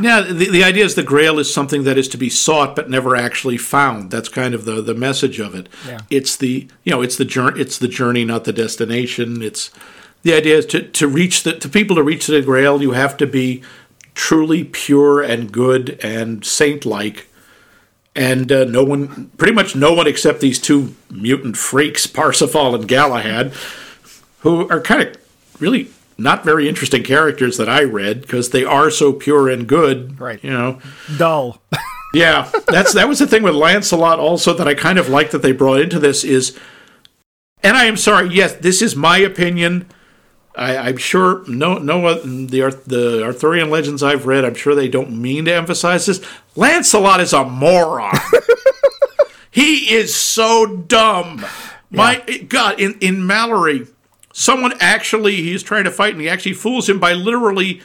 Yeah, 0.00 0.22
the, 0.22 0.48
the 0.48 0.64
idea 0.64 0.86
is 0.86 0.94
the 0.94 1.02
grail 1.02 1.38
is 1.38 1.52
something 1.52 1.84
that 1.84 1.98
is 1.98 2.08
to 2.08 2.16
be 2.16 2.30
sought 2.30 2.74
but 2.74 2.88
never 2.88 3.14
actually 3.14 3.58
found. 3.58 4.10
That's 4.10 4.30
kind 4.30 4.54
of 4.54 4.64
the, 4.64 4.80
the 4.80 4.94
message 4.94 5.38
of 5.38 5.54
it. 5.54 5.68
Yeah. 5.86 5.98
It's 6.08 6.36
the 6.36 6.68
you 6.84 6.90
know, 6.90 7.02
it's 7.02 7.16
the 7.16 7.26
journey 7.26 7.60
it's 7.60 7.76
the 7.76 7.88
journey, 7.88 8.24
not 8.24 8.44
the 8.44 8.52
destination. 8.52 9.42
It's 9.42 9.70
the 10.22 10.32
idea 10.32 10.56
is 10.56 10.64
to, 10.66 10.88
to 10.88 11.06
reach 11.06 11.42
the 11.42 11.52
to 11.58 11.68
people 11.68 11.96
to 11.96 12.02
reach 12.02 12.26
the 12.28 12.40
grail, 12.40 12.80
you 12.80 12.92
have 12.92 13.18
to 13.18 13.26
be 13.26 13.62
truly 14.14 14.64
pure 14.64 15.22
and 15.22 15.52
good 15.52 15.98
and 16.02 16.44
saint 16.44 16.84
like. 16.84 17.28
And 18.16 18.50
uh, 18.50 18.64
no 18.64 18.82
one, 18.82 19.30
pretty 19.36 19.52
much 19.52 19.76
no 19.76 19.92
one 19.92 20.06
except 20.06 20.40
these 20.40 20.58
two 20.58 20.94
mutant 21.10 21.56
freaks, 21.56 22.06
Parsifal 22.06 22.74
and 22.74 22.88
Galahad, 22.88 23.52
who 24.40 24.68
are 24.68 24.80
kind 24.80 25.02
of 25.02 25.16
really 25.60 25.90
not 26.18 26.44
very 26.44 26.68
interesting 26.68 27.02
characters 27.02 27.56
that 27.56 27.68
I 27.68 27.82
read 27.82 28.22
because 28.22 28.50
they 28.50 28.64
are 28.64 28.90
so 28.90 29.12
pure 29.12 29.48
and 29.48 29.66
good. 29.66 30.20
Right. 30.20 30.42
You 30.42 30.50
know. 30.50 30.80
Dull. 31.16 31.62
Yeah, 32.12 32.50
that's 32.66 32.92
that 32.94 33.08
was 33.08 33.20
the 33.20 33.26
thing 33.26 33.42
with 33.42 33.54
Lancelot 33.54 34.18
also 34.18 34.52
that 34.54 34.66
I 34.66 34.74
kind 34.74 34.98
of 34.98 35.08
like 35.08 35.30
that 35.30 35.42
they 35.42 35.52
brought 35.52 35.80
into 35.80 35.98
this 35.98 36.24
is, 36.24 36.58
and 37.62 37.76
I 37.76 37.84
am 37.84 37.96
sorry. 37.96 38.30
Yes, 38.30 38.54
this 38.54 38.82
is 38.82 38.96
my 38.96 39.18
opinion. 39.18 39.86
I, 40.56 40.76
I'm 40.76 40.96
sure 40.96 41.44
no 41.48 41.78
no 41.78 42.06
uh, 42.06 42.14
the 42.24 42.80
the 42.86 43.22
Arthurian 43.24 43.70
legends 43.70 44.02
I've 44.02 44.26
read. 44.26 44.44
I'm 44.44 44.54
sure 44.54 44.74
they 44.74 44.88
don't 44.88 45.20
mean 45.20 45.44
to 45.46 45.54
emphasize 45.54 46.06
this. 46.06 46.20
Lancelot 46.56 47.20
is 47.20 47.32
a 47.32 47.44
moron. 47.44 48.16
he 49.50 49.94
is 49.94 50.14
so 50.14 50.66
dumb. 50.76 51.44
My 51.90 52.18
God, 52.48 52.80
in 52.80 52.94
in 53.00 53.16
Malory, 53.18 53.88
someone 54.32 54.74
actually 54.80 55.36
he's 55.36 55.62
trying 55.62 55.84
to 55.84 55.90
fight 55.90 56.12
and 56.14 56.20
he 56.20 56.28
actually 56.28 56.54
fools 56.54 56.88
him 56.88 56.98
by 57.00 57.12
literally 57.14 57.80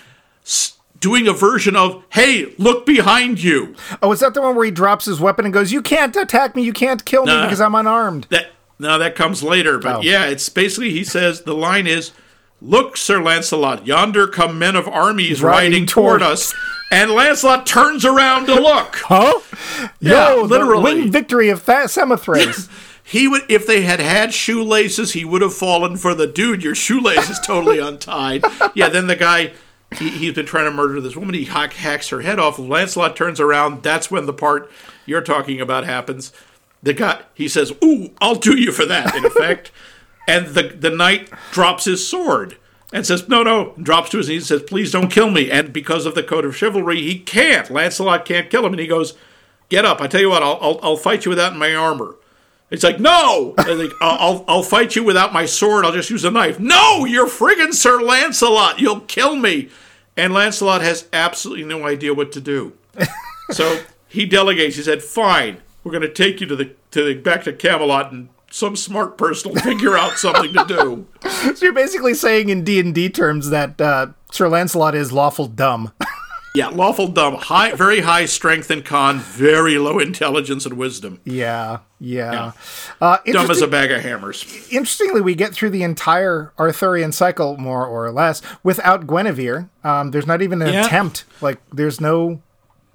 doing 0.99 1.27
a 1.27 1.33
version 1.33 1.75
of 1.75 2.03
"Hey, 2.09 2.53
look 2.57 2.85
behind 2.85 3.41
you." 3.41 3.75
Oh, 4.01 4.11
is 4.11 4.19
that 4.19 4.33
the 4.33 4.41
one 4.41 4.55
where 4.55 4.65
he 4.65 4.71
drops 4.71 5.05
his 5.05 5.19
weapon 5.19 5.45
and 5.45 5.53
goes, 5.53 5.71
"You 5.71 5.81
can't 5.81 6.15
attack 6.15 6.55
me. 6.55 6.63
You 6.63 6.73
can't 6.73 7.03
kill 7.05 7.25
me 7.25 7.31
Nah. 7.33 7.43
because 7.45 7.61
I'm 7.61 7.75
unarmed." 7.75 8.27
That 8.29 8.51
no, 8.77 8.97
that 8.99 9.15
comes 9.15 9.41
later. 9.43 9.79
But 9.79 9.97
Oh. 9.97 10.01
yeah, 10.01 10.25
it's 10.25 10.49
basically 10.49 10.91
he 10.91 11.03
says 11.03 11.41
the 11.41 11.55
line 11.55 11.87
is, 11.87 12.11
"Look, 12.65 12.97
Sir 12.97 13.21
Lancelot, 13.21 13.85
yonder 13.87 14.27
come 14.27 14.57
men 14.59 14.75
of 14.75 14.87
armies 14.87 15.41
Riding 15.41 15.71
riding, 15.71 15.85
toward 15.85 16.19
toward 16.19 16.31
us." 16.31 16.53
And 16.91 17.11
Lancelot 17.11 17.65
turns 17.65 18.05
around 18.05 18.45
to 18.47 18.55
look. 18.55 18.95
Huh? 19.05 19.39
Yeah, 19.99 20.29
Yo, 20.35 20.41
the 20.41 20.47
literally. 20.47 20.83
winged 20.83 21.11
victory 21.13 21.49
of 21.49 21.61
Fa- 21.61 21.87
Samothrace. 21.87 22.69
He 23.07 23.27
would, 23.27 23.43
if 23.49 23.67
they 23.67 23.81
had 23.81 23.99
had 23.99 24.33
shoelaces, 24.33 25.13
he 25.13 25.23
would 25.23 25.43
have 25.43 25.53
fallen 25.53 25.95
for 25.95 26.15
the 26.15 26.25
dude. 26.25 26.63
Your 26.63 26.73
shoelace 26.73 27.29
is 27.29 27.39
totally 27.39 27.77
untied. 27.89 28.43
Yeah, 28.73 28.89
then 28.89 29.05
the 29.05 29.15
guy, 29.15 29.53
he, 29.95 30.09
he's 30.09 30.33
been 30.33 30.47
trying 30.47 30.65
to 30.65 30.71
murder 30.71 30.99
this 30.99 31.15
woman. 31.15 31.35
He 31.35 31.45
hack, 31.45 31.73
hacks 31.73 32.09
her 32.09 32.21
head 32.21 32.39
off. 32.39 32.57
Lancelot 32.57 33.15
turns 33.15 33.39
around. 33.39 33.83
That's 33.83 34.09
when 34.09 34.25
the 34.25 34.33
part 34.33 34.71
you're 35.05 35.21
talking 35.21 35.61
about 35.61 35.85
happens. 35.85 36.33
The 36.81 36.93
guy, 36.93 37.21
he 37.35 37.47
says, 37.47 37.71
"Ooh, 37.83 38.09
I'll 38.19 38.33
do 38.33 38.57
you 38.57 38.71
for 38.71 38.87
that." 38.87 39.13
In 39.15 39.23
effect, 39.23 39.71
and 40.27 40.47
the 40.47 40.63
the 40.63 40.89
knight 40.89 41.29
drops 41.51 41.85
his 41.85 42.07
sword 42.07 42.57
and 42.93 43.05
says, 43.05 43.27
"No, 43.27 43.43
no," 43.43 43.73
drops 43.81 44.09
to 44.11 44.17
his 44.17 44.29
knees 44.29 44.49
and 44.49 44.61
says, 44.61 44.69
"Please 44.69 44.91
don't 44.91 45.11
kill 45.11 45.29
me." 45.29 45.51
And 45.51 45.73
because 45.73 46.05
of 46.05 46.15
the 46.15 46.23
code 46.23 46.45
of 46.45 46.55
chivalry, 46.55 47.01
he 47.01 47.19
can't. 47.19 47.69
Lancelot 47.69 48.25
can't 48.25 48.49
kill 48.49 48.65
him, 48.65 48.73
and 48.73 48.79
he 48.79 48.87
goes, 48.87 49.15
"Get 49.69 49.85
up! 49.85 50.01
I 50.01 50.07
tell 50.07 50.21
you 50.21 50.29
what, 50.29 50.43
I'll 50.43 50.57
I'll, 50.61 50.79
I'll 50.81 50.97
fight 50.97 51.25
you 51.25 51.29
without 51.29 51.55
my 51.55 51.73
armor." 51.73 52.15
It's 52.71 52.83
like, 52.83 52.99
no! 52.99 53.53
Like, 53.57 53.91
I'll, 54.01 54.17
I'll, 54.19 54.45
I'll 54.47 54.63
fight 54.63 54.95
you 54.95 55.03
without 55.03 55.31
my 55.31 55.45
sword. 55.45 55.85
I'll 55.85 55.91
just 55.91 56.09
use 56.09 56.25
a 56.25 56.31
knife. 56.31 56.59
No! 56.59 57.05
You're 57.05 57.27
friggin' 57.27 57.73
Sir 57.73 58.01
Lancelot. 58.01 58.79
You'll 58.79 59.01
kill 59.01 59.35
me. 59.35 59.69
And 60.17 60.33
Lancelot 60.33 60.81
has 60.81 61.07
absolutely 61.13 61.63
no 61.63 61.85
idea 61.85 62.13
what 62.13 62.31
to 62.31 62.41
do. 62.41 62.73
so 63.51 63.83
he 64.07 64.25
delegates. 64.25 64.77
He 64.77 64.81
said, 64.81 65.03
fine. 65.03 65.61
We're 65.83 65.91
going 65.91 66.01
to 66.01 66.09
take 66.09 66.41
you 66.41 66.47
to 66.47 66.55
the, 66.55 66.71
to 66.91 67.03
the 67.03 67.13
back 67.13 67.43
to 67.43 67.53
Camelot 67.53 68.11
and 68.11 68.29
some 68.55 68.73
smart 68.77 69.17
person 69.17 69.51
will 69.53 69.59
figure 69.61 69.97
out 69.97 70.17
something 70.17 70.53
to 70.53 70.65
do. 70.65 71.05
so 71.29 71.65
you're 71.65 71.73
basically 71.73 72.13
saying 72.13 72.47
in 72.47 72.63
D 72.63 72.79
and 72.79 72.95
D 72.95 73.09
terms 73.09 73.49
that 73.49 73.81
uh, 73.81 74.07
Sir 74.31 74.47
Lancelot 74.47 74.95
is 74.95 75.11
lawful 75.11 75.47
dumb. 75.47 75.91
Yeah, 76.57 76.69
lawful 76.69 77.09
dumb. 77.09 77.33
High, 77.35 77.73
very 77.73 77.99
high 77.99 78.23
strength 78.23 78.71
and 78.71 78.85
con, 78.85 79.19
very 79.19 79.77
low 79.77 79.99
intelligence 79.99 80.65
and 80.65 80.77
wisdom. 80.77 81.19
yeah, 81.25 81.79
yeah. 81.99 82.53
Uh, 83.01 83.17
Dumb 83.25 83.51
as 83.51 83.61
a 83.61 83.67
bag 83.67 83.91
of 83.91 84.01
hammers. 84.01 84.45
interestingly, 84.71 85.19
we 85.19 85.35
get 85.35 85.53
through 85.53 85.71
the 85.71 85.83
entire 85.83 86.53
Arthurian 86.57 87.11
cycle, 87.11 87.57
more 87.57 87.85
or 87.85 88.09
less, 88.09 88.41
without 88.63 89.05
Guinevere. 89.05 89.67
Um, 89.83 90.11
there's 90.11 90.27
not 90.27 90.41
even 90.41 90.61
an 90.61 90.71
Yeah. 90.71 90.85
attempt. 90.85 91.25
Like, 91.41 91.59
there's 91.73 91.99
no 91.99 92.41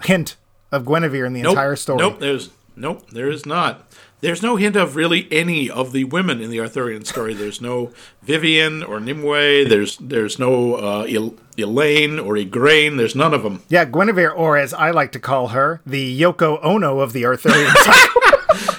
hint 0.05 0.37
of 0.73 0.87
Guinevere 0.87 1.27
in 1.27 1.35
the 1.35 1.43
Nope. 1.43 1.51
entire 1.51 1.77
story. 1.77 1.99
Nope, 1.99 2.19
there's 2.19 2.49
nope, 2.77 3.11
there 3.11 3.29
is 3.29 3.45
not. 3.45 3.90
There's 4.21 4.43
no 4.43 4.57
hint 4.57 4.77
of 4.77 4.97
really 4.97 5.29
any 5.31 5.71
of 5.71 5.93
the 5.93 6.05
women 6.05 6.41
in 6.41 6.51
the 6.51 6.61
Arthurian 6.61 7.05
story. 7.05 7.35
There's 7.35 7.61
no 7.61 7.91
Vivian 8.23 8.83
or 8.83 9.01
Nimue. 9.01 9.65
There's 9.69 9.97
there's 9.99 10.39
no 10.39 10.75
uh, 10.77 11.03
El- 11.09 11.35
Elaine 11.57 12.19
or 12.19 12.35
Igraine. 12.35 12.97
There's 12.97 13.15
none 13.17 13.35
of 13.35 13.43
them. 13.43 13.63
Yeah, 13.69 13.85
Guinevere, 13.85 14.31
or 14.31 14.57
as 14.57 14.73
I 14.75 14.91
like 14.91 15.13
to 15.13 15.19
call 15.21 15.49
her, 15.49 15.81
the 15.87 16.21
Yoko 16.21 16.59
Ono 16.63 17.01
of 17.01 17.13
the 17.13 17.25
Arthurian 17.25 17.71
cycle. 17.77 18.23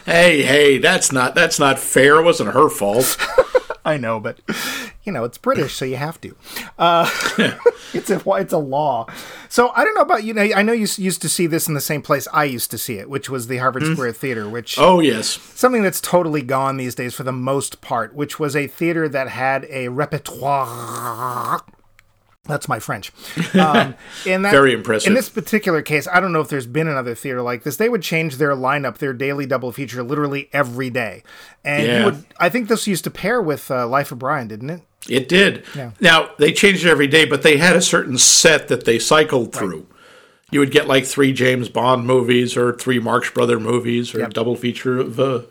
Hey, 0.05 0.41
hey, 0.43 0.77
that's 0.77 1.11
not 1.11 1.35
that's 1.35 1.59
not 1.59 1.79
fair. 1.79 2.17
It 2.19 2.23
wasn't 2.23 2.53
her 2.53 2.69
fault. 2.69 3.17
I 3.85 3.97
know, 3.97 4.19
but 4.19 4.39
you 5.03 5.11
know 5.11 5.23
it's 5.23 5.37
British, 5.37 5.75
so 5.75 5.85
you 5.85 5.95
have 5.97 6.19
to. 6.21 6.35
Uh, 6.77 7.09
it's 7.93 8.09
a 8.09 8.21
it's 8.35 8.53
a 8.53 8.57
law. 8.57 9.07
So 9.49 9.69
I 9.75 9.83
don't 9.83 9.95
know 9.95 10.01
about 10.01 10.23
you. 10.23 10.33
Know, 10.33 10.41
I 10.41 10.61
know 10.61 10.73
you 10.73 10.87
used 10.97 11.21
to 11.21 11.29
see 11.29 11.47
this 11.47 11.67
in 11.67 11.73
the 11.73 11.81
same 11.81 12.01
place 12.01 12.27
I 12.33 12.43
used 12.45 12.71
to 12.71 12.77
see 12.77 12.95
it, 12.95 13.09
which 13.09 13.29
was 13.29 13.47
the 13.47 13.57
Harvard 13.57 13.83
Square 13.85 14.13
Theater, 14.13 14.49
which 14.49 14.77
Oh 14.77 14.99
yes, 14.99 15.39
something 15.55 15.81
that's 15.83 16.01
totally 16.01 16.41
gone 16.41 16.77
these 16.77 16.95
days 16.95 17.13
for 17.13 17.23
the 17.23 17.31
most 17.31 17.81
part, 17.81 18.13
which 18.13 18.39
was 18.39 18.55
a 18.55 18.67
theater 18.67 19.09
that 19.09 19.29
had 19.29 19.65
a 19.69 19.89
repertoire. 19.89 21.61
That's 22.45 22.67
my 22.67 22.79
French. 22.79 23.11
Um, 23.53 23.95
in 24.25 24.41
that, 24.43 24.51
Very 24.51 24.73
impressive. 24.73 25.07
In 25.07 25.13
this 25.13 25.29
particular 25.29 25.81
case, 25.81 26.07
I 26.07 26.19
don't 26.19 26.31
know 26.31 26.39
if 26.39 26.47
there's 26.47 26.65
been 26.65 26.87
another 26.87 27.13
theater 27.13 27.41
like 27.41 27.63
this. 27.63 27.75
They 27.77 27.89
would 27.89 28.01
change 28.01 28.37
their 28.37 28.55
lineup, 28.55 28.97
their 28.97 29.13
daily 29.13 29.45
double 29.45 29.71
feature, 29.71 30.01
literally 30.03 30.49
every 30.53 30.89
day. 30.89 31.21
And 31.65 31.83
you 31.87 31.93
Yeah. 31.93 32.05
would, 32.05 32.23
I 32.39 32.49
think 32.49 32.67
this 32.69 32.87
used 32.87 33.03
to 33.03 33.11
pair 33.11 33.41
with 33.41 33.69
uh, 33.69 33.87
Life 33.87 34.11
of 34.11 34.19
Brian, 34.19 34.47
didn't 34.47 34.69
it? 34.69 34.81
It 35.09 35.27
did. 35.27 35.63
Yeah. 35.75 35.91
Now 35.99 36.31
they 36.37 36.51
changed 36.53 36.85
it 36.85 36.89
every 36.89 37.07
day, 37.07 37.25
but 37.25 37.41
they 37.41 37.57
had 37.57 37.75
a 37.75 37.81
certain 37.81 38.17
set 38.17 38.67
that 38.67 38.85
they 38.85 38.99
cycled 38.99 39.53
through. 39.53 39.87
You 40.51 40.59
would 40.59 40.71
get 40.71 40.87
like 40.87 41.05
three 41.05 41.31
James 41.31 41.69
Bond 41.69 42.05
movies 42.05 42.57
or 42.57 42.73
three 42.73 42.99
Marx 42.99 43.29
Brother 43.29 43.59
movies 43.59 44.13
or 44.13 44.23
a 44.23 44.29
double 44.29 44.57
feature 44.57 44.99
of 44.99 45.19
uh, 45.19 45.41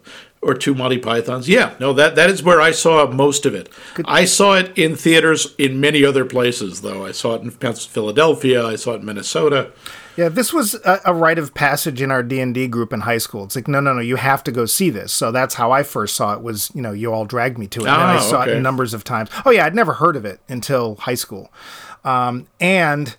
or 0.42 0.54
two 0.54 0.74
Monty 0.74 0.98
Pythons. 0.98 1.48
Yeah, 1.48 1.74
no, 1.80 1.92
that 1.94 2.16
that 2.16 2.30
is 2.30 2.42
where 2.42 2.60
I 2.60 2.70
saw 2.70 3.06
most 3.10 3.46
of 3.46 3.54
it. 3.54 3.68
I 4.04 4.24
saw 4.24 4.54
it 4.54 4.76
in 4.78 4.96
theaters 4.96 5.54
in 5.58 5.80
many 5.80 6.04
other 6.04 6.24
places, 6.24 6.82
though. 6.82 7.04
I 7.04 7.12
saw 7.12 7.34
it 7.34 7.42
in 7.42 7.50
Philadelphia. 7.50 8.64
I 8.64 8.76
saw 8.76 8.92
it 8.92 9.00
in 9.00 9.06
Minnesota. 9.06 9.72
Yeah, 10.16 10.28
this 10.28 10.52
was 10.52 10.74
a, 10.84 11.00
a 11.06 11.14
rite 11.14 11.38
of 11.38 11.54
passage 11.54 12.02
in 12.02 12.10
our 12.10 12.22
D 12.22 12.40
and 12.40 12.52
D 12.54 12.66
group 12.68 12.92
in 12.92 13.00
high 13.00 13.18
school. 13.18 13.44
It's 13.44 13.56
like, 13.56 13.68
no, 13.68 13.80
no, 13.80 13.92
no, 13.94 14.00
you 14.00 14.16
have 14.16 14.42
to 14.44 14.52
go 14.52 14.66
see 14.66 14.90
this. 14.90 15.12
So 15.12 15.30
that's 15.32 15.54
how 15.54 15.70
I 15.72 15.82
first 15.82 16.14
saw 16.16 16.34
it. 16.34 16.42
Was 16.42 16.70
you 16.74 16.82
know, 16.82 16.92
you 16.92 17.12
all 17.12 17.24
dragged 17.24 17.58
me 17.58 17.66
to 17.68 17.80
it, 17.80 17.86
and 17.86 17.90
I 18.02 18.16
Oh, 18.16 18.20
saw 18.20 18.42
it 18.42 18.48
okay. 18.50 18.60
numbers 18.60 18.92
of 18.92 19.04
times. 19.04 19.30
Oh 19.46 19.50
yeah, 19.50 19.64
I'd 19.64 19.74
never 19.74 19.94
heard 19.94 20.16
of 20.16 20.24
it 20.24 20.40
until 20.48 20.96
high 20.96 21.14
school, 21.14 21.50
um, 22.04 22.46
and 22.60 23.16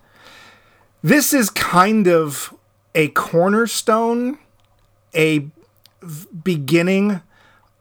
this 1.03 1.33
is 1.33 1.49
kind 1.49 2.07
of 2.07 2.53
a 2.93 3.07
cornerstone, 3.09 4.37
a 5.15 5.47
v- 6.01 6.27
beginning 6.43 7.21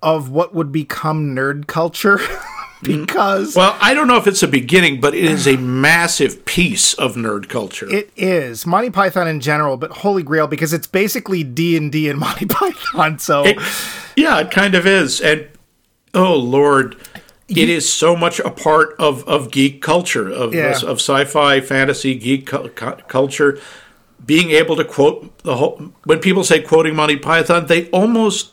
of 0.02 0.30
what 0.30 0.54
would 0.54 0.72
become 0.72 1.34
nerd 1.36 1.66
culture, 1.66 2.18
Mm-hmm. 2.83 3.03
because 3.05 3.55
Well, 3.55 3.76
I 3.81 3.93
don't 3.93 4.07
know 4.09 4.16
if 4.16 4.26
it's 4.26 4.43
a 4.43 4.49
beginning, 4.49 5.01
but 5.01 5.14
it 5.14 5.24
is 5.24 5.47
a 5.47 5.57
massive 5.59 6.45
piece 6.47 6.95
of 6.95 7.14
nerd 7.14 7.49
culture. 7.49 7.91
It 7.93 8.11
is 8.16 8.66
Monty 8.66 8.89
Python 8.91 9.28
in 9.28 9.41
general, 9.41 9.76
but 9.76 9.91
Holy 9.91 10.22
Grail 10.22 10.47
because 10.47 10.72
it's 10.72 10.87
basically 10.87 11.43
D 11.45 11.76
and 11.76 11.93
Monty 12.18 12.47
Python. 12.47 13.18
So 13.18 13.45
It- 13.47 13.59
yeah, 14.16 14.39
it 14.41 14.51
kind 14.51 14.74
of 14.74 14.87
is. 14.87 15.20
And 15.20 15.47
oh 16.14 16.35
Lord, 16.37 16.97
it 17.49 17.68
is 17.68 17.93
so 17.93 18.16
much 18.16 18.39
a 18.41 18.51
part 18.51 18.95
of, 18.99 19.26
of 19.28 19.51
geek 19.51 19.83
culture, 19.83 20.31
of, 20.31 20.55
Yeah. 20.55 20.70
of 20.87 20.99
sci-fi, 21.01 21.61
fantasy, 21.61 22.14
geek 22.14 22.47
cu- 22.47 22.68
culture. 22.70 23.59
Being 24.24 24.51
able 24.51 24.76
to 24.76 24.85
quote 24.85 25.37
the 25.45 25.57
whole 25.57 25.93
when 26.05 26.18
people 26.20 26.45
say 26.45 26.61
quoting 26.62 26.95
Monty 26.95 27.16
Python, 27.16 27.66
they 27.66 27.89
almost 27.91 28.53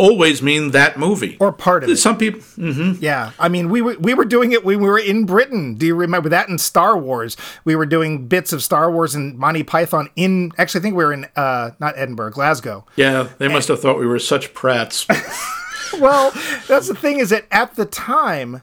always 0.00 0.40
mean 0.42 0.70
that 0.70 0.98
movie. 0.98 1.36
or 1.38 1.52
part 1.52 1.84
of 1.84 1.90
it. 1.90 1.96
Some 1.96 2.16
people, 2.18 2.40
Yeah, 2.56 3.32
I 3.38 3.48
mean 3.48 3.68
we 3.68 3.82
were 3.82 3.96
we 3.98 4.14
were 4.14 4.24
doing 4.24 4.52
it 4.52 4.64
when 4.64 4.80
we 4.80 4.88
were 4.88 4.98
in 4.98 5.26
Britain. 5.26 5.74
Do 5.74 5.86
you 5.86 5.94
remember 5.94 6.28
that 6.30 6.48
in 6.48 6.58
Star 6.58 6.96
Wars? 6.96 7.36
We 7.64 7.76
were 7.76 7.86
doing 7.86 8.26
bits 8.26 8.52
of 8.52 8.62
Star 8.62 8.90
Wars 8.90 9.14
and 9.14 9.36
Monty 9.38 9.62
Python 9.62 10.08
in. 10.16 10.52
Actually, 10.58 10.80
I 10.80 10.82
think 10.82 10.96
we 10.96 11.04
were 11.04 11.12
in 11.12 11.26
uh, 11.36 11.70
not 11.78 11.94
Edinburgh, 11.96 12.30
Glasgow. 12.30 12.84
yeah, 12.96 13.28
they 13.38 13.48
must 13.48 13.68
have 13.68 13.80
thought 13.80 13.98
we 13.98 14.06
were 14.06 14.18
such 14.18 14.54
prats. 14.54 15.06
well, 16.00 16.30
that's 16.66 16.88
the 16.88 16.94
thing 16.94 17.18
is 17.18 17.30
that 17.30 17.44
at 17.50 17.74
the 17.76 17.84
time, 17.84 18.62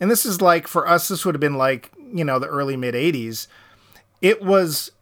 and 0.00 0.10
this 0.10 0.24
is 0.24 0.40
like 0.40 0.66
for 0.66 0.88
us, 0.88 1.08
this 1.08 1.24
would 1.24 1.34
have 1.34 1.40
been 1.40 1.58
like 1.58 1.90
you 2.12 2.24
know 2.24 2.38
the 2.38 2.46
early 2.48 2.76
mid 2.76 2.94
'80s. 2.94 3.46
It 4.22 4.42
was 4.42 4.92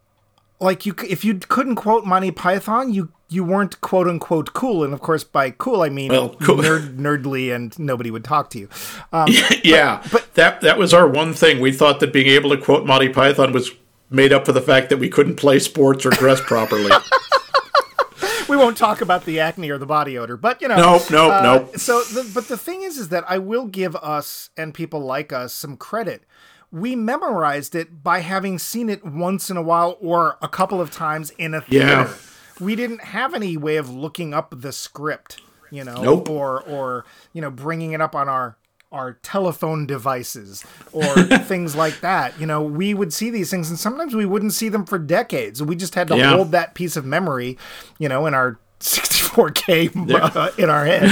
like 0.60 0.86
you 0.86 0.94
if 1.08 1.24
you 1.24 1.34
couldn't 1.34 1.76
quote 1.76 2.04
Monty 2.04 2.30
Python, 2.30 2.92
you 2.92 3.10
you 3.28 3.44
weren't 3.44 3.80
quote 3.80 4.08
unquote 4.08 4.52
cool, 4.54 4.82
and 4.84 4.92
of 4.94 5.00
course 5.00 5.24
by 5.24 5.50
cool 5.50 5.82
I 5.82 5.88
mean 5.88 6.10
Well, 6.10 6.30
cool. 6.42 6.56
nerd 6.58 6.96
nerdly, 6.96 7.54
and 7.54 7.78
nobody 7.78 8.10
would 8.10 8.24
talk 8.24 8.50
to 8.50 8.58
you. 8.58 8.68
Um, 9.12 9.28
yeah, 9.64 10.02
but- 10.10 10.34
that 10.34 10.60
that 10.62 10.78
was 10.78 10.94
our 10.94 11.08
one 11.08 11.34
thing. 11.34 11.60
We 11.60 11.72
thought 11.72 12.00
that 12.00 12.12
being 12.12 12.28
able 12.28 12.50
to 12.50 12.56
quote 12.58 12.86
Monty 12.86 13.08
Python 13.08 13.52
was 13.52 13.70
made 14.10 14.32
up 14.32 14.46
for 14.46 14.52
the 14.52 14.60
fact 14.62 14.88
that 14.90 14.98
we 14.98 15.08
couldn't 15.08 15.36
play 15.36 15.58
sports 15.58 16.06
or 16.06 16.10
dress 16.10 16.40
properly. 16.40 16.90
we 18.48 18.56
won't 18.56 18.76
talk 18.76 19.00
about 19.00 19.24
the 19.24 19.38
acne 19.40 19.68
or 19.70 19.78
the 19.78 19.86
body 19.86 20.16
odor, 20.16 20.36
but 20.36 20.62
you 20.62 20.68
know. 20.68 20.76
Nope, 20.76 21.10
nope, 21.10 21.32
uh, 21.32 21.40
nope. 21.42 21.76
So, 21.76 22.00
the, 22.02 22.30
but 22.34 22.48
the 22.48 22.56
thing 22.56 22.82
is, 22.82 22.96
is 22.96 23.10
that 23.10 23.24
I 23.28 23.38
will 23.38 23.66
give 23.66 23.94
us 23.96 24.50
and 24.56 24.72
people 24.72 25.00
like 25.00 25.32
us 25.32 25.52
some 25.52 25.76
credit. 25.76 26.22
We 26.70 26.96
memorized 26.96 27.74
it 27.74 28.02
by 28.02 28.20
having 28.20 28.58
seen 28.58 28.88
it 28.88 29.04
once 29.04 29.50
in 29.50 29.56
a 29.56 29.62
while 29.62 29.96
or 30.00 30.36
a 30.42 30.48
couple 30.48 30.80
of 30.80 30.90
times 30.90 31.30
in 31.30 31.54
a 31.54 31.60
theater. 31.60 31.86
Yeah. 31.86 32.14
We 32.60 32.74
didn't 32.76 33.02
have 33.02 33.34
any 33.34 33.56
way 33.56 33.76
of 33.76 33.88
looking 33.90 34.34
up 34.34 34.52
the 34.56 34.72
script, 34.72 35.40
you 35.70 35.84
know, 35.84 36.02
Nope. 36.02 36.28
or 36.30 36.62
or 36.62 37.04
you 37.32 37.40
know, 37.40 37.50
bringing 37.50 37.92
it 37.92 38.00
up 38.00 38.14
on 38.14 38.28
our 38.28 38.56
our 38.90 39.14
telephone 39.22 39.86
devices 39.86 40.64
or 40.92 41.04
things 41.44 41.76
like 41.76 42.00
that. 42.00 42.38
You 42.40 42.46
know, 42.46 42.62
we 42.62 42.94
would 42.94 43.12
see 43.12 43.28
these 43.30 43.50
things 43.50 43.68
and 43.68 43.78
sometimes 43.78 44.14
we 44.14 44.24
wouldn't 44.24 44.54
see 44.54 44.68
them 44.70 44.86
for 44.86 44.98
decades. 44.98 45.62
We 45.62 45.76
just 45.76 45.94
had 45.94 46.08
to 46.08 46.16
Yeah. 46.16 46.34
hold 46.34 46.52
that 46.52 46.74
piece 46.74 46.96
of 46.96 47.04
memory, 47.04 47.58
you 47.98 48.08
know, 48.08 48.24
in 48.26 48.32
our 48.34 48.58
64K 48.80 49.90
uh, 50.36 50.50
in 50.56 50.70
our 50.70 50.84
head. 50.86 51.10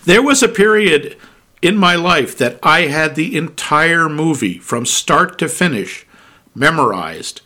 There 0.04 0.22
was 0.22 0.42
a 0.42 0.48
period 0.48 1.16
in 1.62 1.76
my 1.76 1.94
life 1.94 2.36
that 2.38 2.58
I 2.62 2.82
had 2.82 3.14
the 3.14 3.36
entire 3.36 4.08
movie 4.08 4.58
from 4.58 4.84
start 4.86 5.38
to 5.38 5.48
finish 5.48 6.06
memorized, 6.54 7.40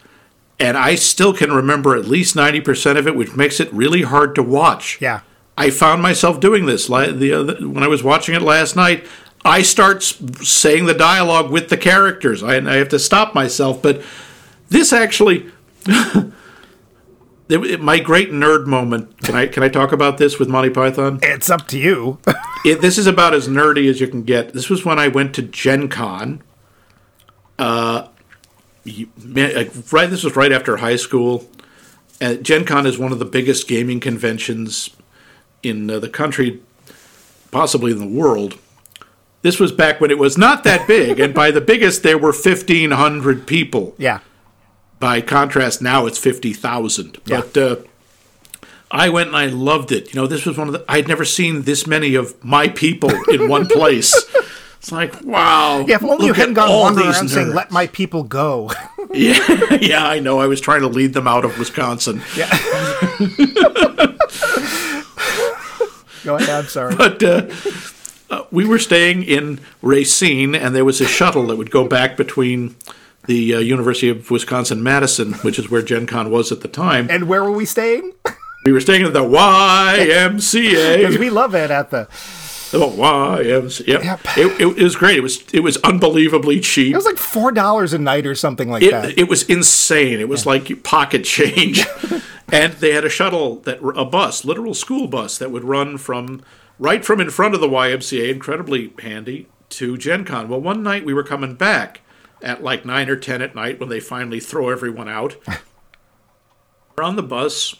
and 0.60 0.76
I 0.76 0.94
still 0.94 1.32
can 1.32 1.50
remember 1.50 1.96
at 1.96 2.04
least 2.04 2.36
90% 2.36 2.98
of 2.98 3.06
it, 3.08 3.16
which 3.16 3.34
makes 3.34 3.58
it 3.58 3.72
really 3.72 4.02
hard 4.02 4.34
to 4.34 4.42
watch. 4.42 5.00
Yeah. 5.00 5.22
I 5.56 5.70
found 5.70 6.02
myself 6.02 6.38
doing 6.38 6.66
this 6.66 6.86
the 6.86 7.32
other, 7.32 7.68
when 7.68 7.82
I 7.82 7.88
was 7.88 8.04
watching 8.04 8.34
it 8.34 8.42
last 8.42 8.76
night. 8.76 9.06
I 9.42 9.62
start 9.62 10.02
saying 10.02 10.84
the 10.84 10.94
dialogue 10.94 11.50
with 11.50 11.70
the 11.70 11.78
characters. 11.78 12.42
I, 12.42 12.56
I 12.56 12.74
have 12.74 12.90
to 12.90 12.98
stop 12.98 13.34
myself, 13.34 13.80
but 13.80 14.02
this 14.68 14.92
actually. 14.92 15.50
my 17.48 17.98
great 17.98 18.30
nerd 18.30 18.66
moment. 18.66 19.18
Can 19.22 19.34
I 19.34 19.46
can 19.46 19.62
I 19.62 19.68
talk 19.68 19.92
about 19.92 20.18
this 20.18 20.38
with 20.38 20.48
Monty 20.48 20.70
Python? 20.70 21.20
It's 21.22 21.50
up 21.50 21.66
to 21.68 21.78
you. 21.78 22.18
it, 22.64 22.80
this 22.80 22.98
is 22.98 23.06
about 23.06 23.34
as 23.34 23.48
nerdy 23.48 23.88
as 23.88 24.00
you 24.00 24.08
can 24.08 24.22
get. 24.22 24.52
This 24.52 24.68
was 24.68 24.84
when 24.84 24.98
I 24.98 25.08
went 25.08 25.34
to 25.36 25.42
Gen 25.42 25.88
Con. 25.88 26.42
Uh, 27.58 28.08
man, 29.22 29.54
like, 29.54 29.72
right. 29.92 30.08
This 30.08 30.24
was 30.24 30.36
right 30.36 30.52
after 30.52 30.76
high 30.78 30.96
school. 30.96 31.48
And 32.20 32.44
Gen 32.44 32.64
Con 32.64 32.86
is 32.86 32.98
one 32.98 33.12
of 33.12 33.18
the 33.18 33.24
biggest 33.24 33.66
gaming 33.66 33.98
conventions 34.00 34.90
in 35.62 35.90
uh, 35.90 35.98
the 35.98 36.08
country, 36.08 36.60
possibly 37.50 37.92
in 37.92 37.98
the 37.98 38.06
world. 38.06 38.58
This 39.42 39.58
was 39.58 39.72
back 39.72 40.02
when 40.02 40.10
it 40.10 40.18
was 40.18 40.36
not 40.36 40.64
that 40.64 40.86
big, 40.86 41.18
and 41.18 41.32
by 41.32 41.50
the 41.50 41.62
biggest, 41.62 42.02
there 42.02 42.18
were 42.18 42.32
fifteen 42.34 42.90
hundred 42.90 43.46
people. 43.46 43.94
yeah. 43.98 44.20
By 44.98 45.22
contrast, 45.22 45.80
now 45.80 46.04
it's 46.04 46.18
fifty 46.18 46.52
thousand. 46.52 47.16
Yeah. 47.24 47.40
But 47.40 47.56
uh, 47.56 47.76
I 48.90 49.08
went 49.08 49.28
and 49.28 49.36
I 49.36 49.46
loved 49.46 49.92
it. 49.92 50.12
You 50.12 50.20
know, 50.20 50.26
this 50.26 50.44
was 50.44 50.58
one 50.58 50.66
of 50.66 50.74
the 50.74 50.84
I'd 50.86 51.08
never 51.08 51.24
seen 51.24 51.62
this 51.62 51.86
many 51.86 52.14
of 52.16 52.42
my 52.44 52.68
people 52.68 53.10
in 53.30 53.48
one 53.48 53.66
place. 53.78 54.12
It's 54.80 54.90
like 54.90 55.22
wow. 55.22 55.84
Yeah, 55.86 55.96
if 55.96 56.02
only 56.04 56.24
you 56.24 56.32
hadn't 56.32 56.54
gone 56.54 56.70
all 56.70 56.84
wandering 56.84 57.08
around 57.10 57.28
saying, 57.28 57.52
let 57.52 57.70
my 57.70 57.86
people 57.86 58.22
go. 58.24 58.70
Yeah, 59.12 59.74
yeah, 59.80 60.06
I 60.06 60.20
know. 60.20 60.38
I 60.38 60.46
was 60.46 60.60
trying 60.60 60.82
to 60.82 60.86
lead 60.86 61.14
them 61.14 61.26
out 61.26 61.44
of 61.44 61.58
Wisconsin. 61.58 62.22
Yeah. 62.36 62.48
go 66.24 66.36
ahead, 66.36 66.48
I'm 66.50 66.66
sorry. 66.66 66.94
But 66.94 67.20
uh, 67.20 67.48
uh, 68.30 68.44
we 68.52 68.64
were 68.64 68.78
staying 68.78 69.24
in 69.24 69.58
Racine, 69.82 70.54
and 70.54 70.76
there 70.76 70.84
was 70.84 71.00
a 71.00 71.06
shuttle 71.08 71.48
that 71.48 71.56
would 71.56 71.72
go 71.72 71.88
back 71.88 72.16
between 72.16 72.76
the 73.26 73.54
uh, 73.56 73.58
University 73.58 74.08
of 74.08 74.30
Wisconsin 74.30 74.80
Madison, 74.82 75.32
which 75.42 75.58
is 75.58 75.68
where 75.70 75.82
Gen 75.82 76.06
Con 76.06 76.30
was 76.30 76.52
at 76.52 76.60
the 76.60 76.68
time. 76.68 77.08
And 77.10 77.28
where 77.28 77.42
were 77.42 77.50
we 77.50 77.64
staying? 77.64 78.12
We 78.64 78.72
were 78.72 78.80
staying 78.80 79.02
at 79.04 79.12
the 79.12 79.22
Because 79.28 80.54
YMCA. 80.54 81.18
we 81.18 81.30
love 81.30 81.54
it 81.54 81.70
at 81.70 81.90
the. 81.90 82.06
The 82.70 82.78
YMCA. 82.78 83.86
Yep. 83.86 84.02
Yep. 84.04 84.20
It, 84.36 84.78
it 84.78 84.82
was 84.82 84.94
great. 84.96 85.18
It 85.18 85.22
was 85.22 85.42
it 85.52 85.60
was 85.60 85.76
unbelievably 85.78 86.60
cheap. 86.60 86.92
It 86.92 86.96
was 86.96 87.04
like 87.04 87.16
four 87.16 87.50
dollars 87.52 87.92
a 87.92 87.98
night 87.98 88.26
or 88.26 88.34
something 88.34 88.70
like 88.70 88.82
It, 88.82 88.92
that. 88.92 89.18
it 89.18 89.28
was 89.28 89.42
insane. 89.44 90.20
It 90.20 90.28
was 90.28 90.46
like 90.46 90.82
pocket 90.84 91.24
change. 91.24 91.84
and 92.52 92.72
they 92.74 92.92
had 92.92 93.04
a 93.04 93.08
shuttle 93.08 93.56
that 93.60 93.80
a 93.96 94.04
bus, 94.04 94.44
literal 94.44 94.74
school 94.74 95.08
bus 95.08 95.36
that 95.38 95.50
would 95.50 95.64
run 95.64 95.98
from 95.98 96.42
right 96.78 97.04
from 97.04 97.20
in 97.20 97.30
front 97.30 97.54
of 97.54 97.60
the 97.60 97.68
YMCA, 97.68 98.30
incredibly 98.30 98.92
handy, 99.00 99.48
to 99.70 99.96
Gen 99.98 100.24
Con. 100.24 100.48
Well, 100.48 100.60
one 100.60 100.82
night 100.82 101.04
we 101.04 101.12
were 101.14 101.24
coming 101.24 101.54
back 101.54 102.00
at 102.42 102.62
like 102.62 102.84
9 102.86 103.08
or 103.10 103.16
10 103.16 103.42
at 103.42 103.54
night 103.54 103.78
when 103.80 103.88
they 103.88 104.00
finally 104.00 104.40
throw 104.40 104.70
everyone 104.70 105.08
out. 105.08 105.36
we're 106.96 107.04
on 107.04 107.16
the 107.16 107.22
bus 107.22 107.74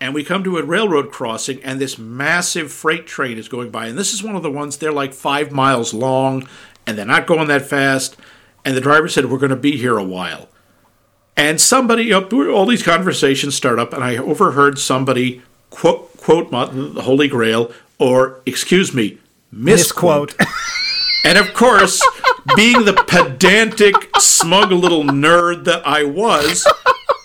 and 0.00 0.14
we 0.14 0.24
come 0.24 0.44
to 0.44 0.58
a 0.58 0.64
railroad 0.64 1.10
crossing 1.10 1.62
and 1.62 1.80
this 1.80 1.98
massive 1.98 2.72
freight 2.72 3.06
train 3.06 3.38
is 3.38 3.48
going 3.48 3.70
by 3.70 3.86
and 3.86 3.98
this 3.98 4.12
is 4.12 4.22
one 4.22 4.36
of 4.36 4.42
the 4.42 4.50
ones 4.50 4.76
they're 4.76 4.92
like 4.92 5.12
5 5.12 5.52
miles 5.52 5.92
long 5.92 6.48
and 6.86 6.96
they're 6.96 7.04
not 7.04 7.26
going 7.26 7.48
that 7.48 7.62
fast 7.62 8.16
and 8.64 8.76
the 8.76 8.80
driver 8.82 9.08
said 9.08 9.26
we're 9.26 9.38
going 9.38 9.48
to 9.48 9.56
be 9.56 9.78
here 9.78 9.96
a 9.96 10.04
while. 10.04 10.48
And 11.38 11.60
somebody, 11.60 12.12
all 12.12 12.66
these 12.66 12.82
conversations 12.82 13.54
start 13.54 13.78
up, 13.78 13.92
and 13.92 14.02
I 14.02 14.16
overheard 14.16 14.78
somebody 14.78 15.40
quote, 15.70 16.14
quote 16.16 16.50
the 16.50 17.02
Holy 17.02 17.28
Grail, 17.28 17.72
or 17.98 18.40
excuse 18.44 18.92
me, 18.92 19.18
misquote. 19.50 20.36
Misquote. 20.38 20.48
And 21.24 21.36
of 21.36 21.52
course, 21.52 22.00
being 22.54 22.84
the 22.84 22.92
pedantic, 22.92 23.94
smug 24.18 24.70
little 24.70 25.02
nerd 25.02 25.64
that 25.64 25.84
I 25.84 26.04
was, 26.04 26.64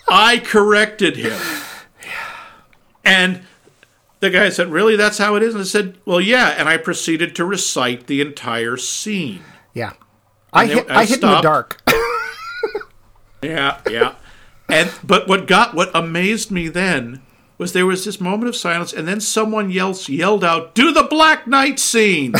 I 0.08 0.38
corrected 0.38 1.16
him. 1.16 1.40
And 3.04 3.42
the 4.20 4.30
guy 4.30 4.48
said, 4.48 4.68
Really? 4.70 4.96
That's 4.96 5.18
how 5.18 5.34
it 5.36 5.42
is? 5.42 5.54
And 5.54 5.62
I 5.62 5.66
said, 5.66 5.98
Well, 6.04 6.20
yeah. 6.20 6.54
And 6.58 6.68
I 6.68 6.76
proceeded 6.76 7.34
to 7.36 7.44
recite 7.44 8.06
the 8.06 8.20
entire 8.20 8.76
scene. 8.76 9.42
yeah. 9.72 9.92
I 10.52 10.66
hit, 10.66 10.90
I 10.90 11.00
I 11.00 11.04
hit 11.04 11.22
in 11.22 11.28
the 11.28 11.40
dark. 11.40 11.82
Yeah, 13.44 13.80
yeah. 13.90 14.14
And 14.68 14.90
but 15.04 15.28
what 15.28 15.46
got 15.46 15.74
what 15.74 15.90
amazed 15.94 16.50
me 16.50 16.68
then 16.68 17.20
was 17.58 17.72
there 17.72 17.86
was 17.86 18.04
this 18.04 18.20
moment 18.20 18.48
of 18.48 18.56
silence, 18.56 18.92
and 18.92 19.06
then 19.06 19.20
someone 19.20 19.70
yells 19.70 20.08
yelled 20.08 20.42
out, 20.42 20.74
"Do 20.74 20.92
the 20.92 21.02
Black 21.02 21.46
Knight 21.46 21.78
scene!" 21.78 22.34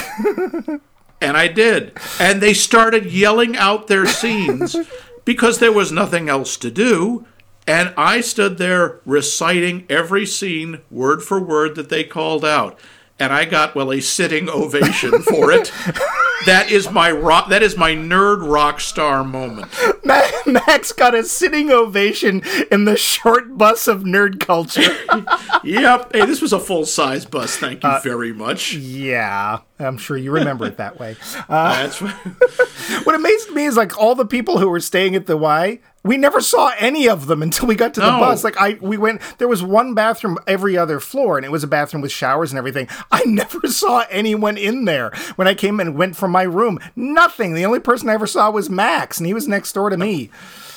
and 1.21 1.37
I 1.37 1.49
did, 1.49 1.93
and 2.19 2.41
they 2.41 2.55
started 2.55 3.13
yelling 3.13 3.57
out 3.57 3.87
their 3.87 4.07
scenes 4.07 4.75
because 5.25 5.59
there 5.59 5.73
was 5.73 5.93
nothing 5.93 6.29
else 6.29 6.57
to 6.59 6.71
do. 6.71 7.27
And 7.67 7.95
I 7.97 8.21
stood 8.21 8.59
there 8.59 9.01
reciting 9.07 9.87
every 9.89 10.27
scene 10.27 10.81
word 10.91 11.23
for 11.23 11.41
word 11.41 11.77
that 11.77 11.89
they 11.89 12.05
called 12.05 12.45
out. 12.45 12.79
And 13.19 13.33
I 13.33 13.45
got, 13.45 13.75
well, 13.75 13.93
a 13.93 14.01
sitting 14.01 14.49
ovation 14.49 15.23
for 15.23 15.51
it. 15.53 15.73
That 16.47 16.71
is 16.71 16.91
my 16.91 17.11
rock. 17.11 17.49
That 17.49 17.63
is 17.63 17.75
my 17.75 17.93
nerd 17.93 18.47
rock 18.47 18.79
star 18.81 19.25
moment. 19.25 19.73
Max 20.45 20.93
got 20.93 21.15
a 21.15 21.23
sitting 21.23 21.71
ovation 21.71 22.43
in 22.71 22.85
the 22.85 22.97
short 22.97 23.57
bus 23.57 23.89
of 23.89 24.03
nerd 24.03 24.41
culture. 24.41 24.83
Yep. 25.65 26.13
Hey, 26.13 26.27
this 26.27 26.43
was 26.43 26.53
a 26.53 26.61
full 26.61 26.85
size 26.85 27.25
bus. 27.25 27.57
Thank 27.57 27.83
you 27.85 27.89
Uh, 27.89 28.01
very 28.03 28.35
much. 28.35 28.75
yeah, 28.75 29.61
I'm 29.79 29.99
sure 29.99 30.17
you 30.17 30.31
remember 30.31 30.67
it 30.67 30.77
that 30.77 30.99
way. 31.01 31.17
Uh, 31.49 31.87
That's 31.89 32.01
what 33.05 33.15
amazed 33.15 33.51
me 33.51 33.65
is 33.65 33.77
like 33.77 33.99
all 33.99 34.15
the 34.15 34.25
people 34.27 34.59
who 34.59 34.69
were 34.69 34.81
staying 34.81 35.15
at 35.17 35.27
the 35.27 35.37
Y. 35.37 35.81
We 36.05 36.17
never 36.19 36.41
saw 36.43 36.73
any 36.79 37.09
of 37.09 37.27
them 37.27 37.43
until 37.43 37.67
we 37.67 37.75
got 37.77 37.95
to 37.95 38.01
the 38.01 38.11
No. 38.13 38.21
bus. 38.21 38.45
Like 38.45 38.57
I, 38.61 38.79
we 38.81 38.97
went. 38.99 39.21
There 39.39 39.49
was 39.49 39.63
one 39.63 39.95
bathroom 39.95 40.39
every 40.47 40.77
other 40.77 41.01
floor, 41.01 41.37
and 41.37 41.45
it 41.47 41.51
was 41.51 41.65
a 41.65 41.67
bathroom 41.67 42.03
with 42.03 42.13
showers 42.13 42.53
and 42.53 42.59
everything. 42.59 42.89
I 43.11 43.25
never 43.27 43.67
saw 43.67 44.05
anyone 44.11 44.57
in 44.59 44.85
there 44.85 45.11
when 45.37 45.49
I 45.49 45.55
came 45.55 45.81
and 45.81 45.97
went 45.97 46.15
from 46.17 46.31
my 46.31 46.43
room. 46.43 46.79
Nothing. 46.95 47.55
The 47.55 47.65
only 47.65 47.81
person 47.81 48.09
I 48.11 48.15
ever 48.15 48.27
saw 48.27 48.51
was 48.51 48.69
Max, 48.71 49.19
and 49.19 49.27
he 49.27 49.35
was 49.35 49.49
next 49.49 49.73
door 49.73 49.89
to 49.91 49.97
me. 49.97 50.31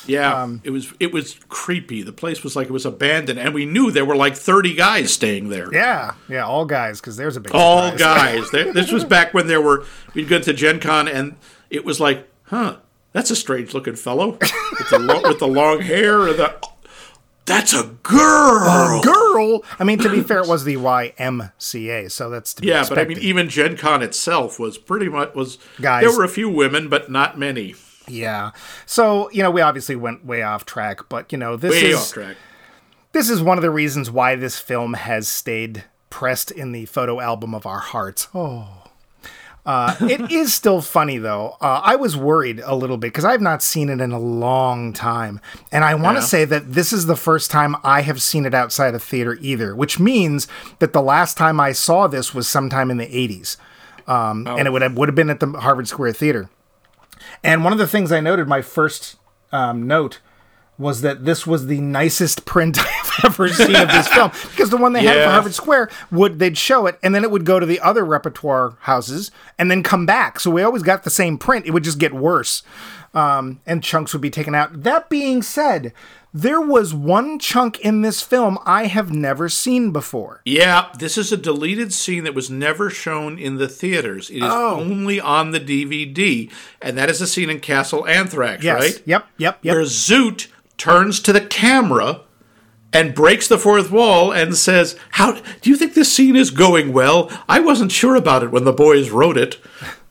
Yeah. 0.08 0.42
Um, 0.42 0.60
it 0.64 0.70
was 0.70 0.92
it 0.98 1.12
was 1.12 1.38
creepy. 1.48 2.02
The 2.02 2.12
place 2.12 2.42
was 2.42 2.56
like 2.56 2.66
it 2.68 2.72
was 2.72 2.86
abandoned, 2.86 3.38
and 3.38 3.54
we 3.54 3.66
knew 3.66 3.90
there 3.90 4.04
were 4.04 4.16
like 4.16 4.34
thirty 4.36 4.74
guys 4.74 5.12
staying 5.12 5.48
there. 5.50 5.72
Yeah, 5.72 6.14
yeah, 6.28 6.44
all 6.46 6.64
guys, 6.64 7.00
because 7.00 7.16
there's 7.16 7.36
a 7.36 7.40
big 7.40 7.52
All 7.54 7.94
guys. 7.96 8.50
There- 8.52 8.72
this 8.72 8.90
was 8.90 9.04
back 9.04 9.34
when 9.34 9.46
there 9.46 9.60
were 9.60 9.84
we'd 10.14 10.28
go 10.28 10.40
to 10.40 10.52
Gen 10.52 10.80
Con, 10.80 11.06
and 11.08 11.36
it 11.70 11.84
was 11.84 12.00
like, 12.00 12.28
huh, 12.44 12.76
that's 13.12 13.30
a 13.30 13.36
strange 13.36 13.74
looking 13.74 13.94
fellow 13.96 14.32
with 14.40 14.90
the 14.90 14.98
lo- 14.98 15.22
with 15.22 15.38
the 15.38 15.48
long 15.48 15.82
hair. 15.82 16.26
And 16.28 16.38
the, 16.38 16.68
that's 17.44 17.72
a 17.72 17.84
girl. 18.02 19.00
girl. 19.02 19.64
I 19.78 19.84
mean, 19.84 19.98
to 20.00 20.10
be 20.10 20.20
fair, 20.20 20.40
it 20.40 20.48
was 20.48 20.64
the 20.64 20.76
YMCA, 20.76 22.10
so 22.10 22.28
that's 22.30 22.54
to 22.54 22.62
be 22.62 22.68
Yeah, 22.68 22.84
but 22.88 22.98
I 22.98 23.04
mean, 23.04 23.18
even 23.18 23.48
Gen 23.48 23.76
Con 23.76 24.02
itself 24.02 24.58
was 24.58 24.76
pretty 24.78 25.08
much 25.08 25.34
was. 25.34 25.58
Guys. 25.80 26.02
There 26.02 26.16
were 26.16 26.24
a 26.24 26.28
few 26.28 26.48
women, 26.48 26.88
but 26.88 27.10
not 27.10 27.38
many. 27.38 27.74
Yeah. 28.10 28.50
So 28.86 29.30
you 29.30 29.42
know, 29.42 29.50
we 29.50 29.60
obviously 29.60 29.96
went 29.96 30.24
way 30.24 30.42
off 30.42 30.64
track, 30.64 31.08
but 31.08 31.30
you 31.32 31.38
know, 31.38 31.56
this 31.56 31.70
Way 31.72 31.90
is 31.90 32.14
this 33.12 33.30
is 33.30 33.42
one 33.42 33.58
of 33.58 33.62
the 33.62 33.70
reasons 33.70 34.10
why 34.10 34.36
this 34.36 34.58
film 34.58 34.94
has 34.94 35.28
stayed 35.28 35.84
pressed 36.10 36.50
in 36.50 36.72
the 36.72 36.86
photo 36.86 37.20
album 37.20 37.54
of 37.54 37.66
our 37.66 37.80
hearts. 37.80 38.28
Oh. 38.34 38.68
Uh, 39.66 39.94
it 40.00 40.30
is 40.32 40.54
still 40.54 40.80
funny 40.80 41.18
though. 41.18 41.56
Uh, 41.60 41.82
I 41.84 41.96
was 41.96 42.16
worried 42.16 42.62
a 42.64 42.74
little 42.74 42.96
bit 42.96 43.08
because 43.08 43.26
I've 43.26 43.42
not 43.42 43.62
seen 43.62 43.90
it 43.90 44.00
in 44.00 44.12
a 44.12 44.18
long 44.18 44.94
time, 44.94 45.40
and 45.70 45.84
I 45.84 45.94
want 45.94 46.16
to 46.16 46.22
Yeah. 46.22 46.26
say 46.26 46.44
that 46.46 46.72
this 46.72 46.90
is 46.90 47.04
the 47.04 47.16
first 47.16 47.50
time 47.50 47.76
I 47.84 48.00
have 48.00 48.22
seen 48.22 48.46
it 48.46 48.54
outside 48.54 48.94
of 48.94 49.02
theater 49.02 49.36
either, 49.42 49.76
which 49.76 49.98
means 50.00 50.48
that 50.78 50.94
the 50.94 51.02
last 51.02 51.36
time 51.36 51.60
I 51.60 51.72
saw 51.72 52.06
this 52.06 52.32
was 52.34 52.48
sometime 52.48 52.90
in 52.90 52.96
the 52.96 53.08
'80s, 53.08 53.58
um, 54.06 54.46
and 54.46 54.66
it 54.66 54.70
would 54.70 54.80
have, 54.80 54.96
would 54.96 55.08
have 55.08 55.16
been 55.16 55.28
at 55.28 55.40
the 55.40 55.48
Harvard 55.60 55.86
Square 55.86 56.14
Theater. 56.14 56.48
And 57.42 57.64
one 57.64 57.72
of 57.72 57.78
the 57.78 57.86
things 57.86 58.12
I 58.12 58.20
noted, 58.20 58.48
my 58.48 58.62
first 58.62 59.16
um, 59.52 59.86
note, 59.86 60.20
was 60.78 61.00
that 61.00 61.24
this 61.24 61.46
was 61.46 61.66
the 61.66 61.80
nicest 61.80 62.44
print 62.44 62.78
I've 62.80 63.24
ever 63.24 63.48
seen 63.48 63.74
of 63.74 63.88
this 63.88 64.06
film 64.08 64.30
because 64.50 64.70
the 64.70 64.76
one 64.76 64.92
they 64.92 65.04
had 65.04 65.24
for 65.24 65.30
Harvard 65.30 65.54
Square 65.54 65.90
would 66.10 66.38
they'd 66.38 66.56
show 66.56 66.86
it 66.86 66.98
and 67.02 67.14
then 67.14 67.24
it 67.24 67.30
would 67.32 67.44
go 67.44 67.58
to 67.58 67.66
the 67.66 67.80
other 67.80 68.04
repertoire 68.04 68.76
houses 68.82 69.32
and 69.58 69.70
then 69.70 69.82
come 69.82 70.06
back. 70.06 70.38
So 70.38 70.50
we 70.50 70.62
always 70.62 70.84
got 70.84 71.02
the 71.02 71.10
same 71.10 71.36
print. 71.36 71.66
It 71.66 71.72
would 71.72 71.84
just 71.84 71.98
get 71.98 72.12
worse, 72.12 72.62
um, 73.12 73.60
and 73.66 73.82
chunks 73.82 74.12
would 74.12 74.22
be 74.22 74.30
taken 74.30 74.54
out. 74.54 74.84
That 74.84 75.08
being 75.08 75.42
said, 75.42 75.92
there 76.34 76.60
was 76.60 76.92
one 76.94 77.38
chunk 77.38 77.78
in 77.80 78.02
this 78.02 78.20
film 78.22 78.58
I 78.66 78.86
have 78.86 79.12
never 79.12 79.48
seen 79.48 79.90
before. 79.92 80.42
Yeah, 80.44 80.86
this 80.98 81.16
is 81.18 81.32
a 81.32 81.36
deleted 81.36 81.92
scene 81.92 82.24
that 82.24 82.34
was 82.34 82.50
never 82.50 82.90
shown 82.90 83.38
in 83.38 83.56
the 83.56 83.68
theaters. 83.68 84.28
It 84.30 84.38
is 84.38 84.42
Oh. 84.44 84.76
only 84.80 85.20
on 85.20 85.50
the 85.52 85.60
DVD, 85.60 86.50
and 86.82 86.96
that 86.98 87.08
is 87.10 87.20
a 87.20 87.26
scene 87.26 87.50
in 87.50 87.60
Castle 87.60 88.06
Anthrax, 88.06 88.62
Yes. 88.62 88.80
right? 88.80 89.02
Yep. 89.06 89.26
Yep. 89.38 89.58
Yep. 89.62 89.74
Where 89.74 89.84
Zoot 89.84 90.46
turns 90.76 91.20
to 91.20 91.32
the 91.32 91.40
camera 91.40 92.20
and 92.92 93.14
breaks 93.14 93.48
the 93.48 93.58
fourth 93.58 93.90
wall 93.90 94.32
and 94.32 94.56
says, 94.56 94.96
"How 95.12 95.32
do 95.32 95.70
you 95.70 95.76
think 95.76 95.94
this 95.94 96.12
scene 96.12 96.36
is 96.36 96.50
going 96.50 96.92
well? 96.92 97.30
I 97.48 97.60
wasn't 97.60 97.92
sure 97.92 98.16
about 98.16 98.42
it 98.42 98.50
when 98.50 98.64
the 98.64 98.72
boys 98.72 99.10
wrote 99.10 99.36
it." 99.36 99.58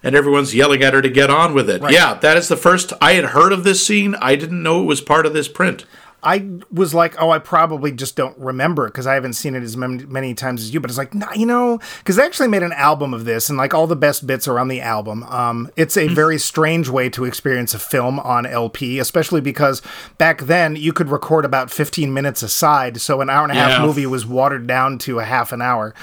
And 0.03 0.15
everyone's 0.15 0.53
yelling 0.55 0.83
at 0.83 0.93
her 0.93 1.01
to 1.01 1.09
get 1.09 1.29
on 1.31 1.53
with 1.55 1.69
it. 1.69 1.81
Yeah, 1.89 2.13
that 2.21 2.37
is 2.37 2.47
the 2.49 2.55
first 2.55 2.93
I 3.01 3.13
had 3.13 3.25
heard 3.25 3.51
of 3.51 3.63
this 3.63 3.85
scene. 3.85 4.15
I 4.21 4.35
didn't 4.35 4.61
know 4.61 4.81
it 4.81 4.85
was 4.85 5.01
part 5.01 5.25
of 5.25 5.33
this 5.33 5.47
print. 5.47 5.85
I 6.23 6.49
was 6.71 6.93
like, 6.95 7.19
oh, 7.21 7.29
I 7.29 7.37
probably 7.39 7.91
just 7.91 8.15
don't 8.15 8.37
remember 8.39 8.87
because 8.87 9.05
I 9.05 9.13
haven't 9.13 9.33
seen 9.33 9.53
it 9.55 9.61
as 9.63 9.77
many, 9.77 10.03
many 10.05 10.33
times 10.33 10.61
as 10.63 10.73
you. 10.73 10.79
But 10.79 10.89
it's 10.89 10.97
like, 10.97 11.13
nah, 11.13 11.31
you 11.33 11.45
know, 11.45 11.79
because 11.99 12.15
they 12.15 12.23
actually 12.23 12.47
made 12.47 12.63
an 12.63 12.73
album 12.73 13.13
of 13.13 13.25
this, 13.25 13.49
and 13.49 13.57
like 13.57 13.73
all 13.73 13.85
the 13.87 13.95
best 13.95 14.25
bits 14.25 14.47
are 14.47 14.59
on 14.59 14.67
the 14.67 14.81
album. 14.81 15.23
Um, 15.23 15.69
it's 15.75 15.95
a 15.95 16.07
very 16.07 16.39
strange 16.39 16.89
way 16.89 17.07
to 17.09 17.23
experience 17.23 17.73
a 17.75 17.79
film 17.79 18.19
on 18.19 18.45
LP, 18.45 18.97
especially 18.99 19.41
because 19.41 19.81
back 20.17 20.41
then 20.41 20.75
you 20.75 20.91
could 20.91 21.09
record 21.09 21.45
about 21.45 21.69
15 21.69 22.11
minutes 22.13 22.41
aside, 22.41 22.99
so 22.99 23.21
an 23.21 23.29
hour 23.29 23.43
and 23.43 23.51
a 23.51 23.55
half 23.55 23.79
Yeah. 23.79 23.85
movie 23.85 24.05
was 24.07 24.25
watered 24.25 24.65
down 24.67 24.97
to 24.99 25.19
a 25.19 25.23
half 25.23 25.51
an 25.51 25.61
hour. 25.61 25.93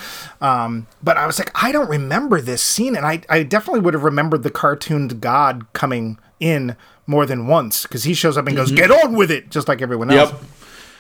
Um, 0.41 0.87
but 1.03 1.17
I 1.17 1.27
was 1.27 1.39
like, 1.39 1.51
I 1.61 1.73
don't 1.73 1.89
remember 1.91 2.41
this 2.41 2.63
scene, 2.63 2.95
and 2.97 3.05
I, 3.05 3.21
I 3.29 3.43
definitely 3.43 3.81
would 3.81 3.95
have 3.95 4.05
remembered 4.05 4.43
the 4.45 4.51
cartooned 4.51 5.21
God 5.21 5.67
coming 5.73 6.19
in 6.41 6.77
more 7.07 7.27
than 7.27 7.47
once 7.47 7.83
because 7.83 8.05
he 8.05 8.15
shows 8.15 8.37
up 8.37 8.47
and 8.47 8.57
goes, 8.57 8.69
mm-hmm. 8.69 8.77
"Get 8.77 8.91
on 8.91 9.15
with 9.15 9.31
it," 9.31 9.51
just 9.51 9.69
like 9.69 9.83
everyone 9.83 10.11
else. 10.11 10.31
Yep. 10.33 10.41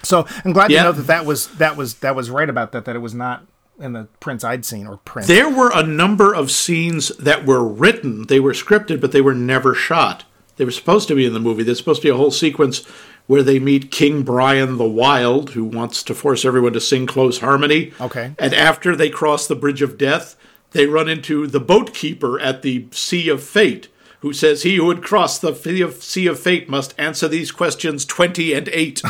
So 0.02 0.26
I'm 0.44 0.52
glad 0.52 0.70
Yep. 0.70 0.80
to 0.80 0.84
know 0.84 0.92
that 0.92 1.06
that 1.06 1.24
was 1.24 1.48
that 1.56 1.76
was 1.76 1.94
that 1.96 2.14
was 2.14 2.30
right 2.30 2.48
about 2.48 2.72
that. 2.72 2.84
That 2.84 2.96
it 2.96 3.00
was 3.00 3.14
not 3.14 3.46
in 3.80 3.92
the 3.92 4.06
prints 4.20 4.44
I'd 4.44 4.64
seen 4.64 4.86
or 4.86 4.98
print. 4.98 5.26
There 5.28 5.48
were 5.48 5.70
a 5.74 5.82
number 5.82 6.32
of 6.34 6.50
scenes 6.50 7.08
that 7.16 7.44
were 7.44 7.64
written, 7.64 8.26
they 8.26 8.40
were 8.40 8.52
scripted, 8.52 9.00
but 9.00 9.12
they 9.12 9.20
were 9.20 9.34
never 9.34 9.74
shot. 9.74 10.24
They 10.56 10.64
were 10.64 10.70
supposed 10.70 11.08
to 11.08 11.16
be 11.16 11.26
in 11.26 11.32
the 11.32 11.40
movie. 11.40 11.64
There's 11.64 11.78
supposed 11.78 12.02
to 12.02 12.06
be 12.06 12.12
a 12.12 12.16
whole 12.16 12.30
sequence 12.30 12.84
where 13.26 13.42
they 13.42 13.58
meet 13.58 13.90
King 13.90 14.22
Brian 14.22 14.76
the 14.76 14.84
Wild, 14.88 15.50
who 15.50 15.64
wants 15.64 16.02
to 16.04 16.14
force 16.14 16.44
everyone 16.44 16.74
to 16.74 16.80
sing 16.80 17.06
close 17.06 17.40
harmony. 17.40 17.92
Okay. 18.00 18.34
And 18.38 18.54
after 18.54 18.94
they 18.94 19.10
cross 19.10 19.46
the 19.46 19.56
Bridge 19.56 19.82
of 19.82 19.98
Death, 19.98 20.36
they 20.70 20.86
run 20.86 21.08
into 21.08 21.46
the 21.46 21.60
boat 21.60 21.94
keeper 21.94 22.38
at 22.38 22.62
the 22.62 22.86
Sea 22.92 23.28
of 23.28 23.42
Fate, 23.42 23.88
who 24.24 24.32
says 24.32 24.62
he 24.62 24.76
who 24.76 24.86
would 24.86 25.02
cross 25.02 25.38
the 25.38 25.52
Sea 26.00 26.26
of, 26.26 26.40
Fate 26.40 26.66
must 26.66 26.94
answer 26.96 27.28
these 27.28 27.52
questions 27.52 28.06
20 28.06 28.54
and 28.54 28.70
8. 28.70 29.02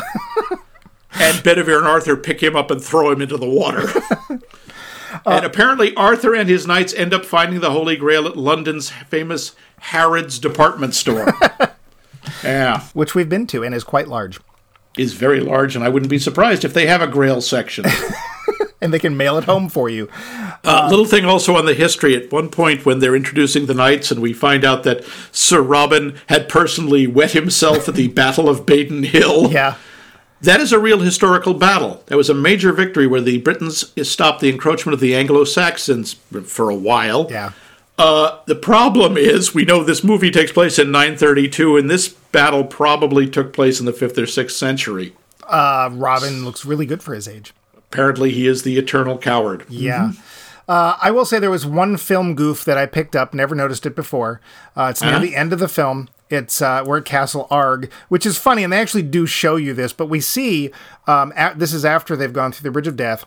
and 1.13 1.41
Bedivere 1.41 1.77
and 1.77 1.87
Arthur 1.87 2.17
pick 2.17 2.43
him 2.43 2.53
up 2.53 2.69
and 2.69 2.83
throw 2.83 3.11
him 3.11 3.21
into 3.21 3.37
the 3.37 3.49
water. 3.49 3.87
Uh, 5.25 5.37
and 5.37 5.45
apparently 5.45 5.95
Arthur 5.95 6.35
and 6.35 6.49
his 6.49 6.67
knights 6.67 6.93
end 6.93 7.13
up 7.13 7.23
finding 7.23 7.61
the 7.61 7.71
Holy 7.71 7.95
Grail 7.95 8.27
at 8.27 8.35
London's 8.35 8.89
famous 8.89 9.55
Harrods 9.79 10.37
department 10.37 10.93
store. 10.93 11.33
yeah, 12.43 12.81
which 12.93 13.15
we've 13.15 13.29
been 13.29 13.47
to 13.47 13.63
and 13.63 13.73
is 13.73 13.85
quite 13.85 14.09
large. 14.09 14.41
is 14.97 15.13
very 15.13 15.39
large, 15.39 15.73
and 15.73 15.85
I 15.85 15.89
wouldn't 15.89 16.09
be 16.09 16.19
surprised 16.19 16.65
if 16.65 16.73
they 16.73 16.85
have 16.87 17.01
a 17.01 17.07
Grail 17.07 17.39
section. 17.39 17.85
And 18.85 18.93
they 18.93 18.99
can 18.99 19.17
mail 19.17 19.35
it 19.39 19.45
home 19.45 19.67
for 19.67 19.89
you. 19.89 20.07
Uh, 20.63 20.85
little 20.91 21.05
thing 21.05 21.25
also 21.25 21.55
on 21.55 21.65
the 21.65 21.73
history. 21.73 22.15
At 22.15 22.31
one 22.31 22.49
point, 22.49 22.85
when 22.85 22.99
they're 22.99 23.15
introducing 23.15 23.65
the 23.65 23.73
knights, 23.73 24.11
and 24.11 24.21
we 24.21 24.31
find 24.31 24.63
out 24.63 24.83
that 24.83 25.03
Sir 25.31 25.59
Robin 25.59 26.19
had 26.27 26.47
personally 26.47 27.07
wet 27.07 27.31
himself 27.31 27.89
at 27.89 27.95
the 27.95 28.07
Battle 28.15 28.47
of 28.47 28.67
Badon 28.67 29.05
Hill. 29.05 29.51
Yeah. 29.51 29.77
That 30.41 30.61
is 30.61 30.71
a 30.71 30.77
real 30.77 30.99
historical 30.99 31.55
battle. 31.55 32.03
That 32.05 32.17
was 32.17 32.29
a 32.29 32.35
major 32.35 32.71
victory 32.73 33.07
where 33.07 33.21
the 33.21 33.39
Britons 33.39 33.91
stopped 34.07 34.41
the 34.41 34.49
encroachment 34.49 34.93
of 34.93 34.99
the 34.99 35.15
Anglo 35.15 35.45
Saxons 35.45 36.13
for 36.13 36.69
a 36.69 36.75
while. 36.75 37.25
Yeah. 37.31 37.53
Uh, 37.97 38.39
the 38.45 38.55
problem 38.55 39.17
is, 39.17 39.55
we 39.55 39.65
know 39.65 39.83
this 39.83 40.03
movie 40.03 40.29
takes 40.29 40.51
place 40.51 40.77
in 40.77 40.91
932, 40.91 41.77
and 41.77 41.89
this 41.89 42.09
battle 42.09 42.63
probably 42.63 43.27
took 43.27 43.51
place 43.51 43.79
in 43.79 43.87
the 43.87 43.93
5th 43.93 44.19
or 44.19 44.27
6th 44.27 44.51
century. 44.51 45.15
Uh, 45.43 45.89
Robin 45.93 46.45
looks 46.45 46.65
really 46.65 46.85
good 46.85 47.01
for 47.01 47.15
his 47.15 47.27
age. 47.27 47.53
Apparently, 47.91 48.31
he 48.31 48.47
is 48.47 48.63
the 48.63 48.77
eternal 48.77 49.17
coward. 49.17 49.65
Yeah. 49.69 50.11
Uh, 50.67 50.97
I 51.01 51.11
will 51.11 51.25
say 51.25 51.37
there 51.39 51.51
was 51.51 51.65
one 51.65 51.95
film 51.97 52.33
goof 52.35 52.65
that 52.65 52.77
I 52.77 52.85
picked 52.87 53.15
up, 53.15 53.33
never 53.33 53.53
noticed 53.53 53.85
it 53.85 53.95
before. 53.95 54.41
Uh, 54.75 54.87
it's 54.89 55.01
near 55.01 55.11
Uh-huh. 55.11 55.19
the 55.21 55.35
end 55.35 55.53
of 55.53 55.59
the 55.59 55.67
film. 55.67 56.09
It's 56.29 56.59
uh, 56.59 56.83
we're 56.85 56.97
at 56.97 57.05
Castle 57.05 57.47
Arg, 57.51 57.91
which 58.09 58.25
is 58.25 58.37
funny, 58.39 58.63
and 58.63 58.73
they 58.73 58.79
actually 58.79 59.03
do 59.03 59.27
show 59.27 59.57
you 59.57 59.73
this. 59.75 59.93
But 59.93 60.07
we 60.09 60.19
see 60.19 60.71
um, 61.05 61.31
at, 61.35 61.59
this 61.59 61.71
is 61.71 61.85
after 61.85 62.15
they've 62.15 62.33
gone 62.33 62.51
through 62.51 62.63
the 62.63 62.71
Bridge 62.71 62.87
of 62.87 62.95
Death. 62.97 63.25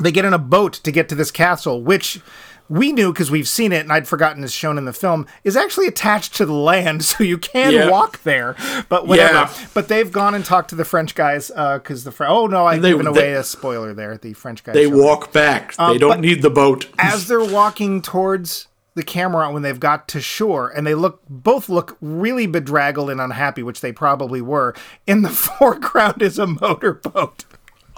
They 0.00 0.10
get 0.10 0.24
in 0.24 0.34
a 0.34 0.38
boat 0.38 0.72
to 0.74 0.90
get 0.90 1.08
to 1.10 1.14
this 1.14 1.30
castle, 1.30 1.80
which 1.82 2.20
we 2.68 2.92
knew 2.92 3.12
because 3.12 3.30
we've 3.30 3.48
seen 3.48 3.72
it, 3.72 3.80
and 3.80 3.92
I'd 3.92 4.08
forgotten 4.08 4.42
is 4.44 4.52
shown 4.52 4.78
in 4.78 4.84
the 4.84 4.92
film, 4.92 5.26
is 5.44 5.56
actually 5.56 5.86
attached 5.86 6.34
to 6.36 6.46
the 6.46 6.52
land, 6.52 7.04
so 7.04 7.22
you 7.24 7.38
can 7.38 7.72
Yeah. 7.72 7.90
walk 7.90 8.22
there. 8.22 8.56
But 8.88 9.06
whatever. 9.06 9.32
Yeah. 9.34 9.66
But 9.74 9.88
they've 9.88 10.10
gone 10.10 10.34
and 10.34 10.44
talked 10.44 10.70
to 10.70 10.74
the 10.74 10.84
French 10.84 11.14
guys 11.14 11.50
uh, 11.54 11.78
because 11.78 12.04
the 12.04 12.12
Fr- 12.12 12.24
oh 12.26 12.46
no, 12.46 12.66
I've 12.66 12.82
They- 12.82 12.90
given 12.90 13.04
they- 13.06 13.10
away 13.20 13.32
a 13.34 13.44
spoiler 13.44 13.94
there. 13.94 14.16
The 14.18 14.32
French 14.32 14.64
guys 14.64 14.74
They 14.74 14.86
walk 14.86 15.32
back. 15.32 15.74
they 15.76 15.82
um, 15.84 15.98
don't 15.98 16.20
need 16.20 16.42
the 16.42 16.50
boat. 16.50 16.86
as 16.98 17.28
they're 17.28 17.44
walking 17.44 18.02
towards 18.02 18.68
the 18.94 19.02
camera 19.02 19.52
when 19.52 19.60
they've 19.62 19.78
got 19.78 20.08
to 20.08 20.22
shore 20.22 20.70
and 20.70 20.86
they 20.86 20.94
look 20.94 21.20
both 21.28 21.68
look 21.68 21.98
really 22.00 22.46
bedraggled 22.46 23.10
and 23.10 23.20
unhappy 23.20 23.62
which 23.62 23.82
they 23.82 23.92
probably 23.92 24.40
were 24.40 24.74
in 25.06 25.20
the 25.20 25.28
foreground 25.58 26.22
is 26.22 26.38
a 26.38 26.46
motorboat 26.46 27.44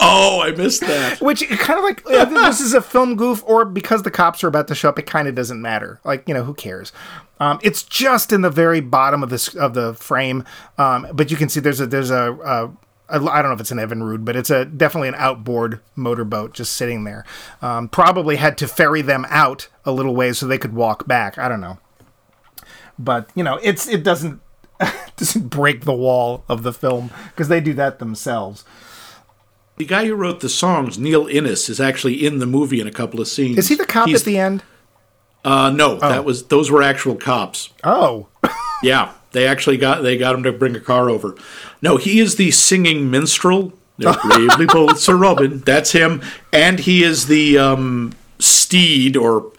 Oh, 0.00 0.40
I 0.42 0.52
missed 0.52 0.80
that. 0.82 1.20
which 1.20 1.48
kind 1.48 1.78
of 1.78 1.84
like 1.84 2.04
this 2.30 2.60
is 2.60 2.74
a 2.74 2.80
film 2.80 3.16
goof 3.16 3.42
or 3.46 3.64
because 3.64 4.02
the 4.02 4.10
cops 4.10 4.44
are 4.44 4.48
about 4.48 4.68
to 4.68 4.74
show 4.74 4.88
up 4.88 4.98
it 4.98 5.06
kind 5.06 5.28
of 5.28 5.34
doesn't 5.34 5.60
matter 5.60 6.00
like 6.04 6.26
you 6.28 6.34
know 6.34 6.44
who 6.44 6.54
cares 6.54 6.92
um, 7.40 7.58
it's 7.62 7.82
just 7.82 8.32
in 8.32 8.42
the 8.42 8.50
very 8.50 8.80
bottom 8.80 9.22
of 9.22 9.30
this 9.30 9.54
of 9.54 9.74
the 9.74 9.94
frame 9.94 10.44
um, 10.76 11.06
but 11.12 11.30
you 11.30 11.36
can 11.36 11.48
see 11.48 11.60
there's 11.60 11.80
a 11.80 11.86
there's 11.86 12.10
a, 12.10 12.32
a 12.44 12.70
I 13.10 13.18
don't 13.18 13.44
know 13.44 13.52
if 13.52 13.60
it's 13.60 13.70
an 13.70 13.78
Evinrude, 13.78 14.24
but 14.24 14.36
it's 14.36 14.50
a 14.50 14.66
definitely 14.66 15.08
an 15.08 15.14
outboard 15.16 15.80
motorboat 15.96 16.52
just 16.52 16.74
sitting 16.74 17.04
there. 17.04 17.24
Um, 17.62 17.88
probably 17.88 18.36
had 18.36 18.58
to 18.58 18.68
ferry 18.68 19.00
them 19.00 19.24
out 19.30 19.68
a 19.86 19.92
little 19.92 20.14
ways 20.14 20.38
so 20.38 20.46
they 20.46 20.58
could 20.58 20.74
walk 20.74 21.06
back. 21.06 21.38
I 21.38 21.48
don't 21.48 21.62
know, 21.62 21.78
but 22.98 23.30
you 23.34 23.42
know, 23.42 23.58
it's 23.62 23.88
it 23.88 24.02
doesn't 24.04 24.42
doesn't 25.16 25.48
break 25.48 25.84
the 25.84 25.94
wall 25.94 26.44
of 26.48 26.62
the 26.62 26.72
film 26.72 27.10
because 27.30 27.48
they 27.48 27.60
do 27.60 27.72
that 27.74 27.98
themselves. 27.98 28.64
The 29.78 29.84
guy 29.86 30.06
who 30.06 30.14
wrote 30.14 30.40
the 30.40 30.48
songs, 30.48 30.98
Neil 30.98 31.26
Innes, 31.28 31.68
is 31.68 31.80
actually 31.80 32.26
in 32.26 32.38
the 32.38 32.46
movie 32.46 32.80
in 32.80 32.86
a 32.86 32.92
couple 32.92 33.20
of 33.20 33.28
scenes. 33.28 33.58
Is 33.58 33.68
he 33.68 33.74
the 33.76 33.86
cop 33.86 34.08
He's- 34.08 34.20
at 34.22 34.24
the 34.26 34.38
end? 34.38 34.62
Uh, 35.44 35.70
no, 35.70 35.94
that 35.96 36.24
was 36.24 36.44
those 36.48 36.68
were 36.70 36.82
actual 36.82 37.14
cops. 37.14 37.70
Oh, 37.84 38.26
Yeah, 38.82 39.12
they 39.32 39.46
actually 39.46 39.76
got 39.76 40.02
they 40.02 40.16
got 40.18 40.34
him 40.34 40.42
to 40.42 40.52
bring 40.52 40.74
a 40.76 40.80
car 40.80 41.08
over. 41.08 41.36
No, 41.80 41.96
he 41.96 42.18
is 42.18 42.36
the 42.36 42.50
singing 42.50 43.10
minstrel. 43.10 43.72
Bravely 43.98 44.66
bold 44.72 44.98
Sir 44.98 45.16
Robin. 45.16 45.60
That's 45.60 45.92
him, 45.92 46.22
and 46.52 46.80
he 46.80 47.02
is 47.04 47.26
the 47.28 47.56
um, 47.58 48.12
steed 48.40 49.16
or 49.16 49.52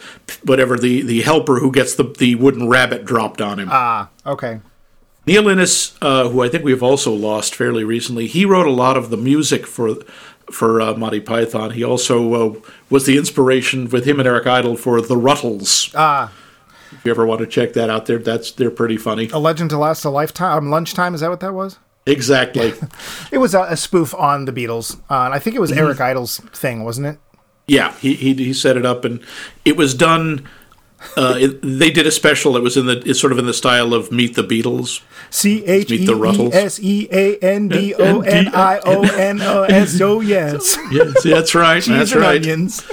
whatever 0.44 0.78
the 0.78 1.02
the 1.02 1.22
helper 1.22 1.60
who 1.60 1.72
gets 1.72 1.96
the 1.96 2.04
the 2.04 2.36
wooden 2.36 2.68
rabbit 2.70 3.04
dropped 3.06 3.42
on 3.42 3.58
him. 3.60 3.70
ah, 3.72 4.10
okay. 4.26 4.60
Neil 5.30 5.48
Innes, 5.48 5.96
uh, 6.02 6.28
who 6.30 6.42
I 6.42 6.50
think 6.50 6.64
we've 6.64 6.82
also 6.84 7.14
lost 7.14 7.54
fairly 7.56 7.84
recently, 7.84 8.26
he 8.28 8.46
wrote 8.46 8.66
a 8.68 8.72
lot 8.72 8.98
of 8.98 9.10
the 9.12 9.18
music 9.18 9.66
for 9.68 9.96
for 10.52 10.82
uh, 10.82 10.96
Monty 10.96 11.20
Python. 11.20 11.72
He 11.72 11.84
also 11.84 12.34
uh, 12.34 12.60
was 12.90 13.06
the 13.06 13.16
inspiration 13.18 13.88
with 13.90 14.06
him 14.06 14.20
and 14.20 14.28
Eric 14.28 14.48
Idle 14.48 14.76
for 14.76 15.00
the 15.02 15.16
Ruttles. 15.16 15.92
Ah, 15.96 16.32
If 16.92 17.06
you 17.06 17.12
ever 17.12 17.26
want 17.28 17.42
to 17.42 17.46
check 17.48 17.74
that 17.74 17.90
out, 17.92 18.08
there 18.08 18.18
that's 18.18 18.52
they're 18.52 18.72
pretty 18.72 18.98
funny. 18.98 19.30
a 19.32 19.38
legend 19.38 19.70
to 19.70 19.78
last 19.78 20.04
a 20.06 20.10
lifetime. 20.10 20.58
Um, 20.58 20.70
lunchtime 20.72 21.14
is 21.14 21.22
that 21.22 21.30
what 21.30 21.40
that 21.42 21.54
was? 21.54 21.78
Exactly. 22.08 22.74
It 23.32 23.38
was 23.38 23.54
a, 23.54 23.62
a 23.70 23.78
spoof 23.78 24.16
on 24.16 24.46
the 24.46 24.52
Beatles, 24.52 24.96
uh, 25.12 25.26
and 25.26 25.34
I 25.36 25.40
think 25.40 25.56
it 25.56 25.60
was 25.60 25.70
Mm-hmm. 25.70 25.80
Eric 25.86 26.02
Idle's 26.02 26.40
thing, 26.54 26.84
wasn't 26.84 27.06
it? 27.06 27.20
yeah, 27.68 27.94
he, 28.02 28.16
he 28.16 28.34
he 28.34 28.54
set 28.54 28.76
it 28.78 28.86
up, 28.88 29.06
and 29.06 29.20
it 29.64 29.78
was 29.78 29.94
done. 29.94 30.48
Uh, 31.16 31.36
it, 31.40 31.62
they 31.62 31.90
did 31.90 32.06
a 32.06 32.12
special. 32.12 32.58
It 32.58 32.64
was 32.64 32.76
in 32.76 32.86
the 32.86 33.02
it's 33.06 33.20
sort 33.20 33.32
of 33.32 33.40
in 33.40 33.46
the 33.46 33.54
style 33.54 33.94
of 33.94 34.12
Meet 34.12 34.36
the 34.36 34.44
Beatles. 34.44 35.02
C 35.30 35.64
H 35.66 35.90
E 35.92 36.00
Meet 36.00 36.06
the 36.06 36.12
E 36.12 36.16
Ruttles. 36.16 36.54
S 36.54 36.80
E 36.82 37.08
A 37.12 37.38
N 37.38 37.68
D 37.70 37.96
O 37.96 38.22
N 38.22 38.50
I 38.54 38.80
O 38.86 39.02
N 39.02 39.42
O 39.42 39.64
S 39.64 40.00
O 40.02 40.20
yes. 40.22 40.78
Yes, 40.92 41.24
that's 41.24 41.56
right. 41.56 41.84
That's 41.84 42.14
right. 42.14 42.42
onions. 42.42 42.86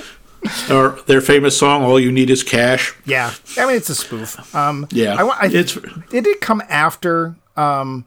Or 0.70 0.90
their 1.06 1.20
famous 1.20 1.58
song, 1.58 1.82
"All 1.82 1.98
You 1.98 2.12
Need 2.12 2.30
Is 2.30 2.44
Cash." 2.44 2.94
Yeah, 3.04 3.32
I 3.58 3.66
mean 3.66 3.76
it's 3.76 3.90
a 3.90 3.96
spoof. 3.96 4.54
Um, 4.54 4.86
Yeah, 4.92 5.14
I, 5.14 5.26
I, 5.26 5.46
it's 5.46 5.74
did 6.10 6.26
it 6.26 6.40
come 6.40 6.62
after 6.68 7.34
um, 7.56 8.04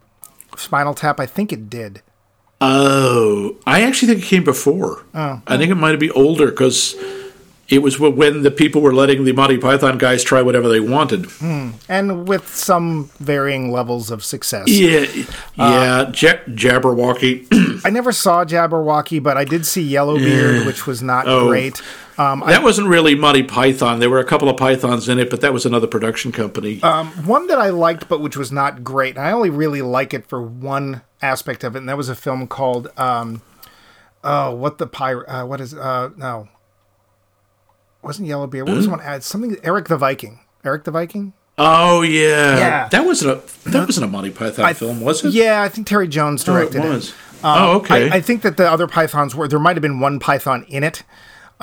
Spinal 0.55 0.93
Tap? 0.93 1.19
I 1.19 1.25
think 1.25 1.51
it 1.51 1.69
did. 1.69 2.01
Oh, 2.61 3.57
I 3.65 3.81
actually 3.81 4.13
think 4.13 4.25
it 4.25 4.27
came 4.27 4.43
before. 4.43 5.03
Oh. 5.13 5.41
I 5.47 5.57
think 5.57 5.71
it 5.71 5.75
might 5.75 5.99
be 5.99 6.11
older 6.11 6.47
because 6.47 6.95
it 7.69 7.79
was 7.83 7.99
when 7.99 8.41
the 8.43 8.51
people 8.51 8.81
were 8.81 8.93
letting 8.93 9.23
the 9.25 9.31
Monty 9.31 9.57
Python 9.57 9.97
guys 9.97 10.23
try 10.23 10.41
whatever 10.41 10.67
they 10.67 10.79
wanted. 10.79 11.27
and 11.87 12.27
with 12.27 12.47
some 12.55 13.09
varying 13.19 13.71
levels 13.71 14.09
of 14.11 14.23
success. 14.23 14.67
Yeah, 14.67 15.05
Uh, 15.57 16.11
yeah. 16.11 16.11
Jabberwocky. 16.47 17.47
I 17.85 17.89
never 17.89 18.11
saw 18.11 18.43
Jabberwocky, 18.45 19.21
but 19.21 19.37
I 19.37 19.45
did 19.45 19.65
see 19.65 19.81
Yellowbeard, 19.83 20.65
which 20.65 20.85
was 20.87 21.01
not 21.01 21.27
Oh. 21.27 21.47
great. 21.47 21.81
Um, 22.17 22.43
I, 22.43 22.51
that 22.51 22.63
wasn't 22.63 22.89
really 22.89 23.15
Monty 23.15 23.43
Python. 23.43 23.99
There 23.99 24.09
were 24.09 24.19
a 24.19 24.25
couple 24.25 24.49
of 24.49 24.57
pythons 24.57 25.07
in 25.07 25.19
it, 25.19 25.29
but 25.29 25.39
that 25.39 25.53
was 25.53 25.65
another 25.65 25.87
production 25.87 26.33
company. 26.33 26.81
one 26.81 27.47
that 27.47 27.59
I 27.59 27.69
liked, 27.69 28.09
but 28.09 28.19
which 28.19 28.35
was 28.35 28.51
not 28.51 28.83
great, 28.83 29.15
and 29.15 29.25
I 29.25 29.31
only 29.31 29.49
really 29.49 29.81
like 29.81 30.13
it 30.13 30.27
for 30.27 30.41
one 30.41 31.01
aspect 31.21 31.63
of 31.63 31.75
it, 31.75 31.79
and 31.79 31.87
that 31.87 31.95
was 31.95 32.09
a 32.09 32.15
film 32.15 32.45
called 32.47 32.89
um, 32.97 33.41
oh, 34.23 34.53
what 34.53 34.79
the 34.79 34.87
pirate? 34.87 35.27
Uh, 35.29 35.45
what 35.45 35.61
is 35.61 35.73
uh, 35.73 36.09
no, 36.17 36.49
wasn't 38.01 38.27
Yellowbeard? 38.27 38.67
What 38.67 38.75
was 38.77 38.85
the 38.85 38.91
one? 38.91 39.01
Uh, 39.01 39.19
something 39.19 39.57
Eric 39.63 39.87
the 39.87 39.97
Viking. 39.97 40.39
Eric 40.63 40.83
the 40.83 40.91
Viking. 40.91 41.33
oh 41.57 42.01
yeah. 42.01 42.57
Yeah. 42.57 42.87
that 42.89 43.05
wasn't 43.05 43.31
a 43.31 43.69
that 43.69 43.85
wasn't 43.85 44.05
a 44.05 44.07
Monty 44.09 44.31
Python 44.31 44.73
film, 44.73 45.01
was 45.01 45.23
it? 45.25 45.33
Yeah, 45.33 45.61
I 45.61 45.69
think 45.69 45.87
Terry 45.87 46.07
Jones 46.07 46.47
Oh, 46.47 46.55
it 46.55 46.71
directed 46.71 46.85
it. 46.85 46.89
was. 46.89 47.13
oh, 47.43 47.77
okay. 47.77 48.09
I, 48.09 48.15
I 48.17 48.21
think 48.21 48.41
that 48.43 48.57
the 48.57 48.69
other 48.69 48.87
pythons 48.87 49.35
were 49.35 49.47
there 49.47 49.59
might 49.59 49.75
have 49.75 49.81
been 49.81 49.99
one 49.99 50.19
python 50.19 50.65
in 50.67 50.83
it. 50.83 51.03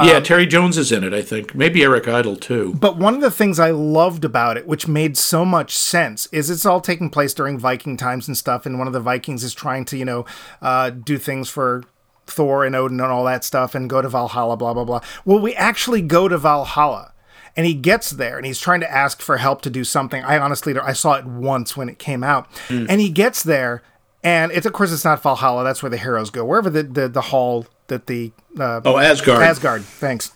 yeah, 0.03 0.21
Terry 0.21 0.45
Jones 0.47 0.77
is 0.77 0.93
in 0.93 1.05
it. 1.05 1.15
I 1.15 1.23
think 1.23 1.55
maybe 1.55 1.83
Eric 1.83 2.07
Idle 2.07 2.37
too. 2.37 2.75
But 2.79 2.99
one 2.99 3.15
of 3.15 3.23
the 3.23 3.31
things 3.31 3.59
I 3.59 3.71
loved 3.71 4.27
about 4.27 4.59
it, 4.59 4.67
which 4.67 4.87
made 4.87 5.17
so 5.17 5.43
much 5.47 5.75
sense, 5.75 6.27
is 6.33 6.51
it's 6.51 6.67
all 6.67 6.83
taking 6.83 7.09
place 7.09 7.33
during 7.33 7.59
Viking 7.59 7.97
times 7.97 8.29
and 8.29 8.37
stuff. 8.37 8.67
And 8.67 8.79
one 8.79 8.87
of 8.87 8.93
the 8.93 9.01
Vikings 9.01 9.43
is 9.43 9.55
trying 9.55 9.87
to, 9.87 9.97
you 9.97 10.05
know, 10.05 10.27
uh, 10.61 10.91
do 10.91 11.17
things 11.17 11.49
for 11.49 11.83
Thor 12.27 12.65
and 12.65 12.75
Odin 12.75 13.01
and 13.01 13.11
all 13.11 13.25
that 13.25 13.45
stuff 13.45 13.75
and 13.75 13.89
go 13.89 14.03
to 14.03 14.09
Valhalla, 14.09 14.57
blah, 14.57 14.75
blah, 14.75 14.85
blah. 14.85 15.01
Well, 15.25 15.39
we 15.41 15.55
actually 15.55 16.03
go 16.03 16.29
to 16.29 16.39
Valhalla. 16.39 17.13
And 17.59 17.65
he 17.65 17.73
gets 17.73 18.11
there 18.11 18.37
and 18.37 18.45
he's 18.45 18.61
trying 18.61 18.81
to 18.81 18.91
ask 18.93 19.23
for 19.23 19.39
help 19.39 19.63
to 19.63 19.71
do 19.71 19.83
something. 19.83 20.23
I 20.25 20.39
honestly, 20.39 20.79
I 20.79 20.93
saw 20.93 21.15
it 21.15 21.25
once 21.25 21.75
when 21.75 21.89
it 21.89 21.99
came 21.99 22.23
out. 22.23 22.47
And 22.69 23.01
he 23.01 23.09
gets 23.09 23.43
there 23.43 23.83
and 24.23 24.53
it's, 24.53 24.67
of 24.67 24.75
course, 24.75 24.93
it's 24.93 25.05
not 25.05 25.23
Valhalla. 25.23 25.65
That's 25.65 25.83
where 25.83 25.89
the 25.89 25.97
heroes 25.97 26.29
go, 26.29 26.45
wherever 26.45 26.69
the, 26.69 26.83
the, 26.83 27.09
the 27.09 27.21
hall 27.23 27.65
that 27.87 28.09
the 28.09 28.33
uh, 28.61 28.81
Oh, 28.85 28.99
Asgard. 28.99 29.41
Asgard, 29.43 29.85
thanks. 29.85 30.33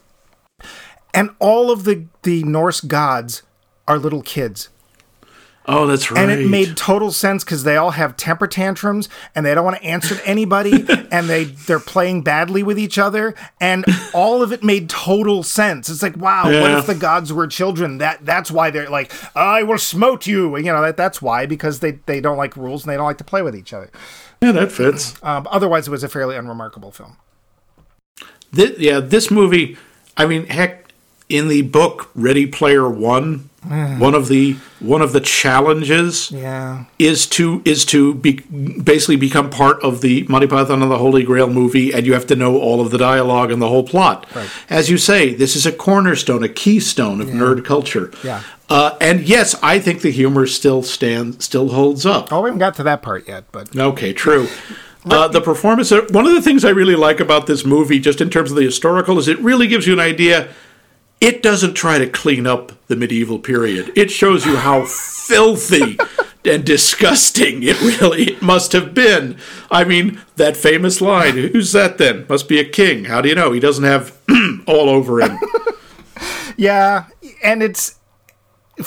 And 1.12 1.30
all 1.40 1.70
of 1.70 1.84
the 1.84 2.06
the 2.22 2.42
Norse 2.44 2.80
gods 2.80 3.42
are 3.88 3.98
little 3.98 4.22
kids. 4.22 4.68
Oh, 5.70 5.86
that's 5.86 6.10
right. 6.10 6.20
And 6.20 6.30
it 6.30 6.48
made 6.48 6.76
total 6.76 7.10
sense 7.12 7.44
because 7.44 7.64
they 7.64 7.76
all 7.76 7.92
have 7.92 8.16
temper 8.16 8.46
tantrums 8.46 9.08
and 9.34 9.44
they 9.46 9.54
don't 9.54 9.64
want 9.64 9.76
to 9.76 9.84
answer 9.84 10.14
to 10.14 10.26
anybody 10.26 10.72
and 11.12 11.28
they 11.28 11.44
they're 11.44 11.78
playing 11.80 12.22
badly 12.22 12.62
with 12.62 12.78
each 12.78 12.98
other 12.98 13.34
and 13.60 13.84
all 14.12 14.42
of 14.42 14.52
it 14.52 14.62
made 14.62 14.88
total 14.88 15.42
sense. 15.42 15.88
It's 15.88 16.02
like, 16.02 16.16
wow, 16.16 16.44
what 16.44 16.70
if 16.72 16.86
the 16.86 16.94
gods 16.94 17.32
were 17.32 17.46
children? 17.46 17.98
That 17.98 18.24
that's 18.24 18.50
why 18.50 18.70
they're 18.70 18.90
like, 18.90 19.12
I 19.36 19.62
will 19.62 19.78
smote 19.78 20.26
you. 20.26 20.56
You 20.56 20.64
know, 20.64 20.82
that 20.82 20.96
that's 20.96 21.20
why 21.20 21.46
because 21.46 21.80
they 21.80 21.92
they 22.06 22.20
don't 22.20 22.36
like 22.36 22.56
rules 22.56 22.84
and 22.84 22.92
they 22.92 22.96
don't 22.96 23.06
like 23.06 23.18
to 23.18 23.24
play 23.24 23.42
with 23.42 23.54
each 23.56 23.72
other. 23.72 23.90
yeah, 24.40 24.52
that 24.52 24.72
fits. 24.72 25.14
Um, 25.22 25.46
otherwise, 25.50 25.86
it 25.86 25.90
was 25.90 26.02
a 26.02 26.08
fairly 26.08 26.36
unremarkable 26.36 26.90
film. 26.90 27.16
Thi- 28.52 28.76
yeah, 28.78 29.00
this 29.00 29.30
movie, 29.30 29.76
I 30.16 30.26
mean, 30.26 30.46
heck, 30.46 30.92
in 31.28 31.48
the 31.48 31.62
book 31.62 32.10
Ready 32.14 32.46
Player 32.46 32.88
One, 32.88 33.49
one 33.62 34.14
of 34.14 34.28
the 34.28 34.56
one 34.80 35.02
of 35.02 35.12
the 35.12 35.20
challenges 35.20 36.30
Yeah. 36.30 36.84
is 36.98 37.26
to 37.26 37.60
is 37.64 37.84
to 37.86 38.14
be 38.14 38.32
basically 38.82 39.16
become 39.16 39.50
part 39.50 39.82
of 39.82 40.00
the 40.00 40.24
Monty 40.28 40.46
Python 40.46 40.82
and 40.82 40.90
the 40.90 40.98
Holy 40.98 41.22
Grail 41.22 41.48
movie, 41.48 41.92
and 41.92 42.06
you 42.06 42.14
have 42.14 42.26
to 42.28 42.36
know 42.36 42.56
all 42.58 42.80
of 42.80 42.90
the 42.90 42.98
dialogue 42.98 43.50
and 43.50 43.60
the 43.60 43.68
whole 43.68 43.82
plot. 43.82 44.26
Right. 44.34 44.48
As 44.70 44.88
you 44.88 44.96
say, 44.96 45.34
this 45.34 45.56
is 45.56 45.66
a 45.66 45.72
cornerstone, 45.72 46.42
a 46.42 46.48
keystone 46.48 47.20
of 47.20 47.28
nerd 47.28 47.64
culture. 47.64 48.10
Yeah. 48.24 48.42
Uh, 48.70 48.96
and 49.00 49.22
yes, 49.28 49.54
I 49.62 49.78
think 49.78 50.00
the 50.02 50.10
humor 50.12 50.46
still 50.46 50.82
stands, 50.82 51.44
still 51.44 51.70
holds 51.70 52.06
up. 52.06 52.32
Oh, 52.32 52.40
we 52.42 52.48
haven't 52.48 52.60
got 52.60 52.76
to 52.76 52.82
that 52.84 53.02
part 53.02 53.26
yet, 53.28 53.44
but 53.52 53.76
Okay, 53.76 54.12
true. 54.12 54.46
Uh, 55.04 55.26
the 55.28 55.40
performance. 55.40 55.90
One 55.90 56.26
of 56.26 56.34
the 56.34 56.42
things 56.42 56.64
I 56.64 56.70
really 56.70 56.94
like 56.94 57.20
about 57.20 57.46
this 57.46 57.64
movie, 57.64 57.98
just 57.98 58.20
in 58.20 58.30
terms 58.30 58.50
of 58.50 58.56
the 58.56 58.62
historical, 58.64 59.18
is 59.18 59.28
it 59.28 59.38
really 59.40 59.66
gives 59.66 59.86
you 59.86 59.92
an 59.92 60.00
idea. 60.00 60.48
It 61.20 61.42
doesn't 61.42 61.74
try 61.74 61.98
to 61.98 62.08
clean 62.08 62.46
up 62.46 62.72
the 62.86 62.96
medieval 62.96 63.38
period. 63.38 63.92
It 63.94 64.10
shows 64.10 64.46
you 64.46 64.56
how 64.56 64.86
filthy 64.86 65.98
and 66.44 66.64
disgusting 66.64 67.62
it 67.62 67.80
really 67.82 68.38
must 68.40 68.72
have 68.72 68.94
been. 68.94 69.36
I 69.70 69.84
mean, 69.84 70.20
that 70.36 70.56
famous 70.56 71.02
line 71.02 71.36
who's 71.36 71.72
that 71.72 71.98
then? 71.98 72.24
Must 72.28 72.48
be 72.48 72.58
a 72.58 72.64
king. 72.64 73.04
How 73.04 73.20
do 73.20 73.28
you 73.28 73.34
know? 73.34 73.52
He 73.52 73.60
doesn't 73.60 73.84
have 73.84 74.16
all 74.66 74.88
over 74.88 75.20
him. 75.20 75.38
yeah, 76.56 77.06
and 77.42 77.62
it's 77.62 77.99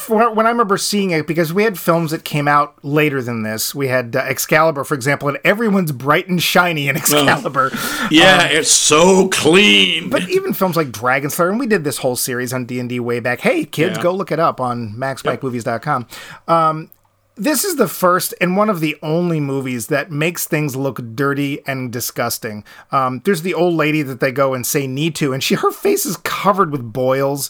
when 0.07 0.45
I 0.45 0.49
remember 0.49 0.77
seeing 0.77 1.11
it 1.11 1.27
because 1.27 1.53
we 1.53 1.63
had 1.63 1.77
films 1.79 2.11
that 2.11 2.23
came 2.23 2.47
out 2.47 2.75
later 2.83 3.21
than 3.21 3.43
this. 3.43 3.73
We 3.75 3.87
had 3.87 4.15
uh, 4.15 4.19
Excalibur, 4.19 4.83
for 4.83 4.93
example, 4.95 5.27
and 5.29 5.37
everyone's 5.43 5.91
bright 5.91 6.27
and 6.27 6.41
shiny 6.41 6.87
in 6.87 6.95
Excalibur. 6.97 7.71
Yeah, 8.11 8.45
it's 8.47 8.71
so 8.71 9.29
clean. 9.29 10.09
But 10.09 10.29
even 10.29 10.53
films 10.53 10.75
like 10.75 10.91
Dragon 10.91 11.29
Slayer, 11.29 11.49
and 11.49 11.59
we 11.59 11.67
did 11.67 11.83
this 11.83 11.97
whole 11.99 12.15
series 12.15 12.53
on 12.53 12.65
D 12.65 12.79
and 12.79 12.89
D 12.89 12.99
way 12.99 13.19
back. 13.19 13.41
Hey, 13.41 13.65
kids, 13.65 13.97
Yeah. 13.97 14.03
go 14.03 14.13
look 14.13 14.31
it 14.31 14.39
up 14.39 14.59
on 14.59 14.93
MaxBikeMovies.com. 14.95 16.07
Um, 16.47 16.89
this 17.35 17.63
is 17.63 17.77
the 17.77 17.87
first 17.87 18.35
and 18.39 18.55
one 18.55 18.69
of 18.69 18.79
the 18.79 18.95
only 19.01 19.39
movies 19.39 19.87
that 19.87 20.11
makes 20.11 20.45
things 20.47 20.75
look 20.75 20.99
dirty 21.15 21.65
and 21.65 21.91
disgusting. 21.91 22.63
Um, 22.91 23.21
there's 23.25 23.41
the 23.41 23.55
old 23.55 23.73
lady 23.73 24.03
that 24.03 24.19
they 24.19 24.31
go 24.31 24.53
and 24.53 24.63
say 24.65 24.85
need 24.85 25.15
to, 25.15 25.33
and 25.33 25.43
she 25.43 25.55
her 25.55 25.71
face 25.71 26.05
is 26.05 26.17
covered 26.17 26.71
with 26.71 26.93
boils. 26.93 27.49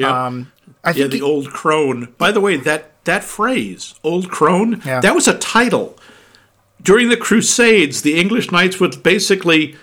Yeah. 0.00 0.26
Um, 0.26 0.50
I 0.84 0.90
Yeah, 0.92 1.04
the 1.04 1.18
the- 1.18 1.22
old 1.22 1.50
crone. 1.52 2.08
By 2.18 2.30
the 2.32 2.40
way, 2.40 2.56
that 2.56 2.92
that 3.04 3.24
phrase, 3.24 3.94
old 4.04 4.30
crone, 4.30 4.82
Yeah. 4.84 5.00
that 5.00 5.14
was 5.14 5.26
a 5.28 5.34
title. 5.38 5.96
During 6.82 7.08
the 7.08 7.16
Crusades, 7.16 8.02
the 8.02 8.18
English 8.18 8.50
knights 8.50 8.78
would 8.80 9.02
basically 9.02 9.76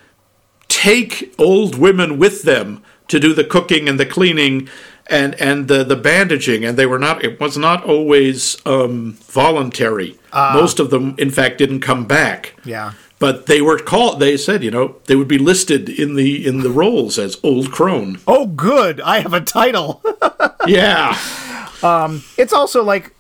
take 0.68 1.34
old 1.38 1.78
women 1.78 2.18
with 2.18 2.44
them 2.44 2.82
to 3.08 3.20
do 3.20 3.34
the 3.34 3.44
cooking 3.44 3.88
and 3.88 4.00
the 4.00 4.06
cleaning 4.06 4.68
and 5.10 5.34
and 5.42 5.68
the, 5.70 5.84
the 5.86 5.96
bandaging 5.96 6.66
and 6.66 6.78
they 6.78 6.86
were 6.86 7.00
not 7.00 7.24
it 7.24 7.40
was 7.40 7.58
not 7.58 7.84
always 7.86 8.58
um, 8.66 9.14
voluntary 9.28 10.18
most 10.34 10.80
of 10.80 10.90
them 10.90 11.16
in 11.18 11.30
fact 11.30 11.58
didn't 11.58 11.80
come 11.80 12.06
back 12.06 12.54
Yeah. 12.66 12.92
but 13.18 13.46
they 13.46 13.62
were 13.62 13.80
called 13.80 14.20
they 14.20 14.36
said 14.36 14.62
you 14.64 14.72
know 14.72 14.98
they 15.06 15.16
would 15.16 15.30
be 15.30 15.38
listed 15.38 15.88
in 15.88 16.16
the 16.16 16.46
in 16.46 16.60
the 16.60 16.70
rolls 16.70 17.18
as 17.18 17.38
old 17.44 17.72
crone 17.72 18.20
oh, 18.28 18.48
good, 18.48 19.00
I 19.02 19.20
have 19.20 19.34
a 19.34 19.40
title. 19.42 20.04
yeah 20.72 21.18
um, 21.84 22.24
it's 22.38 22.54
also 22.54 22.84
like 22.84 23.14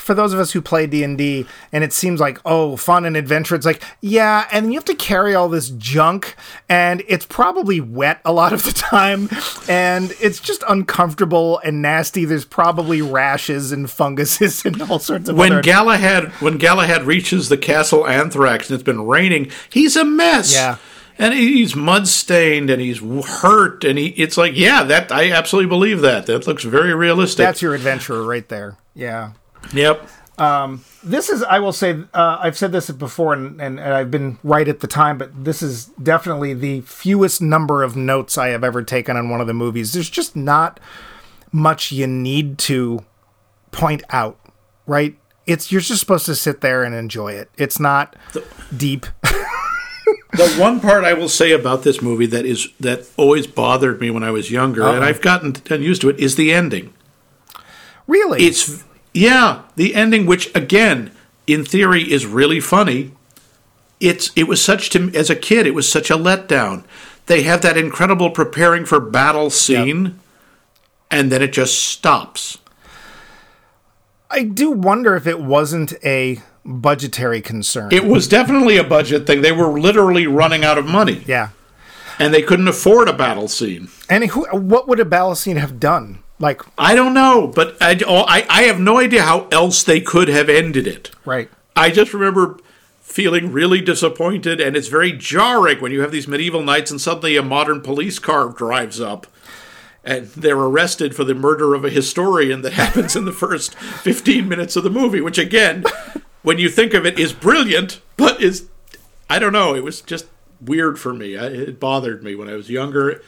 for 0.00 0.14
those 0.14 0.32
of 0.32 0.38
us 0.38 0.52
who 0.52 0.62
play 0.62 0.86
D&D 0.86 1.46
and 1.72 1.84
it 1.84 1.92
seems 1.92 2.18
like 2.18 2.38
oh 2.46 2.76
fun 2.76 3.04
and 3.04 3.16
adventure 3.16 3.54
it's 3.54 3.66
like 3.66 3.82
yeah 4.00 4.48
and 4.50 4.72
you 4.72 4.78
have 4.78 4.86
to 4.86 4.94
carry 4.94 5.34
all 5.34 5.48
this 5.48 5.68
junk 5.70 6.34
and 6.68 7.02
it's 7.08 7.26
probably 7.26 7.80
wet 7.80 8.20
a 8.24 8.32
lot 8.32 8.52
of 8.52 8.62
the 8.62 8.72
time 8.72 9.28
and 9.68 10.14
it's 10.20 10.40
just 10.40 10.64
uncomfortable 10.68 11.58
and 11.58 11.82
nasty 11.82 12.24
there's 12.24 12.46
probably 12.46 13.02
rashes 13.02 13.70
and 13.70 13.90
funguses 13.90 14.64
and 14.64 14.80
all 14.82 14.98
sorts 14.98 15.28
of 15.28 15.36
when 15.36 15.52
other 15.52 15.62
Galahad 15.62 16.28
when 16.40 16.56
Galahad 16.56 17.02
reaches 17.02 17.48
the 17.50 17.58
castle 17.58 18.06
Anthrax 18.06 18.70
and 18.70 18.74
it's 18.76 18.84
been 18.84 19.06
raining, 19.06 19.50
he's 19.70 19.96
a 19.96 20.04
mess. 20.04 20.54
Yeah. 20.54 20.78
And 21.18 21.32
he's 21.32 21.74
mud 21.74 22.06
stained 22.08 22.68
and 22.68 22.80
he's 22.80 23.00
hurt 23.00 23.84
and 23.84 23.98
he 23.98 24.08
it's 24.08 24.36
like, 24.36 24.56
yeah, 24.56 24.82
that 24.84 25.10
I 25.10 25.32
absolutely 25.32 25.68
believe 25.68 26.00
that. 26.02 26.26
That 26.26 26.46
looks 26.46 26.64
very 26.64 26.94
realistic. 26.94 27.44
that's 27.44 27.62
your 27.62 27.74
adventurer 27.74 28.22
right 28.22 28.48
there 28.48 28.76
yeah 28.96 29.32
yep. 29.72 30.08
this 31.04 31.28
is 31.28 31.42
i 31.44 31.58
will 31.58 31.72
say 31.72 32.02
uh, 32.14 32.38
i've 32.40 32.56
said 32.56 32.72
this 32.72 32.90
before 32.90 33.34
and, 33.34 33.60
and, 33.60 33.78
and 33.78 33.94
i've 33.94 34.10
been 34.10 34.38
right 34.42 34.66
at 34.66 34.80
the 34.80 34.86
time 34.86 35.18
but 35.18 35.44
this 35.44 35.62
is 35.62 35.86
definitely 36.02 36.54
the 36.54 36.80
fewest 36.80 37.40
number 37.40 37.82
of 37.82 37.94
notes 37.94 38.36
i 38.36 38.48
have 38.48 38.64
ever 38.64 38.82
taken 38.82 39.16
on 39.16 39.28
one 39.28 39.40
of 39.40 39.46
the 39.46 39.54
movies 39.54 39.92
there's 39.92 40.10
just 40.10 40.34
not 40.34 40.80
much 41.52 41.92
you 41.92 42.06
need 42.06 42.58
to 42.58 43.04
point 43.70 44.02
out 44.10 44.38
right 44.86 45.16
it's 45.46 45.70
you're 45.70 45.80
just 45.80 46.00
supposed 46.00 46.26
to 46.26 46.34
sit 46.34 46.62
there 46.62 46.82
and 46.82 46.94
enjoy 46.94 47.32
it 47.32 47.50
it's 47.56 47.78
not 47.78 48.16
deep 48.76 49.06
The 50.32 50.48
one 50.58 50.80
part 50.80 51.04
I 51.04 51.14
will 51.14 51.28
say 51.28 51.52
about 51.52 51.82
this 51.82 52.00
movie 52.00 52.26
that 52.26 52.44
is 52.44 52.68
that 52.78 53.08
always 53.16 53.46
bothered 53.46 54.00
me 54.00 54.10
when 54.10 54.22
I 54.22 54.30
was 54.30 54.50
younger, 54.50 54.82
and 54.82 54.98
uh-huh. 54.98 55.06
I've 55.06 55.20
gotten 55.20 55.54
used 55.82 56.02
to 56.02 56.08
it, 56.10 56.20
is 56.20 56.36
the 56.36 56.52
ending. 56.52 56.92
really 58.06 58.42
It's 58.44 58.84
yeah, 59.12 59.62
the 59.76 59.94
ending, 59.94 60.26
which 60.26 60.54
again, 60.54 61.10
in 61.46 61.64
theory, 61.64 62.02
is 62.02 62.26
really 62.26 62.60
funny. 62.60 63.12
It's 63.98 64.30
it 64.36 64.44
was 64.44 64.62
such 64.62 64.90
to 64.90 65.10
as 65.14 65.30
a 65.30 65.36
kid, 65.36 65.66
it 65.66 65.74
was 65.74 65.90
such 65.90 66.10
a 66.10 66.16
letdown. 66.16 66.84
They 67.26 67.42
have 67.42 67.62
that 67.62 67.78
incredible 67.78 68.30
preparing 68.30 68.84
for 68.84 69.00
battle 69.00 69.50
scene, 69.50 70.20
and 71.10 71.32
then 71.32 71.42
it 71.42 71.52
just 71.52 71.82
stops. 71.82 72.58
i 74.30 74.42
do 74.42 74.70
wonder 74.70 75.16
if 75.16 75.26
it 75.26 75.40
wasn't 75.40 75.94
a 76.04 76.42
budgetary 76.66 77.40
concern 77.40 77.92
It 77.92 78.04
was 78.04 78.28
definitely 78.28 78.76
a 78.76 78.84
budget 78.84 79.26
thing. 79.26 79.40
They 79.40 79.52
were 79.52 79.78
literally 79.78 80.26
running 80.26 80.64
out 80.64 80.78
of 80.78 80.86
money, 80.86 81.22
yeah 81.26 81.50
and 82.18 82.32
they 82.32 82.42
couldn't 82.42 82.68
afford 82.68 83.08
a 83.08 83.12
battle 83.12 83.48
scene. 83.48 83.88
and 84.08 84.24
who, 84.24 84.46
what 84.56 84.88
would 84.88 85.00
a 85.00 85.04
battle 85.04 85.34
scene 85.34 85.56
have 85.56 85.78
done 85.78 86.22
like 86.38 86.62
I 86.76 86.94
don't 86.94 87.14
know, 87.14 87.46
but 87.46 87.76
I, 87.80 87.98
oh, 88.06 88.24
I, 88.28 88.44
I 88.50 88.62
have 88.64 88.78
no 88.78 88.98
idea 88.98 89.22
how 89.22 89.48
else 89.48 89.82
they 89.82 90.00
could 90.00 90.28
have 90.28 90.48
ended 90.48 90.86
it. 90.86 91.10
right 91.24 91.48
I 91.74 91.90
just 91.90 92.12
remember 92.12 92.58
feeling 93.00 93.52
really 93.52 93.80
disappointed, 93.80 94.60
and 94.60 94.76
it's 94.76 94.88
very 94.88 95.12
jarring 95.12 95.80
when 95.80 95.92
you 95.92 96.00
have 96.02 96.12
these 96.12 96.28
medieval 96.28 96.62
knights 96.62 96.90
and 96.90 97.00
suddenly 97.00 97.36
a 97.36 97.42
modern 97.42 97.80
police 97.80 98.18
car 98.18 98.48
drives 98.50 99.00
up. 99.00 99.26
And 100.04 100.26
they're 100.28 100.56
arrested 100.56 101.16
for 101.16 101.24
the 101.24 101.34
murder 101.34 101.74
of 101.74 101.84
a 101.84 101.90
historian 101.90 102.62
that 102.62 102.72
happens 102.74 103.16
in 103.16 103.24
the 103.24 103.32
first 103.32 103.74
15 103.74 104.48
minutes 104.48 104.76
of 104.76 104.84
the 104.84 104.90
movie, 104.90 105.20
which, 105.20 105.38
again, 105.38 105.84
when 106.46 106.58
you 106.58 106.68
think 106.68 106.94
of 106.94 107.04
it, 107.04 107.18
is 107.18 107.32
brilliant, 107.32 108.00
but 108.16 108.40
is, 108.40 108.68
I 109.28 109.40
don't 109.40 109.52
know, 109.52 109.74
it 109.74 109.82
was 109.82 110.00
just 110.00 110.26
weird 110.60 110.96
for 110.96 111.12
me. 111.12 111.36
I, 111.36 111.46
it 111.46 111.80
bothered 111.80 112.22
me 112.22 112.36
when 112.36 112.48
I 112.48 112.54
was 112.54 112.70
younger. 112.70 113.20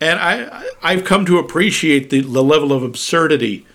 And 0.00 0.18
I, 0.18 0.44
I, 0.44 0.70
I've 0.82 1.04
come 1.04 1.26
to 1.26 1.36
appreciate 1.38 2.08
the, 2.08 2.22
the 2.22 2.42
level 2.42 2.72
of 2.72 2.82
absurdity, 2.82 3.66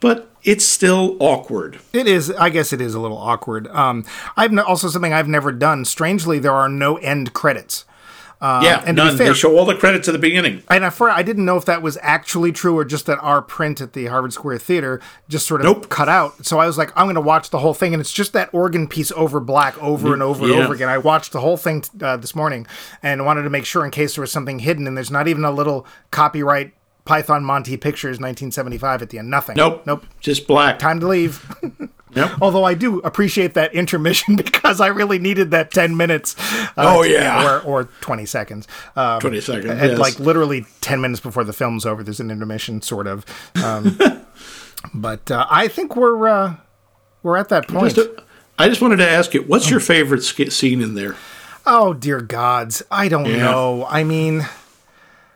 but 0.00 0.28
it's 0.42 0.64
still 0.64 1.16
awkward. 1.20 1.78
It 1.92 2.08
is. 2.08 2.32
I 2.32 2.50
guess 2.50 2.72
it 2.72 2.80
is 2.80 2.96
a 2.96 3.00
little 3.00 3.16
awkward. 3.16 3.68
Um, 3.68 4.04
I've 4.36 4.50
n- 4.50 4.58
also 4.58 4.88
something 4.88 5.12
I've 5.12 5.28
never 5.28 5.52
done. 5.52 5.84
Strangely, 5.84 6.40
there 6.40 6.52
are 6.52 6.68
no 6.68 6.96
end 6.96 7.32
credits. 7.32 7.84
Yeah, 8.42 8.82
and 8.86 8.96
none. 8.96 9.16
fair- 9.16 9.28
they 9.28 9.34
show 9.34 9.56
all 9.58 9.64
the 9.66 9.74
credits 9.76 10.08
at 10.08 10.12
the 10.12 10.18
beginning. 10.18 10.62
And 10.70 10.84
I, 10.84 10.90
for, 10.90 11.10
I 11.10 11.22
didn't 11.22 11.44
know 11.44 11.56
if 11.58 11.66
that 11.66 11.82
was 11.82 11.98
actually 12.00 12.52
true 12.52 12.76
or 12.78 12.84
just 12.84 13.04
that 13.06 13.18
our 13.18 13.42
print 13.42 13.80
at 13.82 13.92
the 13.92 14.06
Harvard 14.06 14.32
Square 14.32 14.58
Theater 14.58 15.00
just 15.28 15.46
sort 15.46 15.60
of 15.60 15.66
Nope. 15.66 15.88
cut 15.90 16.08
out. 16.08 16.46
So 16.46 16.58
I 16.58 16.66
was 16.66 16.78
like, 16.78 16.90
I'm 16.96 17.04
going 17.06 17.16
to 17.16 17.20
watch 17.20 17.50
the 17.50 17.58
whole 17.58 17.74
thing, 17.74 17.92
and 17.92 18.00
it's 18.00 18.12
just 18.12 18.32
that 18.32 18.48
organ 18.54 18.88
piece 18.88 19.12
over 19.12 19.40
black 19.40 19.76
over 19.82 20.12
and 20.14 20.22
over 20.22 20.44
and 20.44 20.54
over 20.54 20.72
again. 20.72 20.88
I 20.88 20.98
watched 20.98 21.32
the 21.32 21.40
whole 21.40 21.56
thing 21.58 21.84
uh, 22.02 22.16
this 22.16 22.34
morning 22.34 22.66
and 23.02 23.26
wanted 23.26 23.42
to 23.42 23.50
make 23.50 23.64
sure 23.66 23.84
in 23.84 23.90
case 23.90 24.14
there 24.14 24.22
was 24.22 24.32
something 24.32 24.60
hidden, 24.60 24.86
and 24.86 24.96
there's 24.96 25.10
not 25.10 25.28
even 25.28 25.44
a 25.44 25.50
little 25.50 25.86
copyright 26.10 26.72
Python 27.10 27.42
Monty 27.44 27.76
Pictures 27.76 28.20
1975 28.20 29.02
at 29.02 29.10
the 29.10 29.18
end. 29.18 29.28
Nothing. 29.28 29.56
Nope. 29.56 29.82
Nope. 29.84 30.06
Just 30.20 30.46
black. 30.46 30.78
Time 30.78 31.00
to 31.00 31.08
leave. 31.08 31.44
Yep. 32.12 32.38
Although 32.40 32.64
I 32.64 32.74
do 32.74 32.98
appreciate 33.02 33.54
that 33.54 33.72
intermission 33.72 34.34
because 34.44 34.80
I 34.80 34.88
really 34.88 35.20
needed 35.20 35.52
that 35.52 35.70
10 35.70 35.96
minutes. 35.96 36.34
uh, 36.40 36.72
Oh, 36.78 37.02
yeah. 37.04 37.46
Or, 37.46 37.60
or 37.62 37.84
20 38.00 38.26
seconds. 38.26 38.66
Um, 38.96 39.20
20 39.20 39.40
seconds, 39.40 39.70
and 39.70 39.90
yes. 39.92 39.96
Like 40.00 40.18
literally 40.18 40.66
10 40.80 41.00
minutes 41.00 41.20
before 41.20 41.44
the 41.44 41.52
film's 41.52 41.86
over, 41.86 42.02
there's 42.02 42.18
an 42.18 42.32
intermission, 42.32 42.82
sort 42.82 43.06
of. 43.06 43.24
Um, 43.62 43.96
but 44.94 45.30
uh, 45.30 45.46
I 45.48 45.68
think 45.68 45.94
we're 45.94 46.26
uh, 46.28 46.56
we're 47.22 47.36
at 47.36 47.48
that 47.50 47.68
point. 47.68 47.94
Just 47.94 48.08
I 48.58 48.68
just 48.68 48.82
wanted 48.82 48.96
to 48.96 49.08
ask 49.08 49.32
you, 49.32 49.42
what's 49.42 49.70
your 49.70 49.78
favorite 49.78 50.24
sk- 50.24 50.50
scene 50.50 50.82
in 50.82 50.94
there? 50.94 51.14
oh, 51.64 51.94
dear 51.94 52.20
gods. 52.20 52.82
I 52.90 53.06
don't 53.06 53.26
Yeah. 53.26 53.36
know. 53.52 53.86
I 53.88 54.02
mean, 54.02 54.48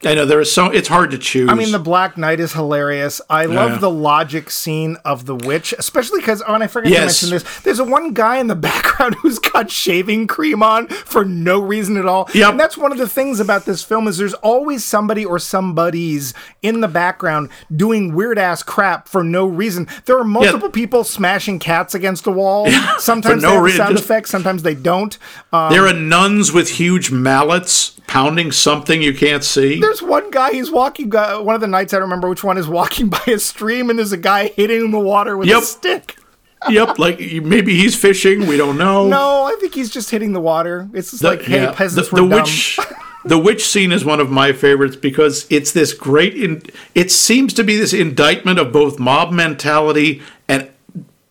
I 0.06 0.14
know 0.14 0.24
there 0.26 0.40
is 0.40 0.52
so 0.52 0.66
it's 0.70 0.88
hard 0.88 1.10
to 1.12 1.18
choose. 1.18 1.48
I 1.50 1.54
mean, 1.54 1.72
the 1.72 1.78
Black 1.78 2.16
Knight 2.18 2.40
is 2.40 2.52
hilarious. 2.52 3.20
I 3.30 3.46
love 3.46 3.72
Yeah. 3.72 3.78
the 3.78 3.90
logic 3.90 4.50
scene 4.50 4.96
of 5.04 5.26
the 5.26 5.34
witch, 5.34 5.74
especially 5.78 6.20
because, 6.20 6.42
oh, 6.46 6.54
and 6.54 6.62
I 6.62 6.66
forgot 6.66 6.90
Yes. 6.90 7.20
to 7.20 7.26
mention 7.26 7.44
this. 7.46 7.60
There's 7.62 7.78
a 7.78 7.84
one 7.84 8.12
guy 8.12 8.36
in 8.38 8.46
the 8.46 8.54
background 8.70 9.14
who's 9.16 9.38
got 9.38 9.70
shaving 9.70 10.26
cream 10.26 10.62
on 10.62 10.88
for 10.88 11.24
no 11.24 11.58
reason 11.60 11.96
at 11.96 12.06
all. 12.06 12.28
Yep. 12.34 12.50
And 12.50 12.60
that's 12.60 12.76
one 12.76 12.92
of 12.92 12.98
the 12.98 13.08
things 13.08 13.40
about 13.40 13.64
this 13.64 13.82
film 13.82 14.06
is 14.08 14.18
there's 14.18 14.34
always 14.34 14.84
somebody 14.84 15.24
or 15.24 15.38
somebodies 15.38 16.34
in 16.62 16.80
the 16.80 16.88
background 16.88 17.48
doing 17.74 18.14
weird 18.14 18.38
ass 18.38 18.62
crap 18.62 19.08
for 19.08 19.22
no 19.24 19.46
reason. 19.46 19.86
There 20.04 20.18
are 20.18 20.24
multiple 20.24 20.70
people 20.70 21.04
smashing 21.04 21.58
cats 21.58 21.94
against 21.94 22.24
the 22.24 22.32
wall. 22.32 22.68
Sometimes 22.98 23.42
no 23.42 23.62
they 23.64 23.70
have 23.70 23.76
sound 23.76 23.96
just- 23.96 24.04
effects, 24.04 24.30
sometimes 24.30 24.62
they 24.62 24.74
don't. 24.74 25.16
Um, 25.52 25.70
there 25.72 25.86
are 25.86 25.92
nuns 25.92 26.52
with 26.52 26.68
huge 26.70 27.10
mallets 27.10 27.90
pounding 28.06 28.52
something 28.52 29.00
you 29.02 29.14
can't 29.14 29.42
see. 29.42 29.80
There's 29.94 30.02
one 30.10 30.28
guy, 30.32 30.50
he's 30.50 30.72
walking, 30.72 31.14
uh, 31.14 31.38
one 31.38 31.54
of 31.54 31.60
the 31.60 31.68
knights, 31.68 31.94
I 31.94 31.98
don't 31.98 32.04
remember 32.08 32.28
which 32.28 32.42
one, 32.42 32.58
is 32.58 32.66
walking 32.66 33.08
by 33.10 33.22
a 33.28 33.38
stream 33.38 33.90
and 33.90 33.98
there's 33.98 34.10
a 34.10 34.16
guy 34.16 34.48
hitting 34.48 34.90
the 34.90 34.98
water 34.98 35.36
with 35.36 35.46
Yep. 35.48 35.62
a 35.62 35.64
stick. 35.64 36.16
yep, 36.68 36.98
like 36.98 37.20
maybe 37.20 37.76
he's 37.76 37.94
fishing. 37.94 38.48
We 38.48 38.56
don't 38.56 38.76
know. 38.76 39.06
No, 39.06 39.44
I 39.44 39.54
think 39.60 39.72
he's 39.72 39.90
just 39.90 40.10
hitting 40.10 40.32
the 40.32 40.40
water. 40.40 40.88
It's 40.92 41.12
just 41.12 41.22
The- 41.22 41.28
like, 41.28 41.42
hey, 41.42 41.62
yeah, 41.62 41.70
peasants 41.72 42.08
the, 42.10 42.16
the 42.16 42.24
witch 42.24 42.76
the 43.24 43.38
witch 43.38 43.64
scene 43.64 43.92
is 43.92 44.04
one 44.04 44.18
of 44.18 44.30
my 44.30 44.52
favorites 44.52 44.96
because 44.96 45.46
it's 45.48 45.70
this 45.70 45.92
great 45.94 46.34
in, 46.34 46.60
it 46.96 47.12
seems 47.12 47.54
to 47.54 47.62
be 47.62 47.76
this 47.76 47.92
indictment 47.92 48.58
of 48.58 48.72
both 48.72 48.98
mob 48.98 49.30
mentality 49.32 50.20
and 50.48 50.68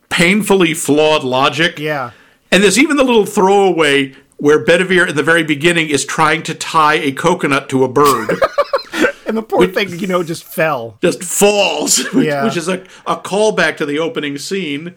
painfully 0.10 0.74
flawed 0.74 1.24
logic 1.26 1.78
Yeah. 1.80 2.12
and 2.52 2.64
there's 2.64 2.80
even 2.80 2.96
the 2.98 3.04
little 3.04 3.26
throwaway 3.26 4.14
where 4.44 4.64
Bedivere 4.66 5.08
in 5.08 5.16
the 5.16 5.24
very 5.24 5.44
beginning 5.44 5.88
is 5.90 6.04
trying 6.06 6.44
to 6.44 6.54
tie 6.54 6.96
a 6.96 7.12
coconut 7.14 7.70
to 7.70 7.84
a 7.84 7.88
bird 7.88 8.30
And 9.26 9.38
the 9.38 9.42
poor 9.42 9.66
thing, 9.68 9.88
you 10.00 10.06
know, 10.06 10.22
just 10.22 10.44
fell. 10.44 10.98
just 11.02 11.24
falls 11.24 11.98
which, 12.14 12.26
Yeah. 12.28 12.44
which 12.44 12.58
is 12.58 12.68
a, 12.68 12.84
a 13.08 13.16
callback 13.16 13.78
to 13.78 13.86
the 13.86 14.00
opening 14.00 14.38
scene 14.38 14.96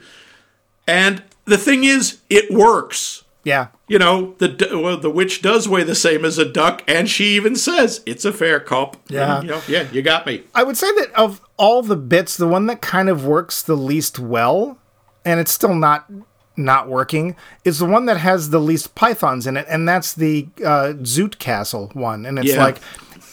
and 0.86 1.22
the 1.44 1.56
thing 1.58 1.84
is 1.84 2.18
it 2.28 2.50
works 2.52 3.22
Yeah. 3.44 3.68
you 3.86 3.98
know, 4.00 4.34
the 4.38 4.50
well, 4.82 4.96
the 4.98 5.10
witch 5.10 5.42
does 5.42 5.68
weigh 5.68 5.84
the 5.84 5.94
same 5.94 6.24
as 6.24 6.38
a 6.38 6.44
duck, 6.44 6.82
and 6.88 7.08
she 7.08 7.36
even 7.36 7.54
says 7.54 8.02
it's 8.04 8.24
a 8.24 8.32
fair 8.32 8.58
cop. 8.58 8.96
Yeah. 9.08 9.42
you 9.42 9.48
know, 9.48 9.60
yeah, 9.68 9.86
you 9.92 10.02
got 10.02 10.26
me. 10.26 10.42
I 10.56 10.64
would 10.64 10.76
say 10.76 10.88
that 10.98 11.12
of 11.14 11.40
all 11.56 11.82
the 11.82 11.96
bits, 11.96 12.36
the 12.36 12.48
one 12.48 12.66
that 12.66 12.80
kind 12.82 13.08
of 13.08 13.24
works 13.24 13.62
the 13.62 13.76
least 13.76 14.18
well, 14.18 14.76
and 15.24 15.38
it's 15.38 15.52
still 15.54 15.74
not 15.76 16.10
not 16.56 16.88
working, 16.88 17.36
is 17.64 17.78
the 17.78 17.84
one 17.86 18.06
that 18.06 18.16
has 18.18 18.50
the 18.50 18.60
least 18.60 18.94
pythons 18.94 19.46
in 19.46 19.56
it, 19.56 19.66
and 19.68 19.88
that's 19.88 20.14
the 20.14 20.48
uh, 20.60 20.94
Zoot 21.02 21.38
Castle 21.38 21.90
one. 21.94 22.24
And 22.26 22.38
it's 22.38 22.48
Yeah. 22.48 22.62
like, 22.64 22.78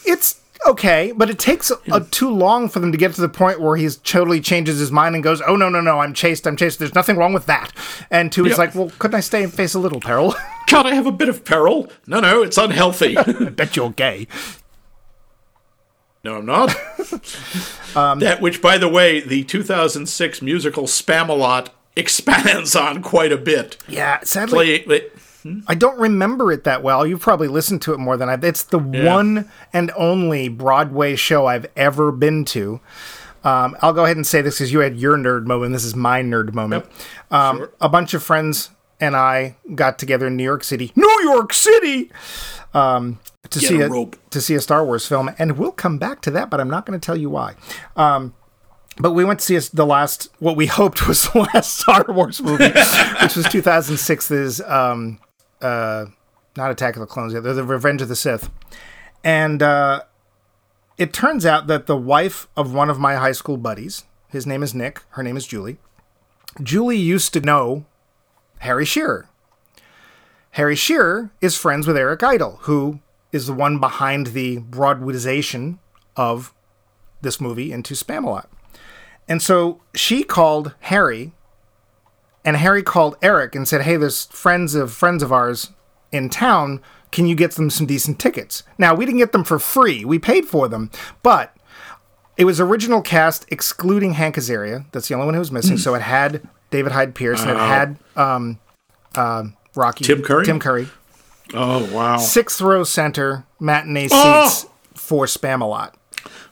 it's 0.04 0.40
okay, 0.66 1.12
but 1.14 1.28
it 1.28 1.38
takes 1.38 1.70
uh, 1.70 2.00
too 2.10 2.30
long 2.30 2.68
for 2.70 2.80
them 2.80 2.90
to 2.90 2.96
get 2.98 3.12
to 3.14 3.20
the 3.20 3.28
point 3.28 3.60
where 3.60 3.76
he 3.76 3.88
totally 3.88 4.40
changes 4.40 4.78
his 4.78 4.90
mind 4.90 5.14
and 5.14 5.22
goes, 5.22 5.42
"Oh 5.46 5.56
no, 5.56 5.68
no, 5.68 5.80
no, 5.80 6.00
I'm 6.00 6.14
chaste, 6.14 6.46
I'm 6.46 6.56
chaste. 6.56 6.78
There's 6.78 6.94
nothing 6.94 7.16
wrong 7.16 7.32
with 7.34 7.46
that." 7.46 7.72
And 8.10 8.32
two 8.32 8.44
is 8.46 8.50
Yep. 8.50 8.58
like, 8.58 8.74
"Well, 8.74 8.90
couldn't 8.98 9.14
I 9.16 9.20
stay 9.20 9.42
and 9.42 9.52
face 9.52 9.74
a 9.74 9.78
little 9.78 10.00
peril?" 10.00 10.34
Can't 10.66 10.86
I 10.86 10.94
have 10.94 11.06
a 11.06 11.12
bit 11.12 11.28
of 11.28 11.44
peril? 11.44 11.88
No, 12.06 12.20
no, 12.20 12.42
it's 12.42 12.56
unhealthy. 12.56 13.16
I 13.18 13.22
bet 13.50 13.76
you're 13.76 13.90
gay. 13.90 14.26
no, 16.24 16.36
I'm 16.38 16.46
not. 16.46 16.74
Um, 17.94 18.20
that, 18.20 18.38
which, 18.40 18.62
by 18.62 18.78
the 18.78 18.88
way, 18.88 19.20
the 19.20 19.44
2006 19.44 20.40
musical 20.40 20.84
Spamalot 20.84 21.68
expands 21.96 22.74
on 22.86 23.02
quite 23.02 23.32
a 23.32 23.36
bit. 23.36 23.76
Yeah, 23.88 24.20
sadly, 24.22 24.80
Play, 24.80 25.10
I 25.66 25.74
don't 25.74 25.98
remember 25.98 26.50
it 26.52 26.64
that 26.64 26.82
well. 26.82 27.06
You've 27.06 27.20
probably 27.20 27.48
listened 27.48 27.82
to 27.82 27.92
it 27.92 27.98
more 27.98 28.16
than 28.16 28.28
I. 28.28 28.38
It's 28.42 28.62
the 28.62 28.78
one 28.78 29.50
and 29.72 29.92
only 29.96 30.48
Broadway 30.48 31.16
show 31.16 31.46
I've 31.46 31.66
ever 31.76 32.10
been 32.12 32.44
to. 32.46 32.80
Um, 33.42 33.76
I'll 33.82 33.92
go 33.92 34.04
ahead 34.04 34.16
and 34.16 34.26
say 34.26 34.40
this 34.40 34.56
because 34.56 34.72
you 34.72 34.78
had 34.80 34.96
your 34.96 35.18
nerd 35.18 35.44
moment. 35.44 35.72
This 35.74 35.84
is 35.84 35.94
my 35.94 36.22
nerd 36.22 36.54
moment. 36.54 36.86
Um, 37.30 37.58
Sure. 37.58 37.72
A 37.80 37.90
bunch 37.90 38.14
of 38.14 38.22
friends 38.22 38.70
and 39.00 39.14
I 39.14 39.56
got 39.74 39.98
together 39.98 40.28
in 40.28 40.36
New 40.36 40.44
York 40.44 40.64
City, 40.64 40.92
New 40.96 41.20
York 41.24 41.52
City, 41.52 42.10
um, 42.72 43.18
to 43.50 43.58
Get 43.58 43.68
see 43.68 43.80
a 43.82 43.92
a, 43.92 44.06
to 44.30 44.40
see 44.40 44.54
a 44.54 44.60
Star 44.60 44.84
Wars 44.84 45.06
film, 45.06 45.30
and 45.38 45.58
we'll 45.58 45.72
come 45.72 45.98
back 45.98 46.22
to 46.22 46.30
that. 46.30 46.48
But 46.48 46.60
I'm 46.60 46.70
not 46.70 46.86
going 46.86 46.98
to 46.98 47.04
tell 47.04 47.16
you 47.18 47.28
why. 47.28 47.54
Um, 47.96 48.34
but 48.98 49.12
we 49.12 49.24
went 49.24 49.40
to 49.40 49.44
see 49.44 49.58
the 49.74 49.86
last, 49.86 50.28
what 50.38 50.56
we 50.56 50.66
hoped 50.66 51.08
was 51.08 51.24
the 51.24 51.40
last 51.54 51.78
Star 51.80 52.04
Wars 52.08 52.42
movie, 52.42 52.64
which 53.22 53.36
was 53.36 53.46
2006's 53.46 54.60
um, 54.62 55.18
uh, 55.60 56.06
not 56.56 56.70
Attack 56.70 56.96
of 56.96 57.00
the 57.00 57.06
Clones, 57.06 57.32
the, 57.32 57.40
the 57.40 57.64
Revenge 57.64 58.02
of 58.02 58.08
the 58.08 58.16
Sith. 58.16 58.50
And 59.22 59.62
uh, 59.62 60.02
it 60.98 61.12
turns 61.12 61.44
out 61.44 61.66
that 61.66 61.86
the 61.86 61.96
wife 61.96 62.46
of 62.56 62.72
one 62.72 62.90
of 62.90 62.98
my 62.98 63.16
high 63.16 63.32
school 63.32 63.56
buddies, 63.56 64.04
his 64.28 64.46
name 64.46 64.62
is 64.62 64.74
Nick, 64.74 65.02
her 65.10 65.22
name 65.22 65.36
is 65.36 65.46
Julie. 65.46 65.78
Julie 66.62 66.98
used 66.98 67.32
to 67.32 67.40
know 67.40 67.84
Harry 68.58 68.84
Shearer. 68.84 69.28
Harry 70.52 70.76
Shearer 70.76 71.30
is 71.40 71.56
friends 71.56 71.86
with 71.86 71.96
Eric 71.96 72.22
Idle, 72.22 72.58
who 72.62 73.00
is 73.32 73.48
the 73.48 73.52
one 73.52 73.80
behind 73.80 74.28
the 74.28 74.58
Broadwayization 74.58 75.78
of 76.16 76.54
this 77.22 77.40
movie 77.40 77.72
into 77.72 77.94
Spamalot. 77.94 78.46
And 79.28 79.40
so 79.40 79.80
she 79.94 80.22
called 80.22 80.74
Harry, 80.80 81.32
and 82.44 82.56
Harry 82.56 82.82
called 82.82 83.16
Eric 83.22 83.54
and 83.54 83.66
said, 83.66 83.82
"Hey, 83.82 83.96
there's 83.96 84.26
friends 84.26 84.74
of 84.74 84.92
friends 84.92 85.22
of 85.22 85.32
ours 85.32 85.70
in 86.12 86.28
town. 86.28 86.80
Can 87.10 87.26
you 87.26 87.34
get 87.34 87.52
them 87.52 87.70
some 87.70 87.86
decent 87.86 88.18
tickets?" 88.18 88.62
Now 88.76 88.94
we 88.94 89.06
didn't 89.06 89.18
get 89.20 89.32
them 89.32 89.44
for 89.44 89.58
free; 89.58 90.04
we 90.04 90.18
paid 90.18 90.44
for 90.46 90.68
them, 90.68 90.90
but 91.22 91.56
it 92.36 92.44
was 92.44 92.60
original 92.60 93.00
cast 93.00 93.46
excluding 93.48 94.14
Hank 94.14 94.36
Azaria. 94.36 94.84
That's 94.92 95.08
the 95.08 95.14
only 95.14 95.26
one 95.26 95.34
who 95.34 95.40
was 95.40 95.52
missing. 95.52 95.78
so 95.78 95.94
it 95.94 96.02
had 96.02 96.46
David 96.70 96.92
Hyde 96.92 97.14
Pierce 97.14 97.40
and 97.42 97.50
it 97.52 97.56
had 97.56 97.96
um, 98.16 98.58
uh, 99.14 99.44
Rocky 99.76 100.04
Tim 100.04 100.20
Curry? 100.22 100.44
Tim 100.44 100.58
Curry. 100.58 100.88
oh, 101.54 101.88
wow. 101.94 102.16
Sixth 102.16 102.60
row 102.60 102.82
center 102.82 103.46
matinee 103.60 104.08
Oh! 104.10 104.48
seats 104.48 104.66
for 104.94 105.26
Spamalot. 105.26 105.92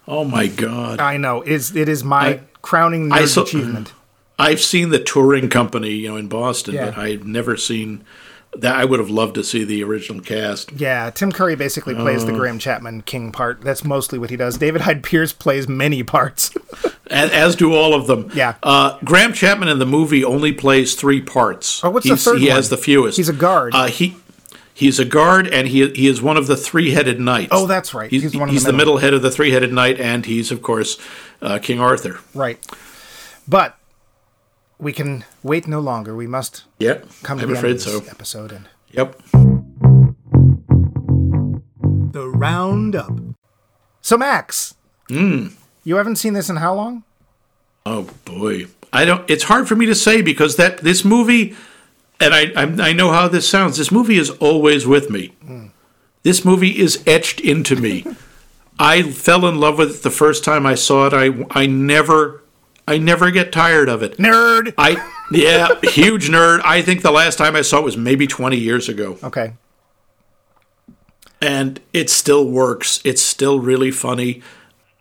Oh, 0.07 0.23
my 0.25 0.47
God. 0.47 1.01
I 1.01 1.17
know 1.17 1.43
it 1.43 1.49
is 1.51 1.75
it 1.75 1.89
is 1.89 2.05
my 2.05 2.27
I- 2.29 2.41
crowning 2.63 3.11
nerd 3.11 3.29
saw- 3.29 3.43
achievement. 3.43 3.93
I've 4.39 4.61
seen 4.61 4.89
the 4.91 4.99
touring 4.99 5.49
company, 5.49 5.91
you 5.91 6.09
know, 6.09 6.17
in 6.17 6.27
Boston, 6.29 6.75
Yeah. 6.75 6.87
but 6.87 6.99
I've 6.99 7.25
never 7.25 7.57
seen 7.57 8.03
that. 8.57 8.75
I 8.75 8.85
would 8.85 8.99
have 8.99 9.11
loved 9.11 9.35
to 9.37 9.45
see 9.45 9.63
the 9.63 9.85
original 9.85 10.21
cast. 10.21 10.73
Yeah, 10.73 11.11
Tim 11.11 11.31
Curry 11.33 11.55
basically 11.55 11.95
plays 11.95 12.23
Oh. 12.25 12.27
the 12.27 12.33
Graham 12.33 12.59
Chapman 12.59 13.03
King 13.03 13.31
part. 13.31 13.61
That's 13.63 13.85
mostly 13.85 14.19
what 14.19 14.31
he 14.31 14.37
does. 14.37 14.57
David 14.59 14.81
Hyde 14.83 15.03
Pierce 15.03 15.33
plays 15.33 15.69
many 15.69 16.03
parts. 16.03 16.51
as, 17.09 17.31
as 17.31 17.57
do 17.57 17.73
all 17.75 17.95
of 17.95 18.07
them. 18.09 18.31
Yeah. 18.35 18.55
Uh, 18.63 18.99
Graham 19.05 19.33
Chapman 19.33 19.69
in 19.69 19.79
the 19.79 19.87
movie 19.87 20.25
only 20.25 20.53
plays 20.53 20.95
three 20.95 21.21
parts. 21.21 21.85
Oh, 21.85 21.91
what's 21.91 22.05
the 22.05 22.15
He's- 22.15 22.25
third 22.25 22.39
He 22.41 22.47
one? 22.49 22.57
has 22.57 22.69
the 22.69 22.77
fewest. 22.79 23.17
He's 23.19 23.29
a 23.29 23.33
guard. 23.35 23.75
Uh, 23.75 23.87
he 23.87 24.17
he's 24.75 24.99
a 24.99 25.05
guard, 25.05 25.47
and 25.47 25.69
he 25.69 25.89
he 25.91 26.07
is 26.09 26.21
one 26.21 26.37
of 26.37 26.47
the 26.47 26.57
three-headed 26.57 27.21
knights. 27.21 27.51
Oh, 27.53 27.67
that's 27.67 27.95
right. 27.95 28.11
He's, 28.11 28.23
He's 28.23 28.37
one 28.37 28.49
the 28.49 28.53
he's 28.55 28.65
the 28.65 28.73
middle. 28.73 28.95
middle 28.95 28.99
head 28.99 29.15
of 29.15 29.23
the 29.23 29.31
three-headed 29.31 29.73
knight, 29.73 30.01
and 30.01 30.27
he's 30.27 30.51
of 30.51 30.63
course 30.63 30.99
uh, 31.43 31.59
King 31.59 31.81
Arthur. 31.81 32.21
right. 32.35 32.59
But 33.49 33.77
we 34.79 34.93
can 34.93 35.25
wait 35.43 35.67
no 35.67 35.81
longer. 35.81 36.15
We 36.17 36.27
must 36.27 36.65
Yep, 36.79 37.07
come 37.23 37.39
to 37.39 37.45
I'm 37.45 37.51
the 37.51 37.57
end 37.57 37.59
afraid 37.59 37.77
of 37.77 37.85
this 37.85 38.07
so. 38.07 38.11
episode 38.11 38.53
and 38.53 38.69
Yep. 38.93 39.21
the 42.13 42.29
roundup. 42.29 43.13
So 44.01 44.17
Max, 44.17 44.75
Hmm. 45.09 45.49
you 45.85 45.97
haven't 45.97 46.17
seen 46.17 46.33
this 46.35 46.49
in 46.51 46.57
how 46.57 46.75
long? 46.75 47.05
Oh 47.87 48.09
boy, 48.25 48.67
I 48.93 49.05
don't. 49.05 49.29
It's 49.31 49.45
hard 49.45 49.67
for 49.69 49.75
me 49.77 49.87
to 49.87 49.95
say 49.95 50.23
because 50.23 50.57
that 50.57 50.79
this 50.79 51.05
movie, 51.05 51.57
and 52.21 52.33
I 52.35 52.53
I, 52.57 52.91
I 52.91 52.93
know 52.93 53.11
how 53.11 53.29
this 53.29 53.49
sounds. 53.49 53.77
This 53.79 53.91
movie 53.91 54.19
is 54.19 54.31
always 54.31 54.87
with 54.87 55.11
me. 55.11 55.33
This 56.23 56.45
movie 56.45 56.79
is 56.79 57.03
etched 57.07 57.41
into 57.41 57.75
me. 57.77 58.05
I 58.85 59.03
fell 59.03 59.47
in 59.47 59.61
love 59.61 59.79
with 59.79 59.97
it 59.97 60.03
the 60.03 60.11
first 60.11 60.43
time 60.45 60.67
I 60.67 60.75
saw 60.75 61.07
it. 61.07 61.13
I 61.15 61.47
I 61.51 61.67
never 61.67 62.43
I 62.89 62.99
never 62.99 63.31
get 63.31 63.53
tired 63.53 63.89
of 63.89 64.03
it. 64.03 64.17
Nerd. 64.19 64.75
I 64.77 64.97
yeah, 65.31 65.69
huge 65.85 66.29
nerd. 66.29 66.61
I 66.65 66.83
think 66.83 67.03
the 67.03 67.13
last 67.13 67.39
time 67.39 67.55
I 67.55 67.63
saw 67.63 67.79
it 67.79 67.85
was 67.85 67.97
maybe 67.97 68.27
20 68.27 68.57
years 68.57 68.89
ago. 68.89 69.19
Okay. 69.23 69.55
and 71.41 71.81
it 71.93 72.09
still 72.11 72.47
works. 72.49 73.01
It's 73.05 73.23
still 73.23 73.59
really 73.61 73.91
funny. 73.91 74.43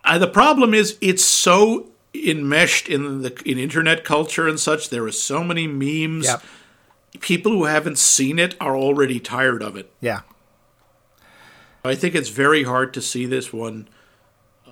Uh, 0.04 0.18
the 0.18 0.26
problem 0.28 0.74
is 0.74 0.98
it's 1.00 1.24
so 1.24 1.88
enmeshed 2.14 2.88
in 2.88 3.22
the 3.22 3.40
in 3.44 3.58
internet 3.58 4.04
culture 4.04 4.48
and 4.48 4.58
such. 4.58 4.90
There 4.90 5.04
are 5.04 5.12
so 5.12 5.42
many 5.44 5.66
memes. 5.66 6.26
Yep. 6.26 6.42
People 7.20 7.52
who 7.52 7.64
haven't 7.64 7.98
seen 7.98 8.38
it 8.38 8.56
are 8.60 8.76
already 8.76 9.20
tired 9.20 9.62
of 9.62 9.76
it. 9.76 9.90
Yeah. 10.00 10.20
I 11.84 11.94
think 11.94 12.14
it's 12.14 12.28
very 12.28 12.62
hard 12.64 12.94
to 12.94 13.00
see 13.02 13.26
this 13.26 13.52
one 13.52 13.88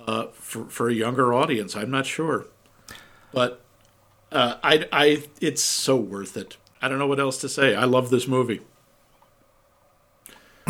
uh, 0.07 0.27
for 0.33 0.65
for 0.65 0.89
a 0.89 0.93
younger 0.93 1.33
audience. 1.33 1.75
I'm 1.75 1.91
not 1.91 2.05
sure, 2.05 2.45
but 3.33 3.61
uh, 4.31 4.55
I 4.63 4.87
I 4.91 5.23
it's 5.41 5.61
so 5.61 5.95
worth 5.97 6.37
it. 6.37 6.57
I 6.81 6.87
don't 6.87 6.97
know 6.99 7.07
what 7.07 7.19
else 7.19 7.37
to 7.41 7.49
say. 7.49 7.75
I 7.75 7.83
love 7.85 8.09
this 8.09 8.27
movie. 8.27 8.61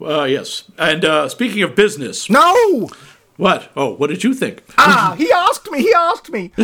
uh, 0.00 0.24
yes. 0.24 0.64
And 0.78 1.04
uh, 1.04 1.28
speaking 1.28 1.62
of 1.62 1.74
business, 1.74 2.28
No. 2.28 2.90
what? 3.36 3.70
Oh, 3.76 3.94
what 3.94 4.08
did 4.10 4.24
you 4.24 4.34
think? 4.34 4.62
Ah, 4.78 5.14
he 5.16 5.30
asked 5.32 5.70
me. 5.70 5.80
He 5.82 5.92
asked 5.94 6.30
me. 6.30 6.52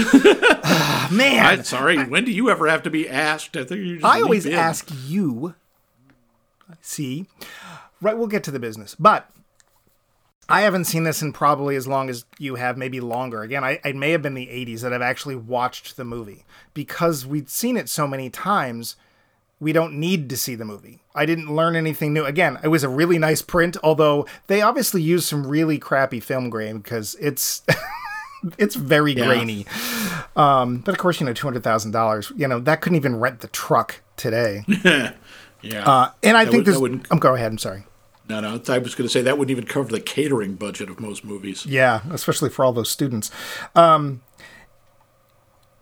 Ah, 0.65 1.09
man, 1.13 1.45
I'm 1.45 1.65
sorry. 1.65 1.99
When 2.05 2.25
do 2.25 2.31
you 2.31 2.49
ever 2.49 2.67
have 2.69 2.83
to 2.85 2.91
be 2.91 3.09
asked? 3.09 3.57
I 3.57 3.65
think 3.65 3.81
you 3.81 3.95
just 3.97 4.07
I 4.07 4.21
always 4.23 4.47
in. 4.47 4.53
ask 4.55 4.89
you. 5.07 5.55
See, 6.81 7.27
right? 8.01 8.17
We'll 8.17 8.27
get 8.27 8.45
to 8.45 8.51
the 8.51 8.59
business, 8.61 8.95
but 8.99 9.29
I 10.49 10.63
haven't 10.63 10.85
seen 10.85 11.05
this 11.05 11.23
in 11.23 11.33
probably 11.33 11.77
as 11.77 11.87
long 11.87 12.11
as 12.11 12.25
you 12.39 12.57
have, 12.57 12.77
maybe 12.77 13.01
longer. 13.01 13.43
Again, 13.43 13.65
I 13.65 13.81
it 13.85 13.97
may 13.97 14.11
have 14.11 14.23
been 14.23 14.35
the 14.35 14.47
'80s 14.49 14.81
that 14.83 14.93
I've 14.93 15.03
actually 15.03 15.37
watched 15.37 15.97
the 15.97 16.05
movie 16.05 16.45
because 16.75 17.25
we'd 17.27 17.49
seen 17.49 17.77
it 17.77 17.89
so 17.89 18.07
many 18.07 18.29
times. 18.31 18.97
We 19.61 19.73
don't 19.73 19.95
need 20.01 20.29
to 20.31 20.37
see 20.37 20.57
the 20.57 20.65
movie. 20.65 21.03
I 21.15 21.25
didn't 21.25 21.55
learn 21.55 21.77
anything 21.77 22.13
new. 22.13 22.25
Again, 22.25 22.59
it 22.65 22.69
was 22.69 22.83
a 22.83 22.89
really 22.89 23.17
nice 23.17 23.43
print, 23.43 23.77
although 23.85 24.27
they 24.49 24.61
obviously 24.61 25.01
used 25.01 25.25
some 25.27 25.47
really 25.47 25.79
crappy 25.79 26.19
film 26.19 26.51
grain 26.51 26.79
because 26.79 27.15
it's 27.21 27.63
it's 28.59 28.75
very 28.75 29.13
Yeah. 29.13 29.27
grainy. 29.27 29.65
Um, 30.35 30.79
but 30.79 30.93
of 30.93 30.99
course, 30.99 31.21
you 31.21 31.27
know, 31.27 31.33
two 31.33 31.47
hundred 31.47 31.63
thousand 31.63 31.93
dollars. 31.93 32.33
You 32.37 32.49
know, 32.49 32.59
that 32.59 32.81
couldn't 32.81 32.97
even 32.97 33.21
rent 33.21 33.39
the 33.41 33.47
truck 33.49 34.01
today. 34.17 34.65
Yeah. 35.63 35.89
Uh, 35.89 36.11
and 36.23 36.37
I 36.37 36.45
That 36.45 36.51
think 36.51 36.67
would- 36.67 36.77
wouldn't- 36.79 37.07
Um, 37.11 37.19
go 37.19 37.35
ahead. 37.35 37.51
I'm 37.53 37.59
sorry. 37.59 37.85
no, 38.29 38.41
no. 38.41 38.61
I 38.69 38.79
was 38.79 38.95
going 38.95 39.07
to 39.07 39.09
say 39.09 39.23
that 39.23 39.39
wouldn't 39.39 39.51
even 39.51 39.65
cover 39.67 39.91
the 39.91 40.01
catering 40.01 40.55
budget 40.55 40.89
of 40.91 40.99
most 41.01 41.25
movies. 41.25 41.65
Yeah, 41.67 42.01
especially 42.11 42.51
for 42.51 42.65
all 42.65 42.73
those 42.73 42.91
students. 42.91 43.31
Um, 43.75 44.23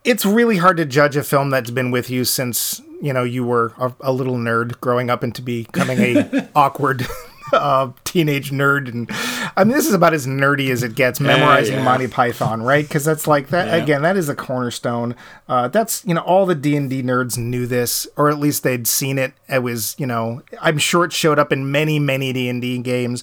it's 0.04 0.24
really 0.24 0.56
hard 0.56 0.76
to 0.78 0.84
judge 0.86 1.16
a 1.16 1.22
film 1.22 1.50
that's 1.50 1.70
been 1.70 1.90
with 1.90 2.08
you 2.10 2.24
since 2.24 2.80
you 3.02 3.12
know 3.12 3.22
you 3.24 3.44
were 3.44 3.72
a, 3.78 3.92
a 4.00 4.12
little 4.12 4.36
nerd 4.36 4.80
growing 4.80 5.10
up 5.10 5.22
and 5.22 5.30
into 5.30 5.42
becoming 5.42 5.98
a 6.00 6.48
awkward 6.54 7.06
uh, 7.56 7.90
teenage 8.04 8.50
nerd, 8.50 8.88
and 8.88 9.08
I 9.56 9.64
mean 9.64 9.76
this 9.76 9.86
is 9.86 9.94
about 9.94 10.14
as 10.14 10.26
nerdy 10.26 10.70
as 10.70 10.82
it 10.82 10.94
gets, 10.94 11.20
memorizing 11.20 11.76
yeah. 11.76 11.84
Monty 11.84 12.08
Python, 12.08 12.62
right? 12.62 12.86
Because 12.86 13.04
that's 13.04 13.26
like 13.26 13.48
that 13.48 13.66
Yeah. 13.68 13.82
again. 13.82 14.02
That 14.02 14.16
is 14.16 14.28
a 14.28 14.34
cornerstone. 14.34 15.14
Uh, 15.48 15.68
that's 15.68 16.04
you 16.04 16.14
know 16.14 16.22
all 16.22 16.46
the 16.46 16.54
D 16.54 16.76
and 16.76 16.88
D 16.90 17.02
nerds 17.02 17.36
knew 17.38 17.66
this, 17.66 18.06
or 18.16 18.28
at 18.30 18.38
least 18.38 18.62
they'd 18.62 18.86
seen 18.86 19.18
it. 19.18 19.32
It 19.48 19.62
was 19.62 19.94
you 19.98 20.06
know 20.06 20.42
I'm 20.60 20.78
sure 20.78 21.04
it 21.04 21.12
showed 21.12 21.38
up 21.38 21.52
in 21.52 21.70
many 21.70 21.98
many 21.98 22.32
D 22.32 22.48
and 22.48 22.60
D 22.60 22.78
games. 22.78 23.22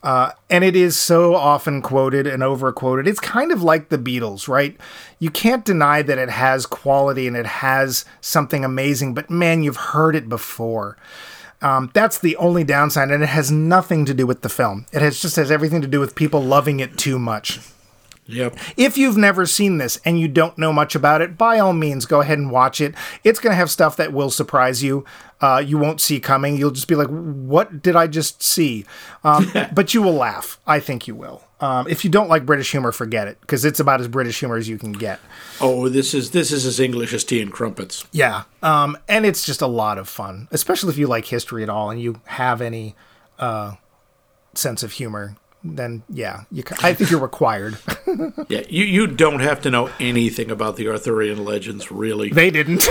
Uh, 0.00 0.30
and 0.48 0.62
it 0.62 0.76
is 0.76 0.96
so 0.96 1.34
often 1.34 1.82
quoted 1.82 2.24
and 2.24 2.40
overquoted. 2.40 3.08
It's 3.08 3.18
kind 3.18 3.50
of 3.50 3.64
like 3.64 3.88
the 3.88 3.98
Beatles, 3.98 4.46
right? 4.46 4.76
You 5.18 5.28
can't 5.28 5.64
deny 5.64 6.02
that 6.02 6.18
it 6.18 6.30
has 6.30 6.66
quality 6.66 7.26
and 7.26 7.36
it 7.36 7.46
has 7.46 8.04
something 8.20 8.64
amazing, 8.64 9.14
but 9.14 9.28
man, 9.28 9.64
you've 9.64 9.76
heard 9.76 10.14
it 10.14 10.28
before. 10.28 10.96
Um, 11.60 11.90
that's 11.92 12.18
the 12.18 12.36
only 12.36 12.62
downside, 12.64 13.10
and 13.10 13.22
it 13.22 13.28
has 13.28 13.50
nothing 13.50 14.04
to 14.04 14.14
do 14.14 14.26
with 14.26 14.42
the 14.42 14.48
film. 14.48 14.86
It 14.92 15.02
has 15.02 15.20
just 15.20 15.36
has 15.36 15.50
everything 15.50 15.80
to 15.82 15.88
do 15.88 16.00
with 16.00 16.14
people 16.14 16.42
loving 16.42 16.80
it 16.80 16.96
too 16.96 17.18
much. 17.18 17.60
Yep. 18.28 18.58
If 18.76 18.98
you've 18.98 19.16
never 19.16 19.46
seen 19.46 19.78
this 19.78 19.98
and 20.04 20.20
you 20.20 20.28
don't 20.28 20.58
know 20.58 20.72
much 20.72 20.94
about 20.94 21.22
it, 21.22 21.38
by 21.38 21.58
all 21.58 21.72
means, 21.72 22.04
go 22.04 22.20
ahead 22.20 22.38
and 22.38 22.50
watch 22.50 22.78
it. 22.80 22.94
It's 23.24 23.40
going 23.40 23.52
to 23.52 23.56
have 23.56 23.70
stuff 23.70 23.96
that 23.96 24.12
will 24.12 24.30
surprise 24.30 24.82
you. 24.82 25.04
Uh, 25.40 25.62
you 25.64 25.78
won't 25.78 26.00
see 26.00 26.20
coming. 26.20 26.56
You'll 26.56 26.70
just 26.70 26.88
be 26.88 26.94
like, 26.94 27.08
"What 27.08 27.82
did 27.82 27.96
I 27.96 28.06
just 28.06 28.42
see?" 28.42 28.84
Um, 29.24 29.50
but 29.72 29.94
you 29.94 30.02
will 30.02 30.14
laugh. 30.14 30.60
I 30.66 30.78
think 30.78 31.08
you 31.08 31.14
will. 31.14 31.42
Um, 31.60 31.88
if 31.88 32.04
you 32.04 32.10
don't 32.10 32.28
like 32.28 32.46
British 32.46 32.70
humor, 32.70 32.92
forget 32.92 33.26
it 33.26 33.40
because 33.40 33.64
it's 33.64 33.80
about 33.80 34.00
as 34.00 34.06
British 34.08 34.38
humor 34.38 34.56
as 34.56 34.68
you 34.68 34.78
can 34.78 34.92
get. 34.92 35.18
Oh, 35.60 35.88
this 35.88 36.14
is 36.14 36.30
this 36.30 36.52
is 36.52 36.64
as 36.64 36.78
English 36.78 37.12
as 37.12 37.24
tea 37.24 37.42
and 37.42 37.52
crumpets. 37.52 38.06
Yeah, 38.12 38.44
um, 38.62 38.96
and 39.08 39.26
it's 39.26 39.44
just 39.44 39.60
a 39.60 39.66
lot 39.66 39.98
of 39.98 40.08
fun, 40.08 40.48
especially 40.52 40.90
if 40.90 40.98
you 40.98 41.08
like 41.08 41.26
history 41.26 41.62
at 41.62 41.68
all 41.68 41.90
and 41.90 42.00
you 42.00 42.20
have 42.26 42.60
any 42.60 42.94
uh, 43.38 43.74
sense 44.54 44.82
of 44.82 44.92
humor. 44.92 45.36
Then 45.64 46.02
yeah, 46.08 46.44
you. 46.52 46.62
I 46.82 46.94
think 46.94 47.10
you're 47.10 47.20
required. 47.20 47.78
Yeah, 48.48 48.62
you 48.70 48.84
you 48.84 49.06
don't 49.06 49.40
have 49.40 49.60
to 49.62 49.70
know 49.70 49.90
anything 50.00 50.50
about 50.50 50.76
the 50.76 50.88
Arthurian 50.88 51.44
legends, 51.44 51.90
really. 51.90 52.30
They 52.30 52.50
didn't. 52.50 52.86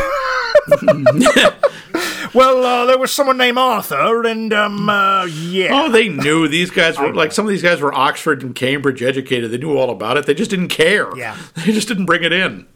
well, 2.33 2.63
uh, 2.63 2.85
there 2.85 2.97
was 2.97 3.11
someone 3.11 3.37
named 3.37 3.57
Arthur, 3.57 4.25
and 4.25 4.53
um, 4.53 4.87
uh, 4.89 5.25
yeah. 5.25 5.69
Oh, 5.71 5.91
they 5.91 6.09
knew 6.09 6.47
these 6.47 6.69
guys 6.69 6.99
were 6.99 7.13
like 7.13 7.31
some 7.31 7.45
of 7.45 7.49
these 7.49 7.63
guys 7.63 7.81
were 7.81 7.93
Oxford 7.93 8.43
and 8.43 8.53
Cambridge 8.53 9.01
educated. 9.01 9.49
They 9.51 9.57
knew 9.57 9.75
all 9.77 9.89
about 9.89 10.17
it. 10.17 10.25
They 10.27 10.33
just 10.35 10.51
didn't 10.51 10.69
care. 10.69 11.15
Yeah. 11.17 11.35
they 11.55 11.71
just 11.71 11.87
didn't 11.87 12.05
bring 12.05 12.23
it 12.23 12.31
in. 12.33 12.67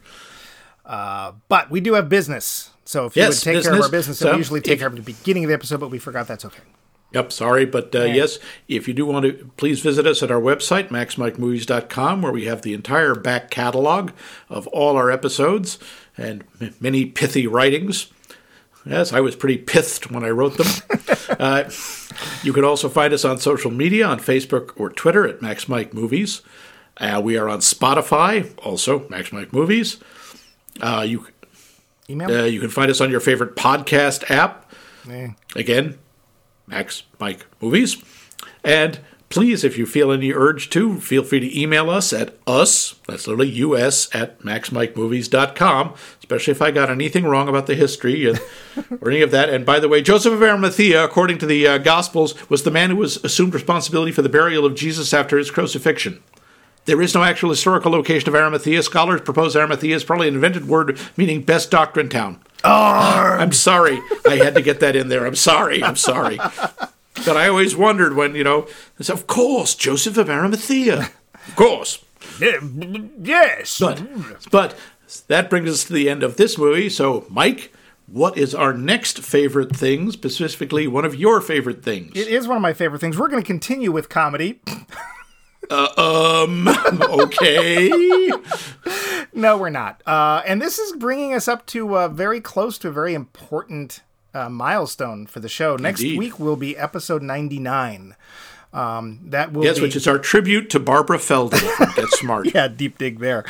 But 0.85 1.69
we 1.69 1.79
do 1.81 1.93
have 1.93 2.09
business, 2.09 2.71
so 2.85 3.05
if 3.05 3.15
you 3.15 3.21
Yes, 3.23 3.45
would 3.45 3.53
take 3.53 3.63
care 3.63 3.71
of 3.73 3.77
business. 3.77 3.85
our 3.85 3.91
business, 3.91 4.19
So, 4.19 4.31
we 4.31 4.37
usually 4.37 4.61
take 4.61 4.73
if- 4.73 4.79
care 4.79 4.87
of 4.87 4.95
the 4.95 5.01
beginning 5.01 5.43
of 5.45 5.49
the 5.49 5.53
episode, 5.53 5.79
but 5.79 5.89
we 5.91 5.99
forgot 5.99 6.27
that's 6.27 6.45
okay. 6.45 6.63
Yep, 7.13 7.31
sorry, 7.33 7.65
but 7.65 7.93
uh, 7.93 8.03
yes, 8.03 8.39
if 8.69 8.87
you 8.87 8.93
do 8.93 9.05
want 9.05 9.25
to, 9.25 9.51
please 9.57 9.81
visit 9.81 10.07
us 10.07 10.23
at 10.23 10.31
our 10.31 10.39
website, 10.39 10.87
maxmikemovies.com, 10.89 12.21
where 12.21 12.31
we 12.31 12.45
have 12.45 12.61
the 12.61 12.73
entire 12.73 13.15
back 13.15 13.49
catalog 13.49 14.11
of 14.49 14.65
all 14.67 14.95
our 14.95 15.11
episodes 15.11 15.77
and 16.17 16.43
m- 16.61 16.73
many 16.79 17.05
pithy 17.05 17.47
writings. 17.47 18.07
Yes, 18.85 19.11
I 19.11 19.19
was 19.19 19.35
pretty 19.35 19.57
pithed 19.57 20.09
when 20.09 20.23
I 20.23 20.29
wrote 20.29 20.57
them. 20.57 20.67
uh, 21.39 21.69
you 22.43 22.53
can 22.53 22.63
also 22.63 22.87
find 22.89 23.13
us 23.13 23.25
on 23.25 23.37
social 23.39 23.71
media 23.71 24.07
on 24.07 24.19
Facebook 24.19 24.71
or 24.77 24.89
Twitter 24.89 25.27
at 25.27 25.41
Max 25.41 25.67
Mike 25.67 25.93
Movies. 25.93 26.41
Uh, 26.97 27.21
we 27.23 27.37
are 27.37 27.49
on 27.49 27.59
Spotify, 27.59 28.51
also 28.63 29.07
Max 29.09 29.31
Mike 29.31 29.51
Movies. 29.53 29.97
Uh, 30.79 31.05
you 31.05 31.27
Email. 32.09 32.31
uh, 32.31 32.43
you 32.43 32.59
can 32.59 32.69
find 32.69 32.89
us 32.89 33.01
on 33.01 33.11
your 33.11 33.19
favorite 33.19 33.55
podcast 33.55 34.29
app. 34.31 34.71
Eh. 35.09 35.29
Again, 35.55 35.97
Max 36.71 37.03
Mike 37.19 37.45
Movies. 37.61 38.01
And 38.63 38.99
please, 39.29 39.63
if 39.63 39.77
you 39.77 39.85
feel 39.85 40.11
any 40.11 40.33
urge 40.33 40.69
to, 40.71 40.99
feel 40.99 41.23
free 41.23 41.39
to 41.39 41.59
email 41.59 41.89
us 41.89 42.13
at 42.13 42.37
us, 42.47 42.95
that's 43.07 43.27
literally 43.27 43.51
us, 43.83 44.13
at 44.15 44.39
maxmikemovies.com, 44.39 45.93
especially 46.19 46.51
if 46.51 46.61
I 46.61 46.71
got 46.71 46.89
anything 46.89 47.25
wrong 47.25 47.47
about 47.47 47.67
the 47.67 47.75
history 47.75 48.27
or 49.01 49.11
any 49.11 49.21
of 49.21 49.31
that. 49.31 49.49
And 49.49 49.65
by 49.65 49.79
the 49.79 49.89
way, 49.89 50.01
Joseph 50.01 50.33
of 50.33 50.41
Arimathea, 50.41 51.03
according 51.03 51.37
to 51.39 51.45
the 51.45 51.67
uh, 51.67 51.77
Gospels, 51.77 52.49
was 52.49 52.63
the 52.63 52.71
man 52.71 52.89
who 52.89 52.97
was 52.97 53.23
assumed 53.23 53.53
responsibility 53.53 54.11
for 54.11 54.21
the 54.21 54.29
burial 54.29 54.65
of 54.65 54.75
Jesus 54.75 55.13
after 55.13 55.37
his 55.37 55.51
crucifixion. 55.51 56.23
There 56.85 57.01
is 57.01 57.13
no 57.13 57.23
actual 57.23 57.51
historical 57.51 57.91
location 57.91 58.27
of 58.29 58.35
Arimathea. 58.35 58.81
Scholars 58.83 59.21
propose 59.21 59.55
Arimathea 59.55 59.95
is 59.95 60.03
probably 60.03 60.27
an 60.27 60.35
invented 60.35 60.67
word 60.67 60.99
meaning 61.15 61.43
best 61.43 61.69
doctrine 61.69 62.09
town. 62.09 62.41
I'm 62.63 63.51
sorry. 63.51 63.99
I 64.27 64.35
had 64.37 64.55
to 64.55 64.61
get 64.61 64.79
that 64.79 64.95
in 64.95 65.09
there. 65.09 65.25
I'm 65.25 65.35
sorry. 65.35 65.83
I'm 65.83 65.95
sorry. 65.95 66.37
But 66.37 67.37
I 67.37 67.47
always 67.47 67.75
wondered 67.75 68.15
when, 68.15 68.35
you 68.35 68.43
know, 68.43 68.67
it's, 68.99 69.09
of 69.09 69.27
course, 69.27 69.75
Joseph 69.75 70.17
of 70.17 70.29
Arimathea. 70.29 71.11
Of 71.47 71.55
course. 71.55 72.03
yes. 72.39 73.79
But, 73.79 74.01
but 74.51 74.75
that 75.27 75.49
brings 75.49 75.69
us 75.69 75.83
to 75.85 75.93
the 75.93 76.09
end 76.09 76.23
of 76.23 76.37
this 76.37 76.57
movie. 76.57 76.89
So, 76.89 77.25
Mike, 77.29 77.73
what 78.07 78.37
is 78.37 78.55
our 78.55 78.73
next 78.73 79.19
favorite 79.19 79.75
thing, 79.75 80.11
specifically 80.11 80.87
one 80.87 81.05
of 81.05 81.15
your 81.15 81.41
favorite 81.41 81.83
things? 81.83 82.11
it 82.15 82.27
is 82.27 82.47
one 82.47 82.57
of 82.57 82.61
my 82.61 82.73
favorite 82.73 82.99
things. 82.99 83.17
We're 83.17 83.27
going 83.27 83.41
to 83.41 83.47
continue 83.47 83.91
with 83.91 84.09
comedy. 84.09 84.61
Um, 85.71 86.67
okay. 87.01 87.89
No, 89.33 89.57
we're 89.57 89.69
not. 89.69 90.01
Uh, 90.05 90.41
and 90.45 90.61
this 90.61 90.77
is 90.77 90.91
bringing 90.97 91.33
us 91.33 91.47
up 91.47 91.65
to 91.67 91.97
uh, 91.97 92.07
very 92.09 92.41
close 92.41 92.77
to 92.79 92.89
a 92.89 92.91
very 92.91 93.13
important 93.13 94.01
uh, 94.33 94.49
milestone 94.49 95.25
for 95.25 95.39
the 95.39 95.49
show. 95.49 95.75
Next 95.77 96.01
Indeed. 96.01 96.19
week 96.19 96.39
will 96.39 96.55
be 96.57 96.77
episode 96.77 97.21
99. 97.21 98.15
Um, 98.73 99.19
that 99.25 99.51
will 99.51 99.65
Yes, 99.65 99.77
be 99.77 99.81
which 99.83 99.95
is 99.97 100.07
our 100.07 100.17
tribute 100.17 100.69
to 100.69 100.79
Barbara 100.79 101.19
Feldon 101.19 101.59
Get 101.95 102.09
Smart. 102.11 102.47
yeah, 102.55 102.67
deep 102.69 102.97
dig 102.97 103.19
there. 103.19 103.43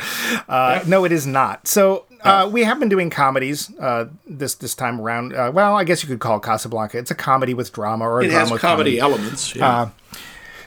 Uh, 0.48 0.82
No, 0.86 1.04
it 1.04 1.12
is 1.12 1.26
not. 1.28 1.68
So 1.68 2.06
uh, 2.22 2.48
we 2.52 2.64
have 2.64 2.80
been 2.80 2.88
doing 2.88 3.08
comedies 3.10 3.70
uh, 3.78 4.06
this 4.26 4.54
this 4.56 4.74
time 4.74 5.00
around. 5.00 5.32
Uh, 5.34 5.52
well, 5.54 5.76
I 5.76 5.84
guess 5.84 6.02
you 6.02 6.08
could 6.08 6.18
call 6.18 6.38
it 6.38 6.42
Casablanca. 6.42 6.98
It's 6.98 7.10
a 7.12 7.14
comedy 7.16 7.54
with 7.54 7.72
drama, 7.72 8.04
or 8.08 8.20
a 8.20 8.24
It 8.24 8.28
drama 8.28 8.40
has 8.40 8.50
with 8.50 8.60
comedy 8.60 8.98
elements. 8.98 9.54
Yeah. 9.54 9.90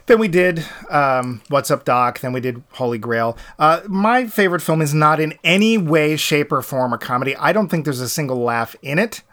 Then 0.08 0.20
we 0.20 0.28
did 0.28 0.64
um, 0.90 1.42
What's 1.50 1.72
Up, 1.72 1.84
Doc. 1.84 2.20
Then 2.20 2.32
we 2.32 2.40
did 2.40 2.62
Holy 2.74 2.98
Grail. 3.00 3.38
Uh, 3.58 3.82
my 3.88 4.28
favorite 4.28 4.62
film 4.62 4.82
is 4.82 4.94
not 4.94 5.20
in 5.20 5.34
any 5.44 5.78
way, 5.78 6.16
shape, 6.16 6.52
or 6.52 6.62
form 6.62 6.94
a 6.94 6.98
comedy. 6.98 7.36
I 7.38 7.52
don't 7.52 7.70
think 7.70 7.86
there's 7.86 8.02
a 8.02 8.10
single 8.10 8.38
laugh 8.38 8.76
in 8.82 9.00
it. 9.00 9.24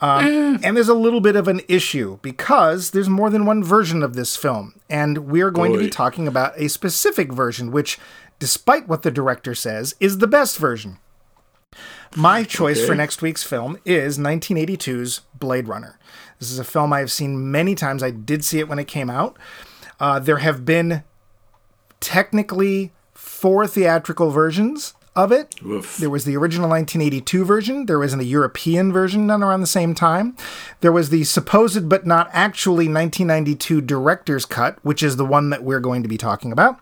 Um, 0.00 0.58
And 0.62 0.76
there's 0.76 0.88
a 0.88 0.94
little 0.94 1.20
bit 1.20 1.36
of 1.36 1.48
an 1.48 1.60
issue 1.68 2.18
because 2.22 2.90
there's 2.90 3.08
more 3.08 3.30
than 3.30 3.46
one 3.46 3.62
version 3.64 4.02
of 4.02 4.14
this 4.14 4.36
film. 4.36 4.80
And 4.90 5.28
we're 5.30 5.50
going 5.50 5.72
to 5.72 5.78
be 5.78 5.90
talking 5.90 6.26
about 6.28 6.52
a 6.56 6.68
specific 6.68 7.32
version, 7.32 7.70
which, 7.72 7.98
despite 8.38 8.88
what 8.88 9.02
the 9.02 9.10
director 9.10 9.54
says, 9.54 9.94
is 10.00 10.18
the 10.18 10.26
best 10.28 10.58
version. 10.58 10.98
My 12.16 12.42
choice 12.42 12.84
for 12.84 12.94
next 12.94 13.22
week's 13.22 13.42
film 13.42 13.78
is 13.84 14.18
1982's 14.18 15.20
Blade 15.38 15.68
Runner. 15.68 15.98
This 16.38 16.50
is 16.50 16.58
a 16.58 16.64
film 16.64 16.92
I've 16.92 17.12
seen 17.12 17.50
many 17.50 17.74
times. 17.74 18.02
I 18.02 18.10
did 18.10 18.44
see 18.44 18.58
it 18.60 18.68
when 18.68 18.78
it 18.78 18.86
came 18.86 19.10
out. 19.10 19.36
Uh, 20.00 20.18
there 20.18 20.38
have 20.38 20.64
been 20.64 21.02
technically 22.00 22.92
four 23.14 23.66
theatrical 23.66 24.30
versions 24.30 24.94
of 25.16 25.32
it. 25.32 25.52
Oof. 25.66 25.96
There 25.96 26.10
was 26.10 26.24
the 26.24 26.36
original 26.36 26.68
1982 26.68 27.44
version. 27.44 27.86
There 27.86 27.98
was 27.98 28.14
a 28.14 28.24
European 28.24 28.92
version 28.92 29.26
done 29.26 29.42
around 29.42 29.60
the 29.60 29.66
same 29.66 29.92
time. 29.92 30.36
There 30.80 30.92
was 30.92 31.10
the 31.10 31.24
supposed 31.24 31.88
but 31.88 32.06
not 32.06 32.30
actually 32.32 32.86
1992 32.86 33.80
director's 33.80 34.44
cut, 34.46 34.78
which 34.84 35.02
is 35.02 35.16
the 35.16 35.24
one 35.26 35.50
that 35.50 35.64
we're 35.64 35.80
going 35.80 36.04
to 36.04 36.08
be 36.08 36.16
talking 36.18 36.52
about. 36.52 36.78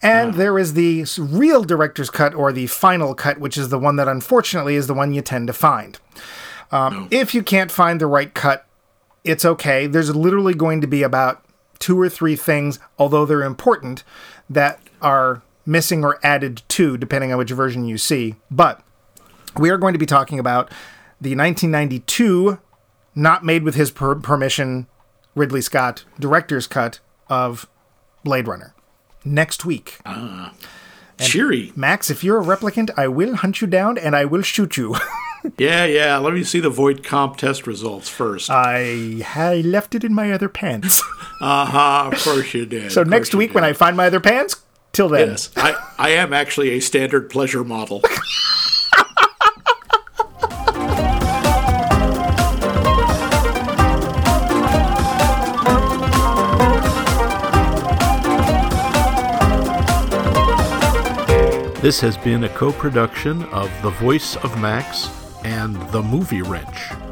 And 0.00 0.34
there 0.34 0.60
is 0.60 0.74
the 0.74 1.04
real 1.18 1.64
director's 1.64 2.08
cut 2.10 2.34
or 2.34 2.52
the 2.52 2.68
final 2.68 3.16
cut, 3.16 3.38
which 3.38 3.58
is 3.58 3.70
the 3.70 3.78
one 3.80 3.96
that 3.96 4.06
unfortunately 4.06 4.76
is 4.76 4.86
the 4.86 4.94
one 4.94 5.12
you 5.12 5.20
tend 5.22 5.48
to 5.48 5.52
find. 5.52 5.98
Um, 6.70 7.08
If 7.10 7.34
you 7.34 7.42
can't 7.42 7.70
find 7.70 8.00
the 8.00 8.06
right 8.06 8.32
cut, 8.32 8.64
it's 9.24 9.44
okay. 9.44 9.88
There's 9.88 10.14
literally 10.14 10.54
going 10.54 10.80
to 10.82 10.86
be 10.86 11.02
about 11.02 11.44
two 11.82 12.00
or 12.00 12.08
three 12.08 12.36
things, 12.36 12.78
although 12.96 13.26
they're 13.26 13.42
important, 13.42 14.04
that 14.48 14.80
are 15.02 15.42
missing 15.66 16.04
or 16.04 16.18
added 16.22 16.62
to, 16.68 16.96
depending 16.96 17.32
on 17.32 17.38
which 17.38 17.50
version 17.50 17.84
you 17.84 17.98
see. 17.98 18.36
But 18.50 18.82
we 19.58 19.68
are 19.68 19.76
going 19.76 19.92
to 19.92 19.98
be 19.98 20.06
talking 20.06 20.38
about 20.38 20.68
the 21.20 21.34
1992, 21.36 22.58
not 23.16 23.44
made 23.44 23.64
with 23.64 23.74
his 23.74 23.90
per- 23.90 24.14
permission, 24.14 24.86
Ridley 25.34 25.60
Scott 25.60 26.04
director's 26.20 26.68
cut 26.68 27.00
of 27.28 27.68
Blade 28.22 28.46
Runner. 28.46 28.74
Next 29.24 29.64
week. 29.64 29.98
Ah, 30.06 30.54
Cheery. 31.18 31.72
Max, 31.74 32.10
if 32.10 32.22
you're 32.22 32.40
a 32.40 32.44
replicant, 32.44 32.90
I 32.96 33.08
will 33.08 33.36
hunt 33.36 33.60
you 33.60 33.66
down 33.66 33.98
and 33.98 34.14
I 34.14 34.24
will 34.24 34.42
shoot 34.42 34.76
you. 34.76 34.96
Yeah, 35.58 35.84
yeah. 35.86 36.18
Let 36.18 36.34
me 36.34 36.44
see 36.44 36.60
the 36.60 36.70
Voight-Kampff 36.70 37.36
test 37.36 37.66
results 37.66 38.08
first. 38.08 38.50
I, 38.50 39.22
I 39.34 39.56
left 39.62 39.94
it 39.94 40.04
in 40.04 40.14
my 40.14 40.32
other 40.32 40.48
pants. 40.48 41.02
uh 41.40 41.66
huh. 41.66 42.10
Of 42.12 42.22
course 42.22 42.54
you 42.54 42.66
did. 42.66 42.92
So 42.92 43.02
next 43.02 43.34
week 43.34 43.54
when 43.54 43.64
I 43.64 43.72
find 43.72 43.96
my 43.96 44.06
other 44.06 44.20
pants, 44.20 44.62
till 44.92 45.08
then. 45.08 45.30
Yes, 45.30 45.50
I, 45.56 45.74
I 45.98 46.10
am 46.10 46.32
actually 46.32 46.70
a 46.70 46.80
standard 46.80 47.30
pleasure 47.30 47.64
model. 47.64 48.02
This 61.82 62.00
has 62.02 62.16
been 62.16 62.44
a 62.44 62.48
co 62.48 62.70
production 62.70 63.42
of 63.46 63.68
The 63.82 63.90
Voice 63.90 64.36
of 64.36 64.56
Max 64.60 65.10
and 65.44 65.76
The 65.90 66.02
Movie 66.02 66.42
Wrench. 66.42 67.11